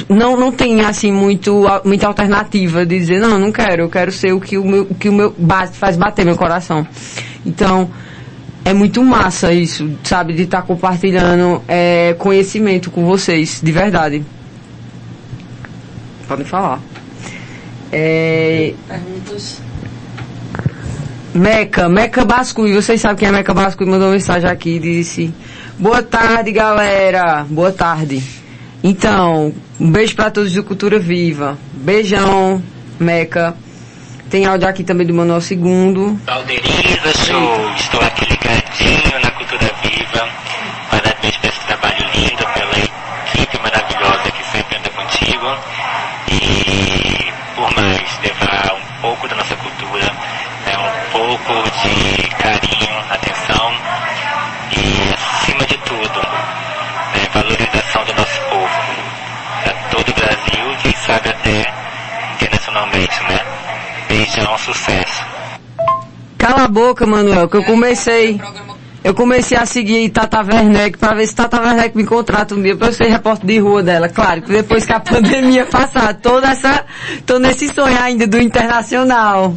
não, 0.09 0.37
não 0.37 0.51
tem 0.51 0.81
assim 0.83 1.13
muito, 1.13 1.65
muita 1.85 2.07
alternativa 2.07 2.85
de 2.85 2.99
dizer, 2.99 3.21
não, 3.21 3.39
não 3.39 3.53
quero, 3.53 3.83
eu 3.83 3.89
quero 3.89 4.11
ser 4.11 4.33
o 4.33 4.41
que 4.41 4.59
o 4.59 4.65
meu, 4.65 4.83
o 4.83 4.95
que 4.95 5.09
o 5.09 5.13
meu 5.13 5.35
bate, 5.37 5.77
faz 5.77 5.97
bater 5.97 6.25
meu 6.25 6.37
coração. 6.37 6.87
Então, 7.47 7.91
é 8.65 8.73
muito 8.73 9.03
massa 9.05 9.53
isso, 9.53 9.91
sabe? 10.03 10.33
De 10.33 10.43
estar 10.43 10.63
compartilhando 10.63 11.63
é, 11.69 12.15
conhecimento 12.19 12.91
com 12.91 13.05
vocês, 13.05 13.61
de 13.63 13.73
verdade. 13.73 14.25
Podem 16.27 16.45
falar. 16.45 16.81
É, 17.93 18.73
Perguntas. 18.89 19.63
Meca, 21.35 21.89
Meca 21.89 22.25
Bascui, 22.25 22.73
vocês 22.73 23.01
sabem 23.01 23.17
quem 23.17 23.29
é 23.29 23.33
Meca 23.33 23.53
Bascui? 23.53 23.85
Mandou 23.85 24.09
uma 24.09 24.15
mensagem 24.15 24.49
aqui, 24.49 24.79
disse: 24.79 25.35
Boa 25.79 26.03
tarde, 26.03 26.51
galera. 26.53 27.45
Boa 27.49 27.73
tarde. 27.73 28.44
Então, 28.87 29.51
um 29.81 29.91
beijo 29.91 30.15
pra 30.15 30.31
todos 30.31 30.53
do 30.53 30.63
Cultura 30.63 30.99
Viva. 30.99 31.57
Beijão, 31.73 32.63
Meca. 33.01 33.57
Tem 34.29 34.45
áudio 34.45 34.69
aqui 34.69 34.85
também 34.85 35.07
do 35.07 35.15
Manuel 35.15 35.41
II. 35.41 36.19
Valderiza, 36.27 37.15
show. 37.25 37.71
Estou 37.77 38.01
aqui 38.03 38.27
ligadinho 38.27 39.21
na 39.23 39.31
Cultura 39.31 39.71
Viva. 39.83 40.29
Parabéns 40.91 41.35
por 41.39 41.49
esse 41.49 41.61
trabalho 41.61 42.05
lindo, 42.15 42.45
pela 42.53 42.79
equipe 42.79 43.59
maravilhosa 43.63 44.31
que 44.33 44.45
sempre 44.53 44.77
anda 44.77 44.91
contigo. 44.91 45.47
E 46.29 47.33
por 47.57 47.75
mais 47.75 48.21
levar 48.23 48.75
um 48.75 49.01
pouco 49.01 49.29
da 49.29 49.37
nossa 49.37 49.57
cultura, 49.57 50.13
né, 50.67 50.77
um 50.77 51.11
pouco 51.11 51.55
de 51.81 52.29
carinho, 52.37 52.64
internacionalmente, 62.75 63.23
né? 63.29 63.41
Beijão, 64.09 64.59
sucesso. 64.59 65.25
Cala 66.37 66.65
a 66.65 66.69
boca, 66.69 67.07
Manuel, 67.07 67.49
que 67.49 67.57
eu 67.57 67.65
comecei. 67.65 68.41
Eu 69.03 69.15
comecei 69.15 69.57
a 69.57 69.67
seguir 69.67 70.09
Tata 70.09 70.41
Werneck 70.41 70.97
pra 70.97 71.15
ver 71.15 71.27
se 71.27 71.35
Tata 71.35 71.61
Werneck 71.61 71.95
me 71.95 72.05
contrata 72.05 72.55
um 72.55 72.63
dia 72.63 72.77
eu 72.79 72.93
ser 72.93 73.09
repórter 73.09 73.47
de 73.47 73.59
rua 73.59 73.83
dela. 73.83 74.09
Claro, 74.09 74.43
que 74.43 74.51
depois 74.51 74.87
que 74.87 74.93
a 74.93 75.01
pandemia 75.01 75.67
passar, 75.67 76.15
toda 76.15 76.49
essa, 76.49 76.85
tô 77.27 77.39
nesse 77.39 77.69
sonho 77.69 77.99
ainda 78.01 78.27
do 78.27 78.41
internacional. 78.41 79.55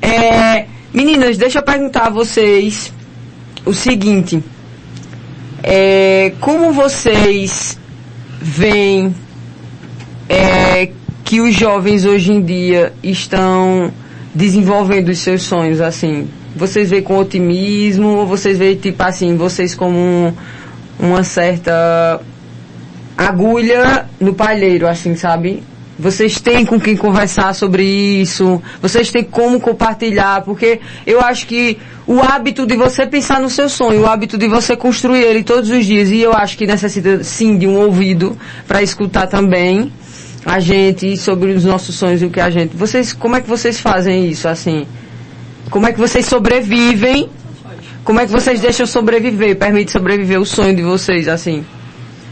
É, 0.00 0.66
meninas, 0.92 1.36
deixa 1.36 1.58
eu 1.58 1.62
perguntar 1.62 2.06
a 2.06 2.10
vocês 2.10 2.92
o 3.64 3.74
seguinte. 3.74 4.42
É, 5.62 6.32
como 6.40 6.72
vocês 6.72 7.78
veem 8.40 9.14
é, 10.30 10.90
que 11.32 11.40
os 11.40 11.54
jovens 11.54 12.04
hoje 12.04 12.30
em 12.30 12.42
dia 12.42 12.92
estão 13.02 13.90
desenvolvendo 14.34 15.08
os 15.08 15.18
seus 15.20 15.42
sonhos, 15.44 15.80
assim? 15.80 16.28
Vocês 16.54 16.90
veem 16.90 17.00
com 17.02 17.16
otimismo 17.16 18.08
ou 18.18 18.26
vocês 18.26 18.58
veem, 18.58 18.76
tipo 18.76 19.02
assim, 19.02 19.34
vocês 19.34 19.74
como 19.74 19.98
um- 19.98 20.32
uma 21.00 21.24
certa 21.24 22.20
agulha 23.16 24.04
no 24.20 24.34
palheiro, 24.34 24.86
assim, 24.86 25.16
sabe? 25.16 25.62
Vocês 25.98 26.38
têm 26.38 26.66
com 26.66 26.78
quem 26.78 26.98
conversar 26.98 27.54
sobre 27.54 27.82
isso, 27.82 28.60
vocês 28.82 29.10
têm 29.10 29.24
como 29.24 29.58
compartilhar, 29.58 30.42
porque 30.42 30.80
eu 31.06 31.18
acho 31.18 31.46
que 31.46 31.78
o 32.06 32.20
hábito 32.20 32.66
de 32.66 32.76
você 32.76 33.06
pensar 33.06 33.40
no 33.40 33.48
seu 33.48 33.70
sonho, 33.70 34.02
o 34.02 34.06
hábito 34.06 34.36
de 34.36 34.48
você 34.48 34.76
construir 34.76 35.22
ele 35.22 35.42
todos 35.42 35.70
os 35.70 35.86
dias, 35.86 36.10
e 36.10 36.18
eu 36.20 36.34
acho 36.34 36.58
que 36.58 36.66
necessita 36.66 37.24
sim 37.24 37.56
de 37.56 37.66
um 37.66 37.78
ouvido 37.78 38.36
para 38.68 38.82
escutar 38.82 39.26
também 39.28 39.90
a 40.44 40.58
gente 40.58 41.16
sobre 41.16 41.52
os 41.52 41.64
nossos 41.64 41.94
sonhos 41.94 42.22
e 42.22 42.26
o 42.26 42.30
que 42.30 42.40
a 42.40 42.50
gente. 42.50 42.76
Vocês, 42.76 43.12
como 43.12 43.36
é 43.36 43.40
que 43.40 43.48
vocês 43.48 43.80
fazem 43.80 44.28
isso 44.28 44.48
assim? 44.48 44.86
Como 45.70 45.86
é 45.86 45.92
que 45.92 45.98
vocês 45.98 46.26
sobrevivem? 46.26 47.30
Como 48.04 48.18
é 48.18 48.26
que 48.26 48.32
vocês 48.32 48.60
deixam 48.60 48.84
sobreviver, 48.84 49.56
permite 49.56 49.92
sobreviver 49.92 50.40
o 50.40 50.44
sonho 50.44 50.74
de 50.74 50.82
vocês 50.82 51.28
assim? 51.28 51.64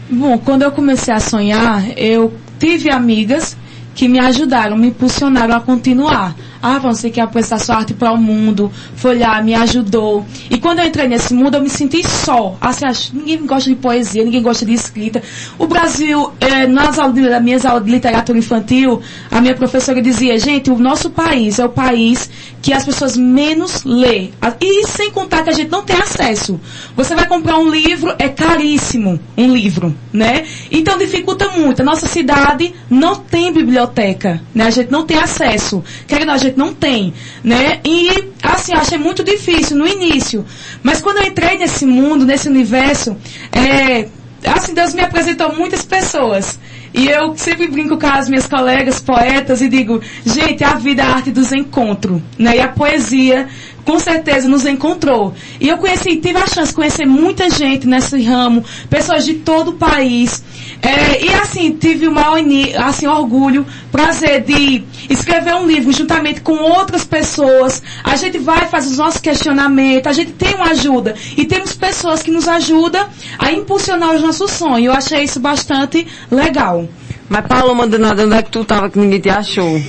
Bom, 0.09 0.37
quando 0.37 0.63
eu 0.63 0.71
comecei 0.71 1.13
a 1.13 1.19
sonhar, 1.19 1.97
eu 1.97 2.33
tive 2.59 2.91
amigas 2.91 3.55
que 3.95 4.07
me 4.09 4.19
ajudaram, 4.19 4.77
me 4.77 4.87
impulsionaram 4.87 5.55
a 5.55 5.61
continuar. 5.61 6.35
Ah, 6.61 6.77
você 6.79 7.09
quer 7.09 7.21
apresentar 7.21 7.59
sua 7.59 7.77
arte 7.77 7.93
para 7.93 8.11
o 8.11 8.17
mundo, 8.17 8.71
foi 8.95 9.17
lá, 9.17 9.41
me 9.41 9.55
ajudou. 9.55 10.25
E 10.49 10.57
quando 10.57 10.79
eu 10.79 10.85
entrei 10.85 11.07
nesse 11.07 11.33
mundo, 11.33 11.55
eu 11.55 11.61
me 11.61 11.69
senti 11.69 12.07
só. 12.07 12.55
Assim, 12.61 12.85
ninguém 13.13 13.45
gosta 13.45 13.69
de 13.69 13.75
poesia, 13.75 14.23
ninguém 14.23 14.41
gosta 14.41 14.65
de 14.65 14.73
escrita. 14.73 15.21
O 15.57 15.67
Brasil, 15.67 16.31
eh, 16.39 16.67
nas 16.67 16.99
aulas, 16.99 17.15
nas 17.17 17.41
minhas 17.41 17.65
aulas 17.65 17.85
de 17.85 17.91
literatura 17.91 18.37
infantil, 18.37 19.01
a 19.29 19.41
minha 19.41 19.55
professora 19.55 20.01
dizia, 20.01 20.37
gente, 20.37 20.69
o 20.69 20.77
nosso 20.77 21.09
país 21.09 21.59
é 21.59 21.65
o 21.65 21.69
país 21.69 22.29
que 22.61 22.73
as 22.73 22.85
pessoas 22.85 23.17
menos 23.17 23.83
lê. 23.83 24.29
E 24.59 24.87
sem 24.87 25.11
contar 25.11 25.43
que 25.43 25.49
a 25.49 25.53
gente 25.53 25.71
não 25.71 25.83
tem 25.83 25.95
acesso. 25.95 26.59
Você 26.95 27.15
vai 27.15 27.27
comprar 27.27 27.57
um 27.57 27.69
livro, 27.69 28.13
é 28.19 28.29
caríssimo 28.29 29.19
um 29.37 29.53
livro, 29.53 29.95
né? 30.13 30.43
Então 30.69 30.97
dificulta 30.97 31.49
muito. 31.49 31.81
A 31.81 31.85
nossa 31.85 32.05
cidade 32.05 32.73
não 32.89 33.15
tem 33.15 33.51
biblioteca, 33.51 34.41
né? 34.53 34.65
A 34.65 34.69
gente 34.69 34.91
não 34.91 35.05
tem 35.05 35.17
acesso. 35.17 35.83
Querendo, 36.07 36.31
a 36.31 36.37
gente 36.37 36.50
não 36.55 36.73
tem, 36.73 37.13
né? 37.43 37.79
E 37.85 38.31
assim, 38.41 38.73
achei 38.73 38.97
muito 38.97 39.23
difícil 39.23 39.77
no 39.77 39.87
início. 39.87 40.45
Mas 40.83 41.01
quando 41.01 41.17
eu 41.17 41.23
entrei 41.23 41.57
nesse 41.57 41.85
mundo, 41.85 42.25
nesse 42.25 42.47
universo, 42.47 43.15
é, 43.51 44.07
assim, 44.49 44.73
Deus 44.73 44.93
me 44.93 45.01
apresentou 45.01 45.53
muitas 45.53 45.83
pessoas. 45.83 46.59
E 46.93 47.07
eu 47.07 47.37
sempre 47.37 47.67
brinco 47.67 47.97
com 47.97 48.07
as 48.07 48.27
minhas 48.27 48.47
colegas 48.47 48.99
poetas 48.99 49.61
e 49.61 49.69
digo, 49.69 50.01
gente, 50.25 50.63
a 50.63 50.73
vida 50.73 51.01
é 51.01 51.05
a 51.05 51.13
arte 51.15 51.31
dos 51.31 51.53
encontros, 51.53 52.21
né? 52.37 52.57
E 52.57 52.59
a 52.59 52.67
poesia, 52.67 53.47
com 53.85 53.99
certeza, 53.99 54.47
nos 54.47 54.65
encontrou. 54.65 55.33
E 55.59 55.69
eu 55.69 55.77
conheci, 55.77 56.15
tive 56.17 56.37
a 56.37 56.47
chance 56.47 56.69
de 56.69 56.75
conhecer 56.75 57.05
muita 57.05 57.49
gente 57.49 57.87
nesse 57.87 58.21
ramo, 58.23 58.63
pessoas 58.89 59.25
de 59.25 59.35
todo 59.35 59.69
o 59.69 59.73
país. 59.73 60.43
É, 60.81 61.23
e 61.23 61.33
assim, 61.33 61.71
tive 61.71 62.07
o 62.07 62.11
maior 62.11 62.39
assim, 62.85 63.05
orgulho, 63.05 63.65
prazer 63.91 64.41
de 64.41 64.83
escrever 65.09 65.53
um 65.55 65.67
livro 65.67 65.91
juntamente 65.91 66.41
com 66.41 66.53
outras 66.53 67.03
pessoas. 67.03 67.83
A 68.03 68.15
gente 68.15 68.37
vai 68.37 68.67
fazer 68.67 68.89
os 68.89 68.97
nossos 68.97 69.21
questionamentos, 69.21 70.07
a 70.07 70.13
gente 70.13 70.31
tem 70.33 70.55
uma 70.55 70.71
ajuda. 70.71 71.15
E 71.37 71.45
temos 71.45 71.75
pessoas 71.75 72.23
que 72.23 72.31
nos 72.31 72.47
ajudam 72.47 73.07
a 73.37 73.51
impulsionar 73.51 74.15
os 74.15 74.21
nossos 74.21 74.51
sonhos. 74.51 74.85
Eu 74.85 74.93
achei 74.93 75.23
isso 75.23 75.39
bastante 75.39 76.07
legal. 76.31 76.87
Mas 77.31 77.47
Paulo 77.47 77.73
Maldonado, 77.73 78.23
onde 78.23 78.35
é 78.35 78.41
que 78.43 78.51
tu 78.51 78.65
tava 78.65 78.89
que 78.89 78.99
ninguém 78.99 79.21
te 79.21 79.29
achou? 79.29 79.81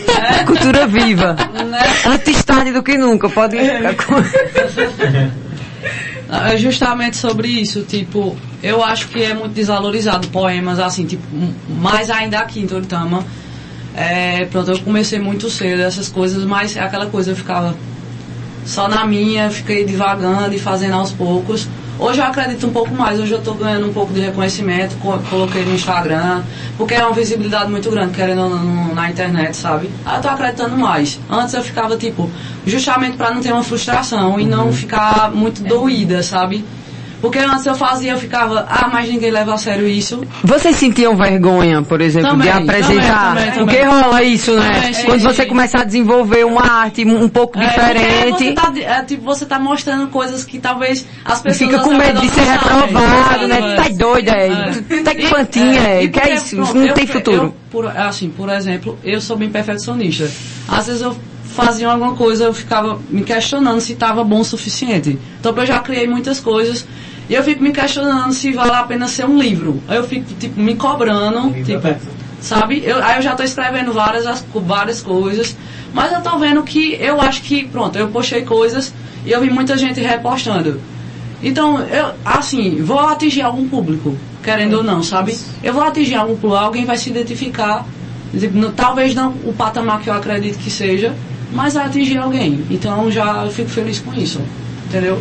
Cultura 0.47 0.87
viva. 0.87 1.35
Antes 2.07 2.45
tarde 2.45 2.71
do 2.71 2.85
que 2.85 2.97
nunca, 2.97 3.29
pode 3.29 3.59
ficar 3.59 3.97
com... 3.97 4.15
É 6.51 6.57
justamente 6.57 7.17
sobre 7.17 7.49
isso, 7.49 7.83
tipo, 7.83 8.37
eu 8.63 8.83
acho 8.83 9.09
que 9.09 9.21
é 9.25 9.35
muito 9.35 9.55
desvalorizado 9.55 10.29
poemas 10.29 10.79
assim, 10.79 11.05
tipo, 11.05 11.25
mais 11.69 12.11
ainda 12.11 12.39
aqui 12.39 12.61
em 12.61 12.67
Toritama. 12.69 13.27
É, 13.97 14.45
pronto, 14.45 14.71
eu 14.71 14.79
comecei 14.79 15.19
muito 15.19 15.51
cedo 15.51 15.83
essas 15.83 16.09
coisas, 16.09 16.45
mas 16.45 16.77
é 16.77 16.81
aquela 16.81 17.07
coisa, 17.07 17.33
eu 17.33 17.37
ficava 17.37 17.77
só 18.65 18.89
na 18.89 19.05
minha, 19.07 19.51
fiquei 19.51 19.85
divagando 19.85 20.55
e 20.55 20.59
fazendo 20.59 20.95
aos 20.95 21.13
poucos. 21.13 21.69
Hoje 21.99 22.19
eu 22.21 22.25
acredito 22.25 22.67
um 22.67 22.73
pouco 22.73 22.93
mais, 22.95 23.21
hoje 23.21 23.33
eu 23.33 23.39
estou 23.39 23.55
ganhando 23.55 23.87
um 23.89 23.93
pouco 23.93 24.13
de 24.13 24.21
reconhecimento, 24.21 24.97
co- 24.97 25.19
coloquei 25.31 25.63
no 25.65 25.75
Instagram, 25.75 26.43
porque 26.77 26.95
é 26.95 27.05
uma 27.05 27.13
visibilidade 27.13 27.71
muito 27.71 27.89
grande, 27.91 28.13
querendo 28.15 28.43
ou 28.43 28.51
não, 28.51 28.95
na 28.95 29.09
internet, 29.11 29.57
sabe? 29.57 29.89
Aí 30.05 30.17
eu 30.17 30.23
tô 30.23 30.29
acreditando 30.29 30.77
mais. 30.77 31.21
Antes 31.31 31.55
eu 31.55 31.63
ficava, 31.63 31.97
tipo, 31.97 32.29
justamente 32.67 33.17
para 33.17 33.33
não 33.33 33.41
ter 33.41 33.53
uma 33.53 33.63
frustração 33.63 34.41
e 34.41 34.45
não 34.47 34.73
ficar 34.73 35.31
muito 35.33 35.63
doída, 35.63 36.23
sabe? 36.23 36.65
Porque 37.23 37.39
antes 37.39 37.65
eu 37.65 37.75
fazia, 37.77 38.13
eu 38.13 38.19
ficava, 38.19 38.67
ah, 38.69 38.91
mas 38.93 39.09
ninguém 39.09 39.31
leva 39.31 39.55
a 39.55 39.57
sério 39.57 39.87
isso. 39.89 40.23
Vocês 40.43 40.75
sentiam 40.77 41.17
vergonha, 41.17 41.81
por 41.81 42.01
exemplo, 42.01 42.31
Também, 42.31 42.51
de 42.51 42.59
apresentar? 42.59 43.29
também, 43.29 43.45
também, 43.53 43.59
Porque 43.65 43.77
também. 43.79 44.03
rola 44.03 44.23
isso, 44.25 44.53
né? 44.57 44.93
Sim, 44.93 45.05
Quando 45.07 45.21
sim, 45.21 45.27
você 45.29 45.43
sim. 45.45 45.49
começa 45.49 45.79
a 45.79 45.85
desenvolver 45.85 46.45
uma 46.45 46.63
arte 46.69 47.05
um 47.05 47.29
pouco 47.29 47.59
É, 47.61 47.67
diferente. 47.69 48.29
porque 48.31 48.45
Você 48.45 48.53
tá, 48.53 48.73
é, 48.77 49.03
tipo, 49.05 49.23
você 49.23 49.47
tá 49.47 49.59
mostrando 49.61 50.09
coisas 50.09 50.45
que 50.45 50.59
talvez 50.59 51.07
as 51.25 51.41
pessoas. 51.41 51.71
fica 51.71 51.83
com 51.85 51.95
medo 51.95 52.21
de 52.21 52.29
ser 52.29 52.41
reprovado, 52.43 53.47
né? 53.47 53.57
Tu 53.57 53.77
tá 53.77 53.87
É. 53.87 53.91
doida, 53.91 54.31
é. 54.33 54.73
Tu 54.73 55.05
tá 55.05 55.15
que 55.15 55.29
plantinha, 55.29 55.81
é. 55.81 56.09
que 56.09 56.19
é 56.21 56.35
isso? 56.35 56.57
pronto, 56.57 56.75
não 56.75 56.87
eu- 56.87 56.95
tem 56.95 57.07
futuro. 57.07 57.37
eu, 57.37 57.55
por, 57.71 57.87
assim, 57.87 58.31
por 58.31 58.49
exemplo, 58.49 58.99
eu 59.05 59.21
sou 59.21 59.37
bem 59.37 59.49
perfeccionista. 59.49 60.29
Às 60.69 60.89
vezes 60.89 61.03
eu 61.03 61.17
fazia 61.55 61.89
alguma 61.89 62.15
coisa, 62.15 62.45
eu 62.45 62.55
ficava 62.55 62.99
me 63.11 63.23
questionando 63.23 63.81
se 63.81 63.93
estava 63.93 64.25
bom 64.25 64.41
o 64.41 64.45
suficiente. 64.45 65.17
Então 65.39 65.55
eu 65.57 65.67
já 65.67 65.79
criei 65.79 66.09
muitas 66.09 66.41
coisas. 66.41 66.85
E 67.29 67.35
eu 67.35 67.43
fico 67.43 67.63
me 67.63 67.73
questionando 67.73 68.33
se 68.33 68.53
vale 68.53 68.73
a 68.73 68.83
pena 68.83 69.09
ser 69.09 69.25
um 69.27 69.39
livro. 69.39 69.83
Aí 69.89 69.97
eu 69.97 70.05
fico, 70.05 70.27
tipo, 70.39 70.61
me 70.61 70.75
cobrando, 70.75 71.53
tipo, 71.65 71.81
sabe? 72.41 72.83
Eu, 72.85 73.03
aí 73.03 73.17
eu 73.17 73.23
já 73.23 73.35
tô 73.35 73.43
escrevendo 73.43 73.93
várias, 73.93 74.27
as- 74.27 74.45
várias 74.55 75.01
coisas. 75.01 75.57
Mas 75.95 76.13
eu 76.13 76.21
tô 76.21 76.39
vendo 76.39 76.63
que 76.63 76.95
eu 77.01 77.21
acho 77.21 77.43
que, 77.43 77.65
pronto, 77.65 77.97
eu 77.99 78.09
postei 78.09 78.43
coisas 78.43 78.93
e 79.25 79.31
eu 79.31 79.41
vi 79.41 79.51
muita 79.51 79.77
gente 79.79 80.01
repostando. 80.01 80.81
Então, 81.43 81.81
eu, 81.81 82.13
assim, 82.25 82.83
vou 82.83 83.01
atingir 83.01 83.43
algum 83.43 83.69
público, 83.69 84.17
querendo 84.43 84.79
ou 84.79 84.83
não, 84.83 85.03
sabe? 85.03 85.37
Eu 85.63 85.73
vou 85.73 85.83
atingir 85.83 86.15
algum 86.15 86.37
público, 86.37 86.57
alguém 86.63 86.85
vai 86.85 86.97
se 86.97 87.11
identificar, 87.11 87.87
tipo, 88.39 88.71
talvez 88.73 89.15
não 89.15 89.31
o 89.45 89.53
patamar 89.53 90.01
que 90.01 90.09
eu 90.11 90.15
acredito 90.15 90.59
que 90.59 90.71
seja, 90.71 91.15
mas 91.53 91.75
vai 91.75 91.87
atingir 91.87 92.19
alguém. 92.19 92.65
Então, 92.71 93.11
já 93.11 93.45
eu 93.45 93.51
fico 93.51 93.69
feliz 93.69 93.99
com 93.99 94.15
isso, 94.15 94.41
entendeu? 94.87 95.21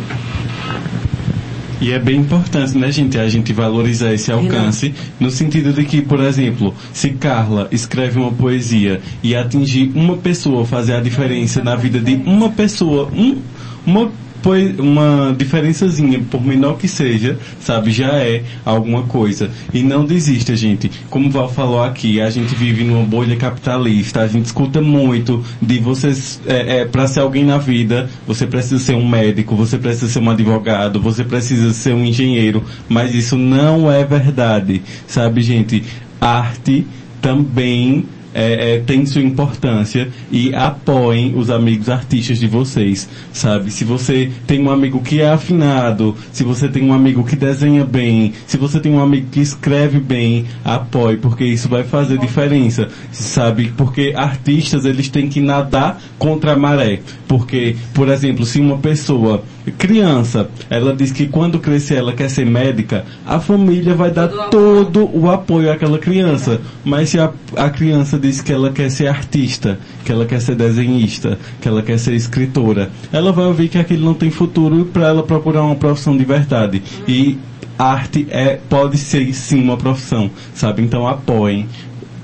E 1.82 1.90
é 1.90 1.98
bem 1.98 2.20
importante, 2.20 2.78
né, 2.78 2.92
gente, 2.92 3.18
a 3.18 3.28
gente 3.28 3.52
valorizar 3.52 4.14
esse 4.14 4.30
alcance, 4.30 4.94
no 5.18 5.32
sentido 5.32 5.72
de 5.72 5.84
que, 5.84 6.00
por 6.00 6.20
exemplo, 6.20 6.72
se 6.92 7.10
Carla 7.10 7.66
escreve 7.72 8.20
uma 8.20 8.30
poesia 8.30 9.00
e 9.20 9.34
atingir 9.34 9.90
uma 9.92 10.16
pessoa, 10.16 10.64
fazer 10.64 10.94
a 10.94 11.00
diferença 11.00 11.60
na 11.60 11.74
vida 11.74 11.98
de 11.98 12.14
uma 12.24 12.50
pessoa, 12.50 13.10
um, 13.12 13.36
uma 13.84 14.12
poe- 14.42 14.74
uma 14.78 15.34
diferençazinha, 15.36 16.20
por 16.30 16.44
menor 16.44 16.76
que 16.78 16.88
seja, 16.88 17.38
sabe, 17.60 17.90
já 17.90 18.12
é 18.14 18.42
alguma 18.64 19.02
coisa. 19.02 19.50
E 19.72 19.82
não 19.82 20.04
desista, 20.04 20.54
gente. 20.56 20.90
Como 21.08 21.28
o 21.28 21.30
Val 21.30 21.48
falou 21.48 21.82
aqui, 21.82 22.20
a 22.20 22.28
gente 22.30 22.54
vive 22.54 22.84
numa 22.84 23.04
bolha 23.04 23.36
capitalista, 23.36 24.20
a 24.20 24.26
gente 24.28 24.46
escuta 24.46 24.80
muito 24.80 25.42
de 25.60 25.78
vocês, 25.78 26.40
é, 26.46 26.80
é, 26.80 26.84
para 26.84 27.06
ser 27.06 27.20
alguém 27.20 27.44
na 27.44 27.58
vida, 27.58 28.10
você 28.26 28.46
precisa 28.46 28.78
ser 28.78 28.94
um 28.94 29.08
médico, 29.08 29.54
você 29.54 29.78
precisa 29.78 30.10
ser 30.10 30.18
um 30.18 30.30
advogado, 30.30 31.00
você 31.00 31.24
precisa 31.24 31.72
ser 31.72 31.94
um 31.94 32.04
engenheiro, 32.04 32.64
mas 32.88 33.14
isso 33.14 33.36
não 33.36 33.90
é 33.90 34.04
verdade, 34.04 34.82
sabe, 35.06 35.40
gente? 35.42 35.82
Arte 36.20 36.86
também 37.20 38.04
é, 38.34 38.76
é, 38.76 38.78
tem 38.80 39.04
sua 39.06 39.22
importância 39.22 40.08
e 40.30 40.54
apoiem 40.54 41.34
os 41.36 41.50
amigos 41.50 41.88
artistas 41.88 42.38
de 42.38 42.46
vocês, 42.46 43.08
sabe? 43.32 43.70
Se 43.70 43.84
você 43.84 44.30
tem 44.46 44.60
um 44.60 44.70
amigo 44.70 45.00
que 45.00 45.20
é 45.20 45.28
afinado, 45.28 46.16
se 46.32 46.42
você 46.44 46.68
tem 46.68 46.84
um 46.84 46.92
amigo 46.92 47.24
que 47.24 47.36
desenha 47.36 47.84
bem, 47.84 48.32
se 48.46 48.56
você 48.56 48.80
tem 48.80 48.92
um 48.92 49.02
amigo 49.02 49.28
que 49.30 49.40
escreve 49.40 50.00
bem, 50.00 50.46
apoie, 50.64 51.16
porque 51.16 51.44
isso 51.44 51.68
vai 51.68 51.84
fazer 51.84 52.18
diferença, 52.18 52.88
sabe? 53.10 53.72
Porque 53.76 54.12
artistas, 54.16 54.84
eles 54.84 55.08
têm 55.08 55.28
que 55.28 55.40
nadar 55.40 56.00
contra 56.18 56.52
a 56.52 56.56
maré. 56.56 57.00
Porque, 57.28 57.76
por 57.94 58.08
exemplo, 58.08 58.44
se 58.44 58.60
uma 58.60 58.78
pessoa, 58.78 59.42
criança, 59.70 60.50
ela 60.68 60.94
diz 60.94 61.12
que 61.12 61.28
quando 61.28 61.60
crescer 61.60 61.96
ela 61.96 62.12
quer 62.12 62.28
ser 62.28 62.44
médica, 62.44 63.04
a 63.24 63.38
família 63.38 63.94
vai 63.94 64.10
dar 64.10 64.28
todo 64.48 65.08
o 65.12 65.30
apoio 65.30 65.70
àquela 65.70 65.98
criança. 65.98 66.60
Mas 66.84 67.10
se 67.10 67.20
a, 67.20 67.30
a 67.56 67.70
criança 67.70 68.18
diz 68.18 68.40
que 68.40 68.52
ela 68.52 68.72
quer 68.72 68.90
ser 68.90 69.06
artista, 69.06 69.78
que 70.04 70.10
ela 70.10 70.26
quer 70.26 70.40
ser 70.40 70.56
desenhista, 70.56 71.38
que 71.60 71.68
ela 71.68 71.82
quer 71.82 71.98
ser 71.98 72.14
escritora, 72.14 72.90
ela 73.12 73.30
vai 73.32 73.44
ouvir 73.44 73.68
que 73.68 73.78
aquilo 73.78 74.04
não 74.04 74.14
tem 74.14 74.30
futuro 74.30 74.86
para 74.86 75.08
ela 75.08 75.22
procurar 75.22 75.62
uma 75.62 75.76
profissão 75.76 76.16
de 76.16 76.24
verdade. 76.24 76.82
E 77.06 77.38
arte 77.78 78.26
é, 78.30 78.58
pode 78.68 78.98
ser 78.98 79.32
sim 79.32 79.62
uma 79.62 79.76
profissão, 79.76 80.30
sabe? 80.54 80.82
Então 80.82 81.06
apoiem 81.06 81.68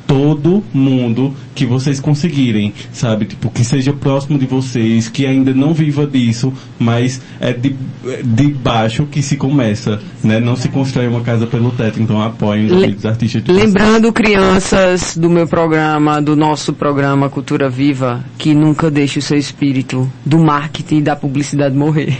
todo 0.08 0.64
mundo 0.72 1.34
que 1.54 1.66
vocês 1.66 2.00
conseguirem, 2.00 2.72
sabe? 2.92 3.26
Tipo, 3.26 3.50
que 3.50 3.62
seja 3.62 3.92
próximo 3.92 4.38
de 4.38 4.46
vocês, 4.46 5.06
que 5.06 5.26
ainda 5.26 5.52
não 5.52 5.74
viva 5.74 6.06
disso, 6.06 6.50
mas 6.78 7.20
é 7.38 7.52
de, 7.52 7.76
é 8.06 8.22
de 8.24 8.48
baixo 8.54 9.04
que 9.06 9.20
se 9.20 9.36
começa, 9.36 10.00
né? 10.24 10.40
Não 10.40 10.56
se 10.56 10.70
constrói 10.70 11.06
uma 11.08 11.20
casa 11.20 11.46
pelo 11.46 11.70
teto, 11.72 12.00
então 12.00 12.22
apoiem 12.22 12.64
os 12.66 12.72
Le- 12.72 12.84
amigos 12.86 13.04
artistas 13.04 13.44
de 13.44 13.52
vocês. 13.52 13.66
Lembrando, 13.66 14.10
crianças 14.10 15.14
do 15.14 15.28
meu 15.28 15.46
programa, 15.46 16.22
do 16.22 16.34
nosso 16.34 16.72
programa 16.72 17.28
Cultura 17.28 17.68
Viva, 17.68 18.24
que 18.38 18.54
nunca 18.54 18.90
deixe 18.90 19.18
o 19.18 19.22
seu 19.22 19.36
espírito 19.36 20.10
do 20.24 20.38
marketing 20.38 20.96
e 20.96 21.02
da 21.02 21.14
publicidade 21.14 21.76
morrer. 21.76 22.16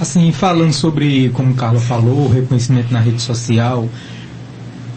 Assim, 0.00 0.30
falando 0.30 0.72
sobre, 0.72 1.28
como 1.30 1.52
o 1.52 1.54
Carla 1.54 1.80
falou, 1.80 2.26
o 2.26 2.28
reconhecimento 2.28 2.92
na 2.92 3.00
rede 3.00 3.20
social, 3.20 3.88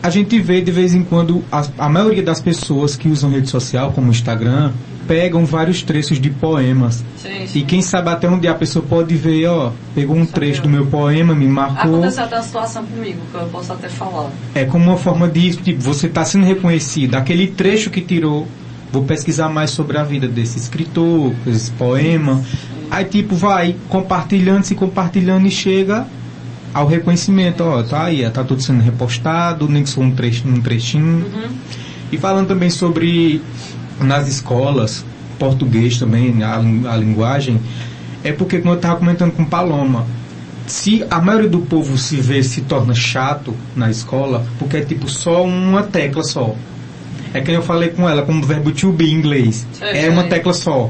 a 0.04 0.10
gente 0.10 0.40
vê 0.40 0.62
de 0.62 0.72
vez 0.72 0.96
em 0.96 1.04
quando 1.04 1.44
a, 1.52 1.64
a 1.78 1.90
maioria 1.90 2.24
das 2.24 2.42
pessoas 2.42 2.96
que 2.96 3.08
usam 3.08 3.30
rede 3.30 3.50
social, 3.50 3.92
como 3.92 4.08
o 4.08 4.10
Instagram, 4.12 4.72
pegam 5.08 5.46
vários 5.46 5.84
trechos 5.84 6.20
de 6.20 6.30
poemas. 6.30 7.04
Sim, 7.18 7.46
E 7.54 7.64
quem 7.64 7.82
sabe 7.82 8.10
até 8.10 8.28
onde 8.28 8.48
a 8.48 8.56
pessoa 8.56 8.84
pode 8.88 9.16
ver, 9.16 9.48
ó, 9.48 9.72
pegou 9.94 10.16
um 10.16 10.26
trecho 10.26 10.62
do 10.62 10.70
meu 10.70 10.88
poema, 10.88 11.36
me 11.36 11.48
marcou. 11.48 11.98
Aconteceu 11.98 12.24
até 12.24 12.36
uma 12.38 12.44
situação 12.44 12.86
comigo, 12.86 13.20
que 13.32 13.38
eu 13.38 13.48
posso 13.48 13.74
até 13.74 13.90
falar. 13.90 14.32
É 14.56 14.66
como 14.66 14.86
uma 14.86 14.98
forma 14.98 15.28
de, 15.28 15.56
tipo, 15.58 15.82
você 15.82 16.08
está 16.08 16.26
sendo 16.26 16.46
reconhecido. 16.46 17.16
Aquele 17.16 17.48
trecho 17.48 17.90
que 17.90 18.02
tirou, 18.02 18.48
vou 18.92 19.04
pesquisar 19.04 19.50
mais 19.50 19.72
sobre 19.72 19.98
a 19.98 20.04
vida 20.04 20.28
desse 20.28 20.58
escritor, 20.58 21.34
esse 21.46 21.70
poema. 21.72 22.42
Aí, 22.90 23.06
tipo, 23.06 23.36
vai 23.36 23.76
compartilhando, 23.88 24.64
se 24.64 24.76
compartilhando 24.76 25.46
e 25.46 25.52
chega 25.52 26.08
ao 26.74 26.88
reconhecimento. 26.88 27.64
Ó, 27.64 27.84
tá 27.84 28.06
aí, 28.06 28.28
tá 28.30 28.44
tudo 28.44 28.62
sendo 28.62 28.82
repostado, 28.82 29.68
nem 29.68 29.84
que 29.84 29.90
só 29.90 30.02
um, 30.02 30.12
trecho, 30.12 30.48
um 30.48 30.62
trechinho. 30.62 31.26
E 32.12 32.18
falando 32.18 32.48
também 32.48 32.70
sobre 32.70 33.42
nas 34.00 34.28
escolas, 34.28 35.06
português 35.40 35.98
também, 35.98 36.44
a, 36.44 36.58
a 36.58 36.98
linguagem, 36.98 37.60
é 38.24 38.32
porque, 38.32 38.60
como 38.60 38.74
eu 38.74 38.76
estava 38.78 38.98
comentando 38.98 39.32
com 39.32 39.46
Paloma, 39.46 40.06
se 40.68 41.04
a 41.10 41.20
maioria 41.20 41.50
do 41.50 41.60
povo 41.60 41.98
se 41.98 42.18
vê, 42.18 42.44
se 42.44 42.62
torna 42.62 42.94
chato 42.94 43.54
na 43.76 43.90
escola, 43.90 44.46
porque 44.60 44.78
é 44.78 44.82
tipo 44.82 45.10
só 45.10 45.44
uma 45.44 45.84
tecla 45.84 46.24
só. 46.24 46.56
É 47.34 47.42
que 47.42 47.52
eu 47.52 47.62
falei 47.62 47.90
com 47.90 48.10
ela, 48.10 48.24
como 48.24 48.44
o 48.44 48.46
verbo 48.46 48.72
to 48.72 48.92
be 48.92 49.06
em 49.10 49.14
inglês. 49.14 49.66
Sei, 49.74 50.06
É 50.06 50.10
uma 50.10 50.26
tecla 50.26 50.54
só. 50.54 50.90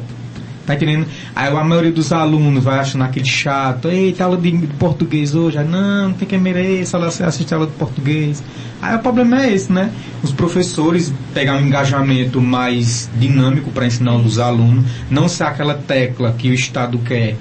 Tá 0.65 0.75
entendendo? 0.75 1.07
Aí 1.35 1.47
a 1.47 1.63
maioria 1.63 1.91
dos 1.91 2.11
alunos 2.11 2.63
vai 2.63 2.79
achando 2.79 3.03
aquele 3.03 3.25
chato. 3.25 3.87
Eita, 3.87 4.23
aula 4.23 4.37
de 4.37 4.51
português 4.79 5.33
hoje. 5.33 5.57
Aí, 5.57 5.67
não, 5.67 6.09
não 6.09 6.13
tem 6.13 6.27
que 6.27 6.37
merecer 6.37 6.99
ela 6.99 7.07
assistir 7.07 7.53
aula 7.53 7.65
de 7.65 7.73
português. 7.73 8.43
Aí 8.81 8.95
o 8.95 8.99
problema 8.99 9.43
é 9.43 9.53
esse, 9.53 9.71
né? 9.71 9.91
Os 10.23 10.31
professores 10.31 11.13
pegar 11.33 11.55
um 11.55 11.61
engajamento 11.61 12.39
mais 12.39 13.09
dinâmico 13.17 13.71
para 13.71 13.85
ensinar 13.87 14.15
os 14.15 14.39
alunos. 14.39 14.85
Não 15.09 15.27
ser 15.27 15.43
aquela 15.43 15.73
tecla 15.73 16.33
que 16.37 16.49
o 16.49 16.53
Estado 16.53 16.97
quer. 16.99 17.35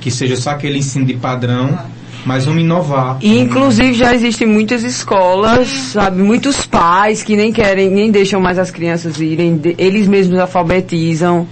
Que 0.00 0.10
seja 0.10 0.36
só 0.36 0.50
aquele 0.50 0.78
ensino 0.78 1.06
de 1.06 1.14
padrão. 1.14 1.78
Mas 2.24 2.44
vamos 2.44 2.62
inovar. 2.62 3.18
E 3.22 3.38
inclusive 3.38 3.94
já 3.94 4.14
existem 4.14 4.46
muitas 4.46 4.82
escolas, 4.82 5.68
sabe, 5.68 6.20
muitos 6.20 6.66
pais 6.66 7.22
que 7.22 7.36
nem 7.36 7.52
querem, 7.52 7.88
nem 7.88 8.10
deixam 8.10 8.40
mais 8.40 8.58
as 8.58 8.70
crianças 8.70 9.20
irem, 9.20 9.58
eles 9.78 10.06
mesmos 10.08 10.38
alfabetizam, 10.38 11.46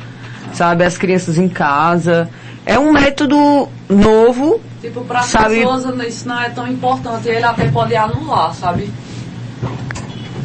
sabe, 0.56 0.84
as 0.84 0.96
crianças 0.96 1.38
em 1.38 1.48
casa. 1.48 2.28
É 2.64 2.78
um 2.78 2.92
método 2.92 3.68
novo, 3.88 4.60
Tipo, 4.80 5.04
para 5.04 5.20
as 5.20 5.32
pessoas 5.32 5.84
isso 6.06 6.28
não 6.28 6.40
é 6.40 6.48
tão 6.50 6.66
importante, 6.68 7.28
ele 7.28 7.44
até 7.44 7.68
pode 7.68 7.96
anular, 7.96 8.54
sabe? 8.54 8.88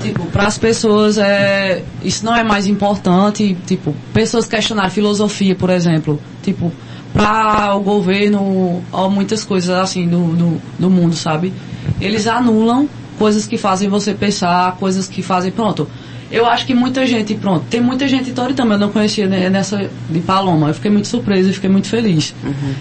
Tipo, 0.01 0.25
para 0.25 0.47
as 0.47 0.57
pessoas 0.57 1.19
é, 1.19 1.83
isso 2.03 2.25
não 2.25 2.35
é 2.35 2.43
mais 2.43 2.65
importante, 2.65 3.55
tipo, 3.67 3.95
pessoas 4.11 4.47
questionar 4.47 4.89
filosofia, 4.89 5.53
por 5.53 5.69
exemplo, 5.69 6.19
tipo, 6.41 6.71
para 7.13 7.75
o 7.75 7.81
governo, 7.81 8.81
ó, 8.91 9.09
muitas 9.09 9.43
coisas 9.43 9.69
assim 9.69 10.07
do, 10.07 10.33
do, 10.35 10.61
do 10.79 10.89
mundo, 10.89 11.15
sabe? 11.15 11.53
Eles 11.99 12.25
anulam 12.25 12.89
coisas 13.19 13.45
que 13.45 13.57
fazem 13.57 13.89
você 13.89 14.13
pensar, 14.15 14.75
coisas 14.77 15.07
que 15.07 15.21
fazem, 15.21 15.51
pronto. 15.51 15.87
Eu 16.31 16.45
acho 16.45 16.65
que 16.65 16.73
muita 16.73 17.05
gente, 17.05 17.35
pronto, 17.35 17.65
tem 17.69 17.81
muita 17.81 18.07
gente 18.07 18.29
em 18.29 18.33
Toritama, 18.33 18.75
eu 18.75 18.79
não 18.79 18.91
conhecia 18.91 19.27
nessa 19.27 19.89
de 20.09 20.19
Paloma, 20.21 20.69
eu 20.69 20.73
fiquei 20.73 20.89
muito 20.89 21.07
surpresa 21.07 21.49
e 21.49 21.53
fiquei 21.53 21.69
muito 21.69 21.87
feliz. 21.87 22.33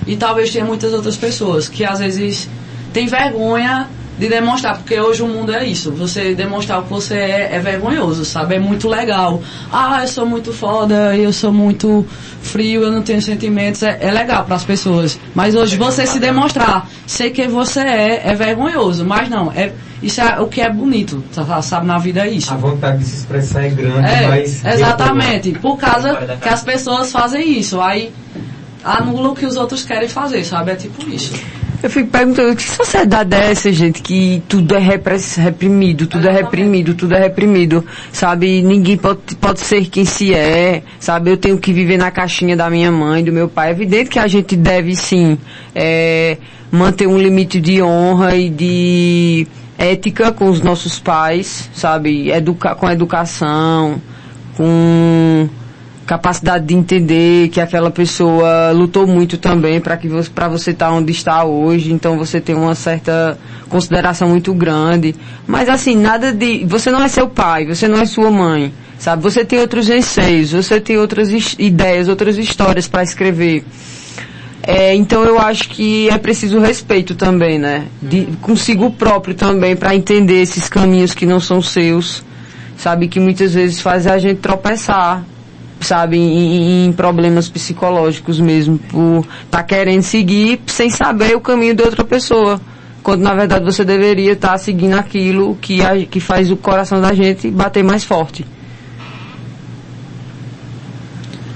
E 0.07 0.17
talvez 0.17 0.51
tenha 0.51 0.65
muitas 0.65 0.93
outras 0.93 1.17
pessoas 1.17 1.69
que 1.69 1.85
às 1.85 1.99
vezes 1.99 2.49
têm 2.93 3.07
vergonha 3.07 3.89
de 4.19 4.29
demonstrar, 4.29 4.77
porque 4.77 5.01
hoje 5.01 5.23
o 5.23 5.27
mundo 5.27 5.51
é 5.53 5.65
isso. 5.65 5.91
Você 5.93 6.35
demonstrar 6.35 6.81
o 6.81 6.83
que 6.83 6.91
você 6.91 7.15
é 7.15 7.49
é 7.53 7.59
vergonhoso, 7.59 8.25
sabe? 8.25 8.57
É 8.57 8.59
muito 8.59 8.87
legal. 8.87 9.43
Ah, 9.73 10.01
eu 10.03 10.09
sou 10.09 10.27
muito 10.27 10.53
foda, 10.53 11.17
eu 11.17 11.33
sou 11.33 11.51
muito 11.53 12.07
frio, 12.43 12.83
eu 12.83 12.91
não 12.93 13.01
tenho 13.03 13.23
sentimentos. 13.23 13.83
É, 13.83 13.97
é 14.01 14.11
legal 14.11 14.45
para 14.45 14.57
as 14.57 14.65
pessoas. 14.65 15.19
Mas 15.35 15.55
hoje 15.55 15.77
você 15.77 16.07
se 16.07 16.19
demonstrar 16.21 16.87
ser 17.07 17.31
quem 17.31 17.49
você 17.49 17.81
é 17.81 18.23
é 18.27 18.35
vergonhoso. 18.35 19.07
Mas 19.07 19.31
não, 19.31 19.51
é 19.53 19.73
isso 20.03 20.21
é 20.21 20.39
o 20.39 20.47
que 20.49 20.61
é 20.61 20.71
bonito, 20.71 21.25
sa- 21.33 21.63
sabe? 21.63 21.87
Na 21.87 21.99
vida 21.99 22.27
é 22.27 22.31
isso. 22.31 22.53
A 22.53 22.57
vontade 22.57 22.99
de 22.99 23.05
se 23.07 23.17
expressar 23.19 23.65
é 23.65 23.69
grande, 23.71 24.07
É, 24.07 24.29
mas. 24.29 24.63
exatamente. 24.67 25.53
Por 25.53 25.79
causa 25.79 26.15
que 26.43 26.49
as 26.49 26.63
pessoas 26.63 27.11
fazem 27.11 27.59
isso. 27.59 27.81
Aí 27.81 28.13
anula 28.85 29.31
o 29.31 29.35
que 29.35 29.47
os 29.47 29.57
outros 29.57 29.83
querem 29.85 30.09
fazer, 30.09 30.45
sabe? 30.45 30.73
É 30.73 30.77
tipo 30.77 31.09
isso. 31.09 31.33
Eu 31.83 31.89
fico 31.89 32.11
perguntando, 32.11 32.55
que 32.55 32.63
sociedade 32.63 33.35
é 33.35 33.53
essa, 33.53 33.73
gente, 33.73 34.03
que 34.03 34.43
tudo 34.47 34.75
é 34.75 34.79
reprimido, 34.79 36.07
tudo 36.07 36.29
é 36.29 36.33
reprimido, 36.33 36.95
tudo 36.95 37.15
é 37.15 37.19
reprimido, 37.19 37.85
sabe? 38.13 38.61
Ninguém 38.61 38.99
pode, 38.99 39.35
pode 39.41 39.61
ser 39.61 39.87
quem 39.87 40.05
se 40.05 40.35
é, 40.35 40.83
sabe? 40.99 41.31
Eu 41.31 41.39
tenho 41.39 41.57
que 41.57 41.73
viver 41.73 41.97
na 41.97 42.11
caixinha 42.11 42.55
da 42.55 42.69
minha 42.69 42.93
mãe, 42.93 43.25
do 43.25 43.33
meu 43.33 43.49
pai. 43.49 43.69
É 43.69 43.71
evidente 43.71 44.11
que 44.11 44.19
a 44.19 44.27
gente 44.27 44.57
deve, 44.57 44.95
sim, 44.95 45.39
é, 45.75 46.37
manter 46.71 47.07
um 47.07 47.19
limite 47.19 47.59
de 47.59 47.83
honra 47.83 48.37
e 48.37 48.51
de 48.51 49.47
ética 49.79 50.31
com 50.31 50.51
os 50.51 50.61
nossos 50.61 50.99
pais, 50.99 51.71
sabe? 51.73 52.31
Educa 52.31 52.75
com 52.75 52.91
educação, 52.91 54.03
com 54.55 55.49
capacidade 56.11 56.67
de 56.67 56.75
entender 56.75 57.51
que 57.51 57.61
aquela 57.61 57.89
pessoa 57.89 58.73
lutou 58.73 59.07
muito 59.07 59.39
também 59.39 59.81
para 59.81 59.97
que 59.97 60.09
você 60.09 60.29
para 60.29 60.49
você 60.49 60.73
estar 60.73 60.91
onde 60.91 61.13
está 61.13 61.45
hoje, 61.45 61.93
então 61.93 62.19
você 62.19 62.41
tem 62.41 62.53
uma 62.53 62.75
certa 62.75 63.39
consideração 63.69 64.29
muito 64.29 64.53
grande. 64.53 65.15
Mas 65.47 65.69
assim, 65.69 65.95
nada 65.95 66.33
de 66.33 66.65
você 66.67 66.91
não 66.91 67.01
é 67.01 67.07
seu 67.07 67.29
pai, 67.29 67.65
você 67.65 67.87
não 67.87 67.97
é 68.01 68.07
sua 68.07 68.29
mãe, 68.29 68.75
sabe? 68.99 69.23
Você 69.23 69.45
tem 69.45 69.61
outros 69.61 69.89
anseios, 69.89 70.51
você 70.51 70.81
tem 70.81 70.99
outras 70.99 71.29
ideias, 71.57 72.09
outras 72.09 72.37
histórias 72.37 72.89
para 72.89 73.05
escrever. 73.05 73.65
É, 74.65 74.93
então 74.97 75.23
eu 75.23 75.39
acho 75.39 75.69
que 75.69 76.11
é 76.11 76.19
preciso 76.19 76.59
respeito 76.59 77.15
também, 77.15 77.57
né? 77.57 77.85
De, 78.03 78.27
consigo 78.43 78.91
próprio 78.91 79.37
também, 79.37 79.77
para 79.77 79.95
entender 79.95 80.43
esses 80.43 80.69
caminhos 80.69 81.15
que 81.15 81.25
não 81.25 81.39
são 81.39 81.63
seus, 81.63 82.25
sabe? 82.77 83.07
Que 83.07 83.21
muitas 83.21 83.55
vezes 83.55 83.81
fazem 83.81 84.11
a 84.11 84.19
gente 84.19 84.39
tropeçar, 84.41 85.25
sabe? 85.81 86.17
Em, 86.17 86.87
em 86.87 86.93
problemas 86.93 87.49
psicológicos 87.49 88.39
mesmo, 88.39 88.79
por 88.79 89.21
estar 89.45 89.59
tá 89.59 89.63
querendo 89.63 90.03
seguir 90.03 90.61
sem 90.67 90.91
saber 90.91 91.37
o 91.37 91.41
caminho 91.41 91.75
de 91.75 91.83
outra 91.83 92.05
pessoa. 92.05 92.61
Quando 93.03 93.23
na 93.23 93.35
verdade 93.35 93.65
você 93.65 93.85
deveria 93.85 94.33
estar 94.33 94.51
tá 94.51 94.59
seguindo 94.59 94.95
aquilo 94.95 95.57
que, 95.57 95.83
a, 95.83 95.97
que 96.05 96.21
faz 96.21 96.51
o 96.51 96.57
coração 96.57 97.01
da 97.01 97.15
gente 97.15 97.51
bater 97.51 97.83
mais 97.83 98.05
forte. 98.05 98.45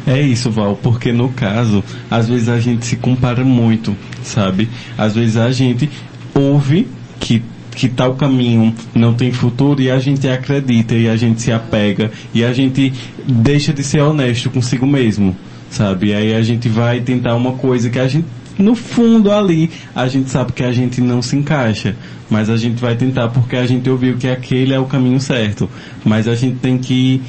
É 0.07 0.21
isso, 0.21 0.51
Val, 0.51 0.79
porque 0.83 1.13
no 1.13 1.31
caso, 1.31 1.83
às 2.11 2.29
vezes 2.29 2.49
a 2.49 2.61
gente 2.61 2.85
se 2.85 2.97
compara 2.97 3.43
muito, 3.43 3.97
sabe? 4.23 4.69
Às 4.99 5.15
vezes 5.15 5.37
a 5.37 5.51
gente 5.51 5.89
ouve 6.35 6.87
que 7.19 7.43
que 7.75 7.89
tal 7.89 8.15
caminho 8.15 8.75
não 8.95 9.15
tem 9.15 9.33
futuro 9.33 9.81
e 9.83 9.91
a 9.91 9.99
gente 9.99 10.29
acredita 10.29 10.95
e 10.95 11.09
a 11.09 11.17
gente 11.17 11.43
se 11.43 11.53
apega 11.53 12.11
e 12.33 12.45
a 12.45 12.53
gente 12.53 12.93
deixa 13.27 13.73
de 13.73 13.83
ser 13.83 14.01
honesto 14.01 14.51
consigo 14.51 14.87
mesmo, 14.87 15.37
sabe? 15.71 16.09
E 16.09 16.15
aí 16.15 16.35
a 16.35 16.43
gente 16.43 16.69
vai 16.69 17.01
tentar 17.01 17.35
uma 17.35 17.53
coisa 17.53 17.91
que 17.91 17.99
a 17.99 18.09
gente 18.09 18.27
no 18.57 18.77
fundo 18.77 19.33
ali 19.33 19.69
a 19.95 20.07
gente 20.07 20.31
sabe 20.31 20.53
que 20.53 20.63
a 20.63 20.71
gente 20.71 21.01
não 21.01 21.21
se 21.21 21.37
encaixa, 21.37 21.97
mas 22.31 22.49
a 22.49 22.57
gente 22.57 22.81
vai 22.81 22.95
tentar 22.95 23.29
porque 23.29 23.57
a 23.57 23.67
gente 23.67 23.91
ouviu 23.91 24.17
que 24.17 24.29
aquele 24.29 24.73
é 24.73 24.79
o 24.79 24.87
caminho 24.87 25.21
certo, 25.21 25.69
mas 26.05 26.29
a 26.29 26.35
gente 26.35 26.59
tem 26.59 26.79
que 26.79 27.21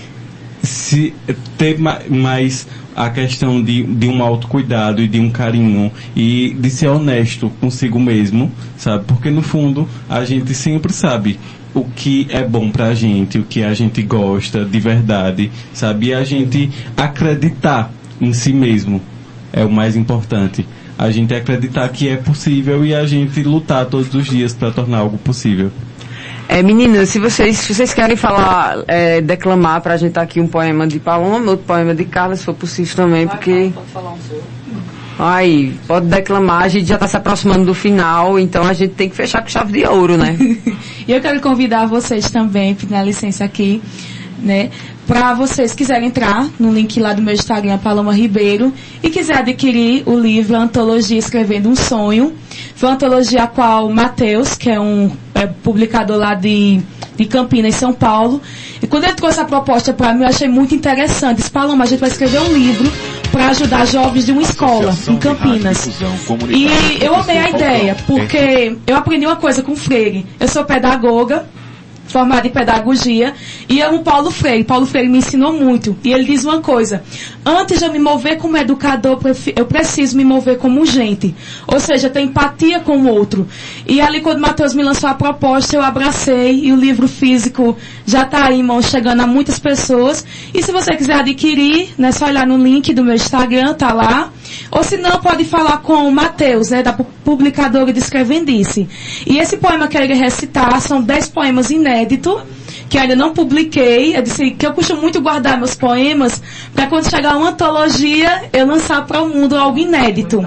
se 0.61 1.13
ter 1.57 1.77
mais 1.79 2.67
a 2.95 3.09
questão 3.09 3.61
de, 3.61 3.83
de 3.83 4.07
um 4.07 4.23
autocuidado 4.23 5.01
e 5.01 5.07
de 5.07 5.19
um 5.19 5.29
carinho 5.29 5.91
e 6.15 6.55
de 6.57 6.69
ser 6.69 6.87
honesto 6.87 7.51
consigo 7.59 7.99
mesmo, 7.99 8.51
sabe? 8.77 9.03
Porque 9.05 9.29
no 9.29 9.41
fundo 9.41 9.87
a 10.09 10.23
gente 10.23 10.53
sempre 10.53 10.93
sabe 10.93 11.39
o 11.73 11.83
que 11.83 12.25
é 12.29 12.41
bom 12.41 12.71
pra 12.71 12.95
gente, 12.95 13.37
o 13.37 13.43
que 13.43 13.61
a 13.61 13.73
gente 13.73 14.01
gosta 14.01 14.63
de 14.63 14.79
verdade, 14.79 15.51
sabe? 15.73 16.07
E 16.07 16.13
a 16.13 16.23
gente 16.23 16.71
acreditar 16.95 17.91
em 18.21 18.31
si 18.31 18.53
mesmo 18.53 19.01
é 19.51 19.65
o 19.65 19.69
mais 19.69 19.97
importante. 19.97 20.65
A 20.97 21.11
gente 21.11 21.35
acreditar 21.35 21.89
que 21.89 22.07
é 22.07 22.15
possível 22.15 22.85
e 22.85 22.95
a 22.95 23.05
gente 23.05 23.43
lutar 23.43 23.85
todos 23.87 24.13
os 24.13 24.25
dias 24.25 24.53
para 24.53 24.71
tornar 24.71 24.99
algo 24.99 25.17
possível. 25.17 25.69
É, 26.47 26.61
meninas, 26.61 27.09
se 27.09 27.19
vocês, 27.19 27.57
se 27.57 27.73
vocês 27.73 27.93
querem 27.93 28.15
falar, 28.15 28.83
é, 28.87 29.19
declamar 29.19 29.81
pra 29.81 29.97
gente 29.97 30.17
aqui 30.19 30.39
um 30.39 30.47
poema 30.47 30.87
de 30.87 30.99
Paloma, 30.99 31.51
outro 31.51 31.65
poema 31.65 31.93
de 31.95 32.05
Carla, 32.05 32.35
se 32.35 32.43
for 32.43 32.53
possível 32.53 32.95
também, 32.95 33.27
porque. 33.27 33.71
Pode 33.73 33.87
falar 33.87 34.11
um 34.11 34.17
seu. 34.27 34.43
Aí, 35.17 35.73
pode 35.87 36.07
declamar, 36.07 36.63
a 36.63 36.67
gente 36.67 36.87
já 36.87 36.95
está 36.95 37.07
se 37.07 37.15
aproximando 37.15 37.65
do 37.65 37.73
final, 37.73 38.37
então 38.37 38.65
a 38.65 38.73
gente 38.73 38.93
tem 38.95 39.09
que 39.09 39.15
fechar 39.15 39.41
com 39.41 39.47
chave 39.47 39.71
de 39.71 39.87
ouro, 39.87 40.17
né? 40.17 40.37
e 41.07 41.11
eu 41.11 41.21
quero 41.21 41.39
convidar 41.39 41.85
vocês 41.87 42.29
também, 42.29 42.75
pedir 42.75 43.01
licença 43.03 43.45
aqui, 43.45 43.81
né? 44.39 44.69
Para 45.07 45.33
vocês 45.33 45.73
quiserem 45.73 46.07
entrar 46.07 46.49
no 46.59 46.73
link 46.73 46.99
lá 46.99 47.13
do 47.13 47.21
meu 47.21 47.33
Instagram, 47.33 47.77
Paloma 47.77 48.13
Ribeiro, 48.13 48.73
e 49.01 49.09
quiser 49.09 49.37
adquirir 49.37 50.03
o 50.05 50.19
livro 50.19 50.55
Antologia 50.57 51.17
Escrevendo 51.17 51.69
um 51.69 51.75
Sonho. 51.75 52.33
Foi 52.75 52.89
uma 52.89 52.95
antologia 52.95 53.43
a 53.43 53.47
qual 53.47 53.89
Matheus, 53.89 54.55
que 54.55 54.69
é 54.69 54.79
um 54.79 55.11
é, 55.35 55.45
publicador 55.45 56.17
lá 56.17 56.33
de, 56.33 56.81
de 57.15 57.25
Campinas, 57.25 57.75
São 57.75 57.93
Paulo, 57.93 58.41
e 58.81 58.87
quando 58.87 59.03
ele 59.03 59.13
trouxe 59.13 59.39
a 59.39 59.45
proposta 59.45 59.93
para 59.93 60.13
mim, 60.13 60.21
eu 60.21 60.29
achei 60.29 60.47
muito 60.47 60.73
interessante. 60.73 61.37
Disse, 61.37 61.51
Paloma, 61.51 61.83
a 61.83 61.87
gente 61.87 61.99
vai 61.99 62.09
escrever 62.09 62.39
um 62.39 62.53
livro 62.53 62.89
para 63.31 63.49
ajudar 63.49 63.85
jovens 63.85 64.25
de 64.25 64.31
uma 64.31 64.41
escola 64.41 64.95
em 65.07 65.17
Campinas. 65.17 65.87
E 66.49 67.03
eu 67.03 67.13
amei 67.13 67.37
a 67.37 67.49
ideia, 67.49 67.97
porque 68.07 68.77
eu 68.87 68.95
aprendi 68.95 69.25
uma 69.25 69.35
coisa 69.35 69.61
com 69.61 69.73
o 69.73 69.75
Freire. 69.75 70.25
Eu 70.39 70.47
sou 70.47 70.63
pedagoga, 70.63 71.45
formada 72.07 72.47
em 72.47 72.51
pedagogia, 72.51 73.33
e 73.67 73.81
é 73.81 73.89
um 73.89 74.03
Paulo 74.03 74.31
Freire. 74.31 74.63
Paulo 74.63 74.85
Freire 74.85 75.09
me 75.09 75.17
ensinou 75.17 75.53
muito. 75.53 75.97
E 76.03 76.11
ele 76.11 76.25
diz 76.25 76.43
uma 76.43 76.61
coisa: 76.61 77.03
antes 77.45 77.79
de 77.79 77.85
eu 77.85 77.91
me 77.91 77.99
mover 77.99 78.37
como 78.37 78.57
educador, 78.57 79.19
eu 79.55 79.65
preciso 79.65 80.15
me 80.17 80.23
mover 80.23 80.57
como 80.57 80.85
gente. 80.85 81.35
Ou 81.67 81.79
seja, 81.79 82.09
ter 82.09 82.21
empatia 82.21 82.79
com 82.79 82.97
o 82.97 83.07
outro. 83.07 83.47
E 83.87 83.99
ali, 83.99 84.21
quando 84.21 84.39
Matheus 84.39 84.73
me 84.73 84.83
lançou 84.83 85.09
a 85.09 85.13
proposta, 85.13 85.75
eu 85.75 85.81
abracei, 85.81 86.65
e 86.65 86.71
o 86.71 86.75
livro 86.75 87.07
físico 87.07 87.75
já 88.05 88.23
está 88.23 88.45
aí, 88.45 88.59
irmão, 88.59 88.81
chegando 88.81 89.21
a 89.21 89.27
muitas 89.27 89.57
pessoas. 89.57 90.23
E 90.53 90.61
se 90.61 90.71
você 90.71 90.95
quiser 90.95 91.15
adquirir, 91.15 91.89
né, 91.97 92.11
só 92.11 92.27
olhar 92.27 92.45
no 92.45 92.57
link 92.57 92.93
do 92.93 93.03
meu 93.03 93.15
Instagram, 93.15 93.73
tá 93.73 93.91
lá. 93.91 94.31
Ou 94.69 94.83
se 94.83 94.97
não, 94.97 95.19
pode 95.19 95.43
falar 95.45 95.77
com 95.79 96.07
o 96.07 96.11
Matheus, 96.11 96.69
né, 96.69 96.83
da 96.83 96.93
publicadora 96.93 97.91
de 97.91 97.99
Escrevendice. 97.99 98.87
E 99.25 99.39
esse 99.39 99.57
poema 99.57 99.87
que 99.87 99.97
eu 99.97 100.03
irei 100.03 100.17
recitar 100.17 100.79
são 100.81 101.01
10 101.01 101.29
poemas 101.29 101.71
inéditos, 101.71 102.43
que 102.87 102.97
ainda 102.97 103.15
não 103.15 103.33
publiquei. 103.33 104.15
Eu 104.15 104.21
disse 104.21 104.51
que 104.51 104.67
eu 104.67 104.73
costumo 104.73 105.01
muito 105.01 105.19
guardar 105.19 105.57
meus 105.57 105.73
poemas 105.75 106.41
para 106.73 106.85
quando 106.87 107.09
chegar 107.09 107.35
uma 107.35 107.49
antologia, 107.49 108.43
eu 108.53 108.67
lançar 108.67 109.05
para 109.05 109.23
o 109.23 109.29
mundo 109.29 109.57
algo 109.57 109.79
inédito. 109.79 110.45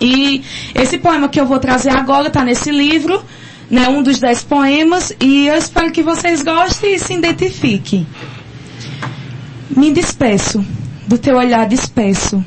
E 0.00 0.42
esse 0.74 0.98
poema 0.98 1.28
que 1.28 1.40
eu 1.40 1.46
vou 1.46 1.58
trazer 1.58 1.90
agora 1.90 2.28
está 2.28 2.44
nesse 2.44 2.70
livro, 2.70 3.22
né, 3.70 3.88
um 3.88 4.02
dos 4.02 4.18
10 4.18 4.44
poemas, 4.44 5.12
e 5.20 5.46
eu 5.46 5.54
espero 5.54 5.92
que 5.92 6.02
vocês 6.02 6.42
gostem 6.42 6.94
e 6.94 6.98
se 6.98 7.12
identifiquem. 7.14 8.06
Me 9.70 9.92
despeço, 9.92 10.64
do 11.06 11.18
teu 11.18 11.36
olhar 11.36 11.66
despeço 11.66 12.44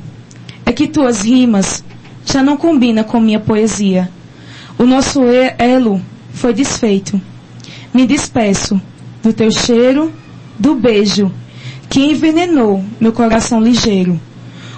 é 0.66 0.72
que 0.72 0.88
tuas 0.88 1.22
rimas 1.22 1.84
já 2.26 2.44
não 2.44 2.58
combinam 2.58 3.04
com 3.04 3.20
minha 3.20 3.40
poesia. 3.40 4.10
O 4.78 4.86
nosso 4.86 5.22
elo 5.58 6.02
foi 6.34 6.54
desfeito. 6.54 7.20
Me 7.94 8.06
despeço 8.06 8.82
do 9.22 9.34
teu 9.34 9.52
cheiro, 9.52 10.14
do 10.58 10.76
beijo 10.76 11.32
que 11.90 12.00
envenenou 12.00 12.84
meu 13.00 13.12
coração 13.12 13.62
ligeiro. 13.62 14.20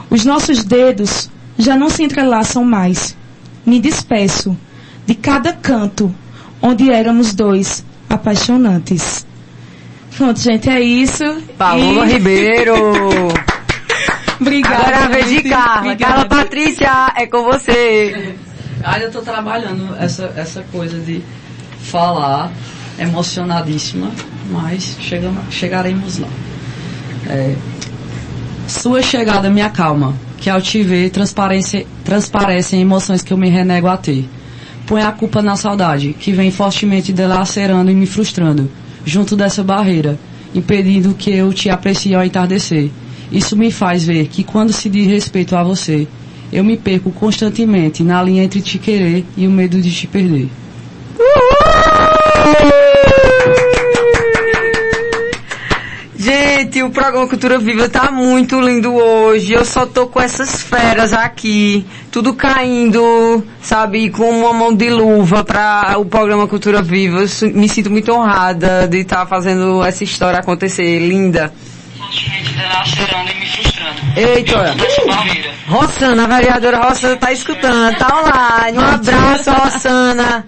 Os 0.10 0.26
nossos 0.26 0.64
dedos 0.64 1.30
já 1.58 1.78
não 1.78 1.90
se 1.90 2.04
entrelaçam 2.04 2.66
mais. 2.66 3.16
Me 3.66 3.80
despeço 3.80 4.58
de 5.06 5.14
cada 5.14 5.54
canto 5.54 6.14
onde 6.64 6.90
éramos 6.90 7.36
dois 7.36 7.86
apaixonantes. 8.10 9.28
Pronto, 10.16 10.40
gente, 10.40 10.70
é 10.70 10.80
isso. 10.80 11.24
Paloma 11.58 12.06
e... 12.06 12.14
Ribeiro! 12.14 12.74
Obrigada. 14.40 14.76
Agora 14.76 14.96
é 14.96 15.04
a 15.04 15.08
vez 15.08 15.30
de 15.30 15.44
Carla. 15.44 15.96
Carla 15.96 16.26
Patrícia, 16.26 17.14
é 17.16 17.28
com 17.28 17.44
você. 17.44 18.36
Ah, 18.84 19.00
eu 19.00 19.08
estou 19.08 19.22
trabalhando 19.22 19.96
essa, 20.00 20.34
essa 20.36 20.64
coisa 20.72 21.00
de 21.00 21.22
falar 21.82 22.52
emocionadíssima, 22.98 24.12
mas 24.50 24.98
chegamos, 25.00 25.54
chegaremos 25.54 26.18
lá. 26.20 26.28
É, 27.28 27.56
sua 28.68 29.02
chegada 29.02 29.50
me 29.50 29.62
acalma, 29.62 30.14
que 30.38 30.50
ao 30.50 30.62
te 30.62 30.84
ver 30.84 31.10
transparece, 31.10 31.88
transparecem 32.04 32.82
emoções 32.82 33.22
que 33.22 33.32
eu 33.32 33.38
me 33.38 33.50
renego 33.50 33.88
a 33.88 33.98
ter. 33.98 34.28
Põe 34.86 35.02
a 35.02 35.12
culpa 35.12 35.42
na 35.42 35.56
saudade, 35.56 36.14
que 36.20 36.32
vem 36.32 36.52
fortemente 36.52 37.14
delacerando 37.14 37.90
e 37.90 37.96
me 37.96 38.06
frustrando, 38.06 38.70
junto 39.06 39.36
dessa 39.36 39.64
barreira, 39.64 40.20
impedindo 40.54 41.14
que 41.14 41.32
eu 41.32 41.54
te 41.54 41.70
aprecie 41.70 42.14
ao 42.14 42.24
entardecer. 42.24 42.90
Isso 43.32 43.56
me 43.56 43.72
faz 43.72 44.04
ver 44.04 44.28
que 44.28 44.44
quando 44.44 44.74
se 44.74 44.90
diz 44.90 45.08
respeito 45.08 45.56
a 45.56 45.64
você, 45.64 46.08
eu 46.52 46.64
me 46.64 46.78
perco 46.78 47.12
constantemente 47.12 48.04
na 48.04 48.22
linha 48.22 48.44
entre 48.44 48.62
te 48.62 48.78
querer 48.78 49.26
e 49.36 49.48
o 49.48 49.52
medo 49.52 49.82
de 49.82 49.92
te 49.92 50.06
perder. 50.06 50.50
Gente, 56.24 56.82
o 56.82 56.90
programa 56.90 57.28
Cultura 57.28 57.60
Viva 57.60 57.90
tá 57.90 58.10
muito 58.10 58.58
lindo 58.62 58.94
hoje. 58.96 59.52
Eu 59.52 59.66
só 59.66 59.86
tô 59.86 60.08
com 60.08 60.22
essas 60.22 60.62
feras 60.62 61.12
aqui, 61.12 61.86
tudo 62.10 62.34
caindo, 62.34 63.46
sabe, 63.62 64.10
com 64.10 64.30
uma 64.30 64.54
mão 64.54 64.74
de 64.74 64.90
luva 64.90 65.44
para 65.44 65.98
o 65.98 66.06
programa 66.06 66.48
Cultura 66.48 66.82
Viva. 66.82 67.20
Eu 67.20 67.54
me 67.54 67.68
sinto 67.68 67.92
muito 67.92 68.10
honrada 68.14 68.88
de 68.88 69.00
estar 69.00 69.18
tá 69.18 69.26
fazendo 69.26 69.84
essa 69.84 70.06
história 70.06 70.40
acontecer, 70.40 70.98
linda 70.98 71.52
lacerando 72.80 73.30
e 73.30 73.36
me 73.36 73.46
frustrando. 73.46 74.00
Eita, 74.16 74.60
olha. 74.60 74.76
Rossana, 75.68 76.24
a 76.24 76.28
vereadora 76.28 76.78
Rossana 76.88 77.18
tá 77.18 77.34
escutando, 77.34 77.98
tá 77.98 78.08
online. 78.18 78.78
Um 78.78 78.82
abraço, 78.82 79.52
Rossana. 79.52 80.46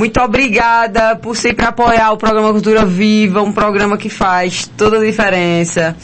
Muito 0.00 0.18
obrigada 0.18 1.14
por 1.14 1.36
sempre 1.36 1.66
apoiar 1.66 2.10
o 2.12 2.16
programa 2.16 2.50
Cultura 2.52 2.86
Viva, 2.86 3.42
um 3.42 3.52
programa 3.52 3.98
que 3.98 4.08
faz 4.08 4.66
toda 4.74 4.96
a 4.96 5.04
diferença. 5.04 5.94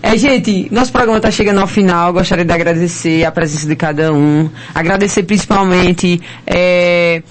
É, 0.00 0.16
gente, 0.16 0.68
nosso 0.70 0.92
programa 0.92 1.16
está 1.16 1.32
chegando 1.32 1.60
ao 1.60 1.66
final. 1.66 2.12
Gostaria 2.12 2.44
de 2.44 2.52
agradecer 2.52 3.24
a 3.24 3.32
presença 3.32 3.66
de 3.66 3.74
cada 3.74 4.12
um. 4.12 4.48
Agradecer 4.72 5.24
principalmente 5.24 6.22
é, 6.46 7.24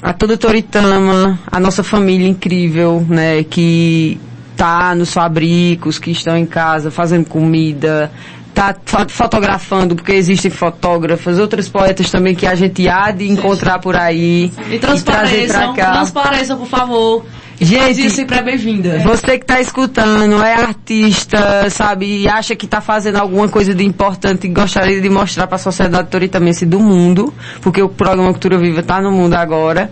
a 0.00 0.12
toda 0.12 0.34
a 0.34 0.38
Toritama, 0.38 1.40
a 1.50 1.58
nossa 1.58 1.82
família 1.82 2.28
incrível, 2.28 3.04
né, 3.08 3.42
que 3.42 4.20
tá 4.56 4.94
nos 4.94 5.12
fabricos, 5.12 5.98
que 5.98 6.12
estão 6.12 6.36
em 6.36 6.46
casa 6.46 6.92
fazendo 6.92 7.26
comida, 7.26 8.08
tá 8.54 8.74
fo- 8.84 9.08
fotografando, 9.08 9.94
porque 9.94 10.12
existem 10.12 10.50
fotógrafas, 10.50 11.38
outros 11.38 11.68
poetas 11.68 12.10
também 12.10 12.34
que 12.34 12.46
a 12.46 12.54
gente 12.54 12.88
há 12.88 13.10
de 13.10 13.28
encontrar 13.28 13.78
por 13.78 13.96
aí 13.96 14.52
E 14.70 14.78
trazer 14.78 15.04
pra 15.04 15.14
transpareçam, 15.14 15.74
cá. 15.74 15.92
transpareçam, 15.92 16.58
por 16.58 16.68
favor. 16.68 17.24
Gente, 17.62 17.94
Gente, 18.02 18.10
sempre 18.12 18.38
é 18.38 18.42
bem-vinda. 18.42 18.98
Você 19.00 19.36
que 19.36 19.44
está 19.44 19.60
escutando, 19.60 20.42
é 20.42 20.54
artista, 20.54 21.68
sabe, 21.68 22.22
e 22.22 22.28
acha 22.28 22.56
que 22.56 22.64
está 22.64 22.80
fazendo 22.80 23.16
alguma 23.16 23.48
coisa 23.48 23.74
de 23.74 23.84
importante 23.84 24.46
e 24.46 24.50
gostaria 24.50 24.98
de 25.00 25.10
mostrar 25.10 25.46
para 25.46 25.56
a 25.56 25.58
sociedade 25.58 26.08
toritamense 26.08 26.64
do 26.64 26.80
mundo, 26.80 27.34
porque 27.60 27.82
o 27.82 27.88
programa 27.90 28.30
Cultura 28.30 28.56
Viva 28.58 28.80
está 28.80 29.00
no 29.02 29.12
mundo 29.12 29.34
agora. 29.34 29.90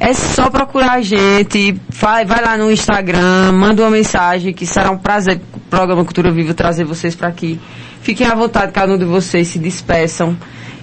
É 0.00 0.14
só 0.14 0.48
procurar 0.50 0.92
a 0.94 1.00
gente, 1.02 1.76
vai, 1.90 2.24
vai 2.24 2.42
lá 2.42 2.56
no 2.56 2.72
Instagram, 2.72 3.52
manda 3.52 3.82
uma 3.82 3.90
mensagem, 3.90 4.52
que 4.54 4.66
será 4.66 4.90
um 4.90 4.96
prazer 4.98 5.38
o 5.54 5.60
programa 5.60 6.04
Cultura 6.04 6.30
Viva 6.32 6.54
trazer 6.54 6.84
vocês 6.84 7.14
para 7.14 7.28
aqui. 7.28 7.60
Fiquem 8.02 8.26
à 8.26 8.34
vontade, 8.34 8.72
cada 8.72 8.92
um 8.94 8.98
de 8.98 9.04
vocês, 9.04 9.48
se 9.48 9.58
despeçam. 9.58 10.36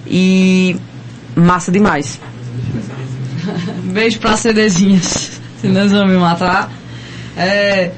E 0.06 0.76
massa 1.36 1.70
demais. 1.70 2.18
Beijo 3.92 4.18
pra 4.18 4.36
CDzinhas. 4.36 5.40
Senão 5.60 5.80
eles 5.80 5.92
vão 5.92 6.06
me 6.06 6.16
matar. 6.16 6.70
É, 7.36 7.92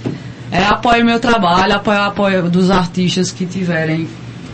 é, 0.50 0.64
apoie 0.64 1.02
meu 1.02 1.18
trabalho, 1.20 1.74
apoie 1.74 1.96
o 1.96 2.02
apoio 2.02 2.50
dos 2.50 2.70
artistas 2.70 3.30
que 3.30 3.46
tiverem 3.46 4.08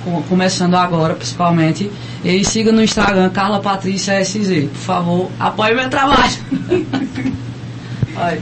co- 0.05 0.23
começando 0.29 0.75
agora, 0.75 1.15
principalmente. 1.15 1.91
E 2.25 2.45
siga 2.45 2.71
no 2.73 2.83
Instagram, 2.83 3.31
Carla 3.31 3.61
Patrícia 3.61 4.23
SZ. 4.25 4.69
Por 4.73 4.79
favor, 4.79 5.31
apoie 5.41 5.75
meu 5.75 5.89
trabalho. 5.89 6.33
Vai. 8.15 8.41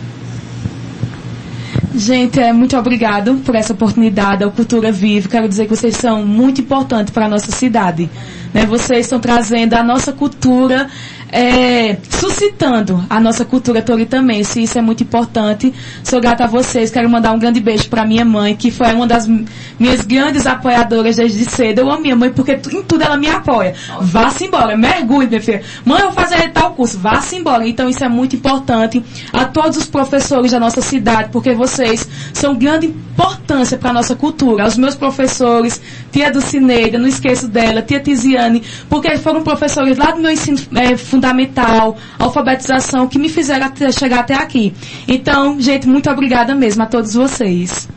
Gente, 1.96 2.38
é, 2.38 2.52
muito 2.52 2.76
obrigado 2.76 3.36
por 3.36 3.54
essa 3.54 3.72
oportunidade 3.72 4.44
ao 4.44 4.50
Cultura 4.50 4.92
Viva. 4.92 5.30
Quero 5.30 5.48
dizer 5.48 5.64
que 5.64 5.74
vocês 5.74 5.96
são 5.96 6.26
muito 6.26 6.60
importantes 6.60 7.10
para 7.10 7.24
a 7.24 7.28
nossa 7.28 7.50
cidade. 7.50 8.10
Né? 8.52 8.66
Vocês 8.66 9.06
estão 9.06 9.18
trazendo 9.18 9.72
a 9.72 9.82
nossa 9.82 10.12
cultura, 10.12 10.90
é, 11.32 11.96
suscitando 12.08 13.04
a 13.10 13.20
nossa 13.20 13.44
cultura 13.44 13.82
toritamense. 13.82 14.62
Isso 14.62 14.78
é 14.78 14.82
muito 14.82 15.02
importante. 15.02 15.72
Sou 16.02 16.20
grata 16.20 16.44
a 16.44 16.46
vocês. 16.46 16.90
Quero 16.90 17.08
mandar 17.10 17.32
um 17.32 17.38
grande 17.38 17.60
beijo 17.60 17.88
para 17.88 18.04
minha 18.06 18.24
mãe, 18.24 18.54
que 18.54 18.70
foi 18.70 18.92
uma 18.92 19.06
das 19.06 19.26
mi- 19.26 19.44
minhas 19.78 20.00
grandes 20.02 20.46
apoiadoras 20.46 21.16
desde 21.16 21.44
cedo. 21.44 21.80
Eu 21.80 21.90
amo 21.90 22.02
minha 22.02 22.16
mãe 22.16 22.30
porque 22.30 22.52
em 22.72 22.82
tudo 22.82 23.02
ela 23.02 23.16
me 23.16 23.28
apoia. 23.28 23.74
Vá-se 24.00 24.44
embora, 24.44 24.76
mergulhe, 24.76 25.26
minha 25.28 25.40
filha. 25.40 25.62
Mãe, 25.84 26.00
eu 26.00 26.10
vou 26.10 26.14
fazer 26.14 26.50
tal 26.52 26.72
curso. 26.72 26.98
Vá-se 26.98 27.36
embora. 27.36 27.66
Então 27.66 27.88
isso 27.88 28.04
é 28.04 28.08
muito 28.08 28.36
importante 28.36 29.02
a 29.32 29.44
todos 29.44 29.76
os 29.76 29.86
professores 29.86 30.52
da 30.52 30.60
nossa 30.60 30.80
cidade, 30.80 31.30
porque 31.32 31.52
vocês 31.54 32.08
são 32.32 32.54
grande 32.54 32.86
importância 32.86 33.76
para 33.78 33.90
a 33.90 33.92
nossa 33.94 34.14
cultura. 34.14 34.64
Aos 34.64 34.76
meus 34.76 34.94
professores, 34.94 35.80
tia 36.12 36.30
Dulcineida, 36.30 36.98
não 36.98 37.08
esqueço 37.08 37.48
dela, 37.48 37.82
tia 37.82 38.00
Tiziane, 38.00 38.62
porque 38.88 39.16
foram 39.18 39.42
professores 39.42 39.96
lá 39.98 40.10
do 40.12 40.20
meu 40.20 40.30
ensino 40.30 40.58
eh, 40.74 40.96
fundamental, 41.16 41.96
alfabetização, 42.18 43.08
que 43.08 43.18
me 43.18 43.28
fizeram 43.28 43.66
até- 43.66 43.90
chegar 43.90 44.20
até 44.20 44.34
aqui. 44.34 44.74
Então, 45.08 45.58
gente, 45.58 45.88
muito 45.88 46.10
obrigada 46.10 46.54
mesmo 46.54 46.82
a 46.82 46.86
todos 46.86 47.14
vocês. 47.14 47.88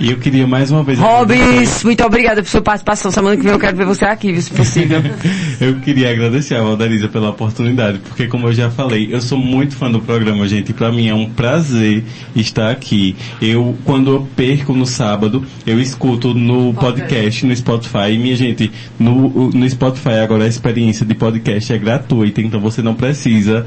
E 0.00 0.10
eu 0.10 0.18
queria 0.18 0.46
mais 0.46 0.70
uma 0.70 0.82
vez. 0.82 0.98
Robins, 0.98 1.84
muito 1.84 2.04
obrigada 2.04 2.42
por 2.42 2.48
sua 2.48 2.60
participação. 2.60 3.10
Semana 3.10 3.36
que 3.36 3.42
vem 3.42 3.52
eu 3.52 3.58
quero 3.58 3.76
ver 3.76 3.86
você 3.86 4.04
aqui, 4.04 4.40
se 4.42 4.50
possível. 4.50 5.00
Eu 5.60 5.76
queria 5.76 6.10
agradecer 6.10 6.56
a 6.56 6.62
Valdarisa 6.62 7.08
pela 7.08 7.30
oportunidade, 7.30 8.00
porque 8.00 8.26
como 8.26 8.48
eu 8.48 8.52
já 8.52 8.70
falei, 8.70 9.08
eu 9.12 9.20
sou 9.20 9.38
muito 9.38 9.76
fã 9.76 9.88
do 9.88 10.00
programa, 10.00 10.46
gente, 10.48 10.70
e 10.70 10.72
pra 10.72 10.90
mim 10.90 11.08
é 11.08 11.14
um 11.14 11.30
prazer 11.30 12.04
estar 12.34 12.70
aqui. 12.70 13.14
Eu, 13.40 13.76
quando 13.84 14.10
eu 14.10 14.28
perco 14.34 14.72
no 14.74 14.84
sábado, 14.84 15.46
eu 15.64 15.80
escuto 15.80 16.34
no 16.34 16.74
podcast, 16.74 17.46
no 17.46 17.54
Spotify, 17.54 18.10
e 18.10 18.18
minha 18.18 18.34
gente, 18.34 18.70
no, 18.98 19.50
no 19.50 19.70
Spotify 19.70 20.14
agora 20.22 20.44
a 20.44 20.48
experiência 20.48 21.06
de 21.06 21.14
podcast 21.14 21.72
é 21.72 21.78
gratuita, 21.78 22.40
então 22.40 22.60
você 22.60 22.82
não 22.82 22.94
precisa 22.94 23.64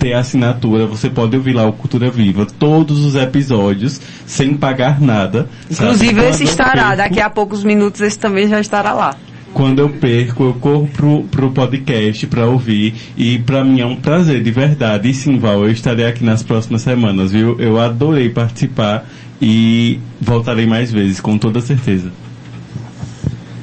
ter 0.00 0.14
assinatura, 0.14 0.86
você 0.86 1.08
pode 1.10 1.36
ouvir 1.36 1.52
lá 1.52 1.66
o 1.66 1.72
Cultura 1.74 2.10
Viva, 2.10 2.46
todos 2.58 3.04
os 3.04 3.14
episódios, 3.14 4.00
sem 4.26 4.54
pagar 4.54 5.00
nada. 5.00 5.46
Inclusive 5.70 6.20
esse 6.24 6.44
estará, 6.44 6.82
perco- 6.88 6.96
daqui 6.96 7.20
a 7.20 7.28
poucos 7.28 7.62
minutos 7.62 8.00
esse 8.00 8.18
também 8.18 8.48
já 8.48 8.58
estará 8.60 8.92
lá. 8.94 9.14
quando 9.52 9.80
eu 9.80 9.88
perco, 9.90 10.44
eu 10.44 10.54
corro 10.54 10.88
pro, 10.88 11.24
pro 11.24 11.50
podcast 11.50 12.26
pra 12.28 12.46
ouvir 12.46 12.94
e 13.16 13.38
pra 13.40 13.62
mim 13.64 13.80
é 13.80 13.86
um 13.86 13.96
prazer, 13.96 14.42
de 14.42 14.50
verdade. 14.50 15.10
E 15.10 15.14
sim, 15.14 15.38
Val, 15.38 15.64
eu 15.64 15.70
estarei 15.70 16.06
aqui 16.06 16.24
nas 16.24 16.42
próximas 16.42 16.80
semanas, 16.82 17.30
viu? 17.32 17.56
Eu 17.60 17.78
adorei 17.78 18.30
participar 18.30 19.06
e 19.42 20.00
voltarei 20.20 20.66
mais 20.66 20.90
vezes, 20.90 21.20
com 21.20 21.36
toda 21.36 21.60
certeza. 21.60 22.10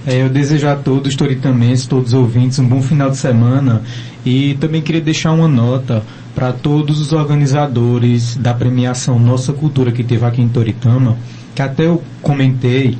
É, 0.05 0.21
eu 0.23 0.29
desejo 0.29 0.67
a 0.67 0.75
todos, 0.75 1.15
toritamenses, 1.15 1.85
todos 1.85 2.13
os 2.13 2.13
ouvintes, 2.13 2.59
um 2.59 2.67
bom 2.67 2.81
final 2.81 3.09
de 3.09 3.17
semana 3.17 3.81
e 4.25 4.53
também 4.59 4.81
queria 4.81 5.01
deixar 5.01 5.31
uma 5.33 5.47
nota 5.49 6.01
para 6.37 6.53
todos 6.53 7.01
os 7.01 7.13
organizadores 7.13 8.37
da 8.37 8.53
premiação 8.53 9.17
Nossa 9.17 9.51
Cultura 9.53 9.91
que 9.91 10.03
teve 10.03 10.23
aqui 10.23 10.39
em 10.39 10.47
Toritama, 10.47 11.17
que 11.55 11.63
até 11.63 11.87
eu 11.87 12.03
comentei, 12.21 12.95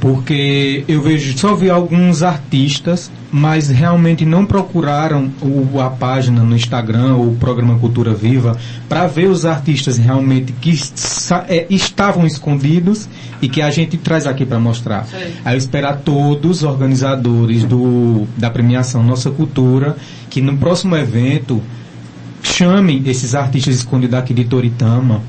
porque 0.00 0.84
eu 0.86 1.02
vejo, 1.02 1.36
só 1.36 1.52
vi 1.56 1.68
alguns 1.68 2.22
artistas, 2.22 3.10
mas 3.32 3.70
realmente 3.70 4.24
não 4.24 4.46
procuraram 4.46 5.32
o, 5.42 5.80
a 5.80 5.90
página 5.90 6.44
no 6.44 6.54
Instagram 6.54 7.16
ou 7.16 7.32
o 7.32 7.34
programa 7.34 7.76
Cultura 7.76 8.14
Viva 8.14 8.56
para 8.88 9.08
ver 9.08 9.26
os 9.26 9.44
artistas 9.44 9.98
realmente 9.98 10.52
que 10.52 10.78
é, 11.48 11.66
estavam 11.68 12.24
escondidos 12.24 13.08
e 13.42 13.48
que 13.48 13.60
a 13.60 13.70
gente 13.72 13.96
traz 13.96 14.28
aqui 14.28 14.46
para 14.46 14.60
mostrar. 14.60 15.08
Aí 15.44 15.54
eu 15.54 15.58
espero 15.58 15.88
a 15.88 15.94
todos 15.94 16.58
os 16.58 16.62
organizadores 16.62 17.64
do, 17.64 18.28
da 18.36 18.48
premiação 18.48 19.02
Nossa 19.02 19.28
Cultura 19.28 19.96
que 20.28 20.40
no 20.40 20.56
próximo 20.56 20.96
evento 20.96 21.60
chamem 22.42 23.02
esses 23.06 23.34
artistas 23.34 23.76
escondidos 23.76 24.18
aqui 24.18 24.34
de 24.34 24.44
Toritama 24.44 25.22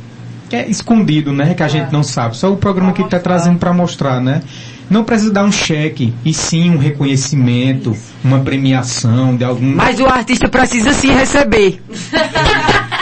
que 0.52 0.56
é 0.58 0.70
escondido, 0.70 1.32
né? 1.32 1.54
Que 1.54 1.64
a 1.64 1.68
gente 1.70 1.94
não 1.94 2.04
sabe. 2.04 2.36
Só 2.36 2.52
o 2.52 2.58
programa 2.58 2.92
que 2.92 3.02
está 3.02 3.18
trazendo 3.18 3.58
para 3.58 3.72
mostrar, 3.72 4.20
né? 4.20 4.42
Não 4.90 5.02
precisa 5.06 5.32
dar 5.32 5.46
um 5.46 5.52
cheque, 5.52 6.14
e 6.26 6.34
sim 6.34 6.72
um 6.72 6.78
reconhecimento, 6.78 7.96
uma 8.22 8.42
premiação 8.42 9.34
de 9.38 9.46
algum. 9.46 9.74
Mas 9.74 10.02
o 10.02 10.06
artista 10.06 10.50
precisa 10.50 10.94
sim 10.94 11.12
receber. 11.14 11.82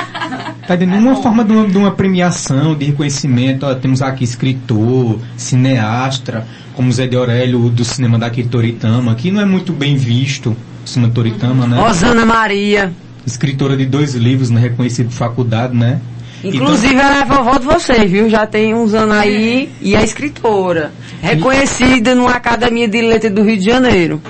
Tá 0.68 0.76
entendendo? 0.76 1.02
Uma 1.02 1.16
forma 1.16 1.44
de 1.44 1.52
uma, 1.52 1.68
de 1.68 1.78
uma 1.80 1.90
premiação, 1.90 2.76
de 2.76 2.86
reconhecimento. 2.86 3.66
Ó, 3.66 3.74
temos 3.74 4.04
aqui 4.04 4.24
escritor, 4.24 5.20
cineasta, 5.36 6.46
como 6.76 6.92
Zé 6.92 7.08
de 7.08 7.16
Aurélio 7.18 7.70
do 7.70 7.84
cinema 7.84 8.20
daqui 8.20 8.44
de 8.44 8.50
Toritama, 8.50 9.16
que 9.16 9.32
não 9.32 9.42
é 9.42 9.46
muito 9.46 9.74
bem 9.74 9.96
visto, 9.98 10.56
o 10.86 10.88
cinema 10.88 11.12
Toritama, 11.12 11.66
né? 11.66 11.76
Rosana 11.76 12.24
Maria. 12.24 12.94
Escritora 13.30 13.78
de 13.78 13.86
dois 13.86 14.16
livros, 14.16 14.50
né? 14.50 14.60
Reconhecida 14.60 15.08
por 15.08 15.16
faculdade, 15.16 15.76
né? 15.76 16.02
Inclusive 16.44 16.96
ela 16.96 17.22
é 17.22 17.26
vovó 17.26 17.58
de 17.58 17.66
vocês, 17.66 18.10
viu? 18.10 18.30
Já 18.30 18.48
tem 18.48 18.74
uns 18.74 18.94
anos 18.94 19.16
aí 19.16 19.70
e 19.82 19.96
é 19.96 20.04
escritora. 20.04 20.92
Reconhecida 21.22 22.16
numa 22.16 22.32
academia 22.32 22.88
de 22.88 23.02
letras 23.02 23.32
do 23.32 23.44
Rio 23.44 23.58
de 23.58 23.66
Janeiro. 23.66 24.22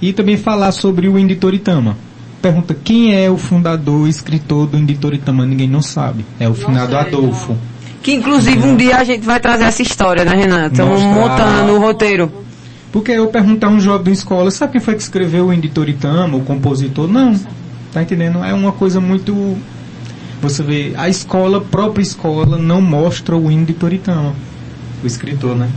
E 0.00 0.12
também 0.12 0.36
falar 0.36 0.72
sobre 0.72 1.08
o 1.08 1.18
Indy 1.18 1.36
Toritama. 1.36 1.96
Pergunta 2.40 2.74
quem 2.74 3.14
é 3.14 3.30
o 3.30 3.36
fundador, 3.36 4.08
escritor 4.08 4.66
do 4.66 4.76
Indy 4.76 4.96
Toritama? 4.96 5.46
Ninguém 5.46 5.68
não 5.68 5.82
sabe. 5.82 6.24
É 6.40 6.48
o 6.48 6.54
finado 6.54 6.96
Adolfo. 6.96 7.56
Que 8.02 8.12
inclusive 8.12 8.66
um 8.66 8.74
dia 8.74 8.96
a 8.96 9.04
gente 9.04 9.24
vai 9.24 9.38
trazer 9.38 9.64
essa 9.64 9.82
história, 9.82 10.24
né, 10.24 10.34
Renato? 10.34 10.72
Estamos 10.72 11.00
montando 11.02 11.74
o 11.74 11.78
roteiro. 11.78 12.32
Porque 12.90 13.12
eu 13.12 13.28
perguntar 13.28 13.68
a 13.68 13.70
um 13.70 13.80
jovem 13.80 14.06
da 14.06 14.10
escola, 14.10 14.50
sabe 14.50 14.72
quem 14.72 14.80
foi 14.80 14.94
que 14.94 15.02
escreveu 15.02 15.46
o 15.46 15.52
Indy 15.52 15.68
Toritama, 15.68 16.36
o 16.36 16.40
compositor? 16.40 17.06
Não. 17.06 17.34
Tá 17.92 18.02
entendendo? 18.02 18.42
É 18.42 18.54
uma 18.54 18.72
coisa 18.72 19.00
muito. 19.00 19.56
Você 20.40 20.62
vê, 20.62 20.92
a 20.96 21.08
escola, 21.08 21.58
a 21.58 21.60
própria 21.60 22.02
escola, 22.02 22.56
não 22.58 22.80
mostra 22.80 23.36
o 23.36 23.50
Indy 23.50 23.74
Toritama. 23.74 24.34
O 25.02 25.06
escritor, 25.06 25.54
né? 25.54 25.70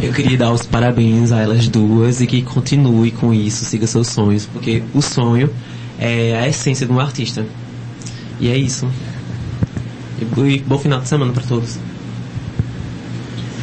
Eu 0.00 0.12
queria 0.12 0.36
dar 0.36 0.52
os 0.52 0.66
parabéns 0.66 1.30
a 1.30 1.40
elas 1.40 1.68
duas 1.68 2.20
e 2.20 2.26
que 2.26 2.42
continue 2.42 3.12
com 3.12 3.32
isso, 3.32 3.64
siga 3.64 3.86
seus 3.86 4.08
sonhos, 4.08 4.46
porque 4.46 4.82
o 4.92 5.00
sonho 5.00 5.48
é 5.98 6.36
a 6.36 6.48
essência 6.48 6.86
de 6.86 6.92
um 6.92 6.98
artista. 6.98 7.46
E 8.40 8.48
é 8.48 8.56
isso. 8.56 8.88
E 10.20 10.40
e 10.40 10.58
bom 10.58 10.78
final 10.78 11.00
de 11.00 11.08
semana 11.08 11.32
para 11.32 11.44
todos. 11.44 11.78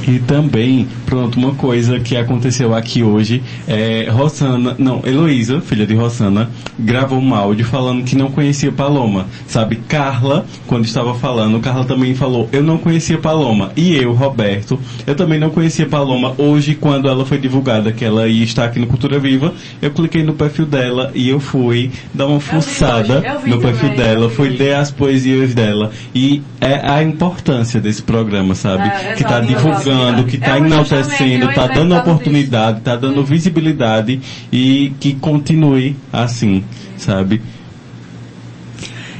E 0.07 0.19
também 0.19 0.87
Pronto, 1.09 1.39
uma 1.39 1.55
coisa 1.55 1.99
que 1.99 2.15
aconteceu 2.15 2.75
aqui 2.75 3.01
hoje 3.01 3.41
é 3.67 4.07
Rossana, 4.11 4.75
não, 4.77 5.01
Heloísa, 5.03 5.59
filha 5.59 5.83
de 5.83 5.95
Rossana, 5.95 6.51
gravou 6.77 7.19
um 7.19 7.33
áudio 7.33 7.65
falando 7.65 8.03
que 8.03 8.15
não 8.15 8.29
conhecia 8.29 8.71
Paloma. 8.71 9.25
Sabe, 9.47 9.77
Carla, 9.87 10.45
quando 10.67 10.85
estava 10.85 11.15
falando, 11.15 11.59
Carla 11.61 11.83
também 11.83 12.13
falou, 12.13 12.47
eu 12.51 12.61
não 12.61 12.77
conhecia 12.77 13.17
Paloma. 13.17 13.71
E 13.75 13.95
eu, 13.95 14.13
Roberto, 14.13 14.79
eu 15.07 15.15
também 15.15 15.39
não 15.39 15.49
conhecia 15.49 15.87
Paloma. 15.87 16.35
Hoje, 16.37 16.75
quando 16.75 17.09
ela 17.09 17.25
foi 17.25 17.39
divulgada 17.39 17.91
que 17.91 18.05
ela 18.05 18.27
ia 18.27 18.43
estar 18.43 18.65
aqui 18.65 18.77
no 18.77 18.85
Cultura 18.85 19.17
Viva, 19.17 19.51
eu 19.81 19.89
cliquei 19.89 20.21
no 20.21 20.33
perfil 20.33 20.67
dela 20.67 21.11
e 21.15 21.27
eu 21.27 21.39
fui 21.39 21.89
dar 22.13 22.27
uma 22.27 22.39
fuçada 22.39 23.23
no 23.47 23.59
perfil 23.59 23.95
dela, 23.95 24.29
fui 24.29 24.49
ler 24.49 24.75
as 24.75 24.91
poesias 24.91 25.55
dela. 25.55 25.89
E 26.13 26.43
é 26.61 26.87
a 26.87 27.01
importância 27.01 27.81
desse 27.81 28.03
programa, 28.03 28.53
sabe? 28.53 28.83
É, 28.83 29.13
que 29.13 29.23
tá 29.23 29.39
exato, 29.39 29.47
divulgando, 29.47 30.23
que 30.25 30.37
tá 30.37 30.55
É, 30.55 30.59
enaltecendo, 30.59 30.98
eu 30.99 31.53
tá 31.53 31.63
ia 31.63 31.67
dando 31.73 31.95
oportunidade, 31.95 32.81
tá 32.81 32.95
dando 32.95 33.23
visibilidade 33.23 34.19
e 34.51 34.93
que 34.99 35.15
continue 35.15 35.95
assim, 36.11 36.63
sabe? 36.97 37.41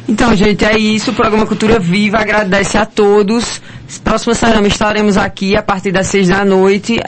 Então, 0.07 0.35
gente, 0.35 0.65
é 0.65 0.75
isso. 0.75 1.11
O 1.11 1.13
programa 1.13 1.45
Cultura 1.45 1.77
Viva 1.79 2.17
agradece 2.17 2.77
a 2.77 2.85
todos. 2.85 3.61
Próxima 4.03 4.33
semana 4.33 4.67
estaremos 4.67 5.17
aqui 5.17 5.55
a 5.55 5.61
partir 5.61 5.91
das 5.91 6.07
seis 6.07 6.27
da 6.27 6.43
noite. 6.43 6.99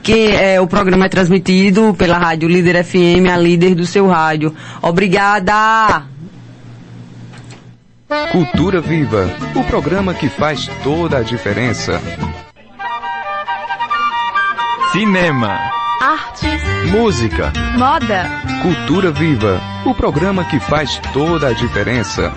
Que 0.00 0.28
é, 0.28 0.60
o 0.60 0.66
programa 0.66 1.06
é 1.06 1.08
transmitido 1.08 1.92
pela 1.94 2.18
rádio 2.18 2.48
Líder 2.48 2.84
FM, 2.84 3.26
a 3.32 3.36
líder 3.36 3.74
do 3.74 3.84
seu 3.84 4.06
rádio. 4.06 4.54
Obrigada! 4.80 6.04
Cultura 8.30 8.80
Viva, 8.80 9.28
o 9.56 9.64
programa 9.64 10.14
que 10.14 10.28
faz 10.28 10.70
toda 10.84 11.18
a 11.18 11.22
diferença. 11.22 12.00
Cinema, 14.94 15.58
Artes, 16.00 16.62
música, 16.92 17.52
moda, 17.76 18.30
Cultura 18.62 19.10
Viva, 19.10 19.60
o 19.84 19.92
programa 19.92 20.44
que 20.44 20.60
faz 20.60 21.00
toda 21.12 21.48
a 21.48 21.52
diferença. 21.52 22.32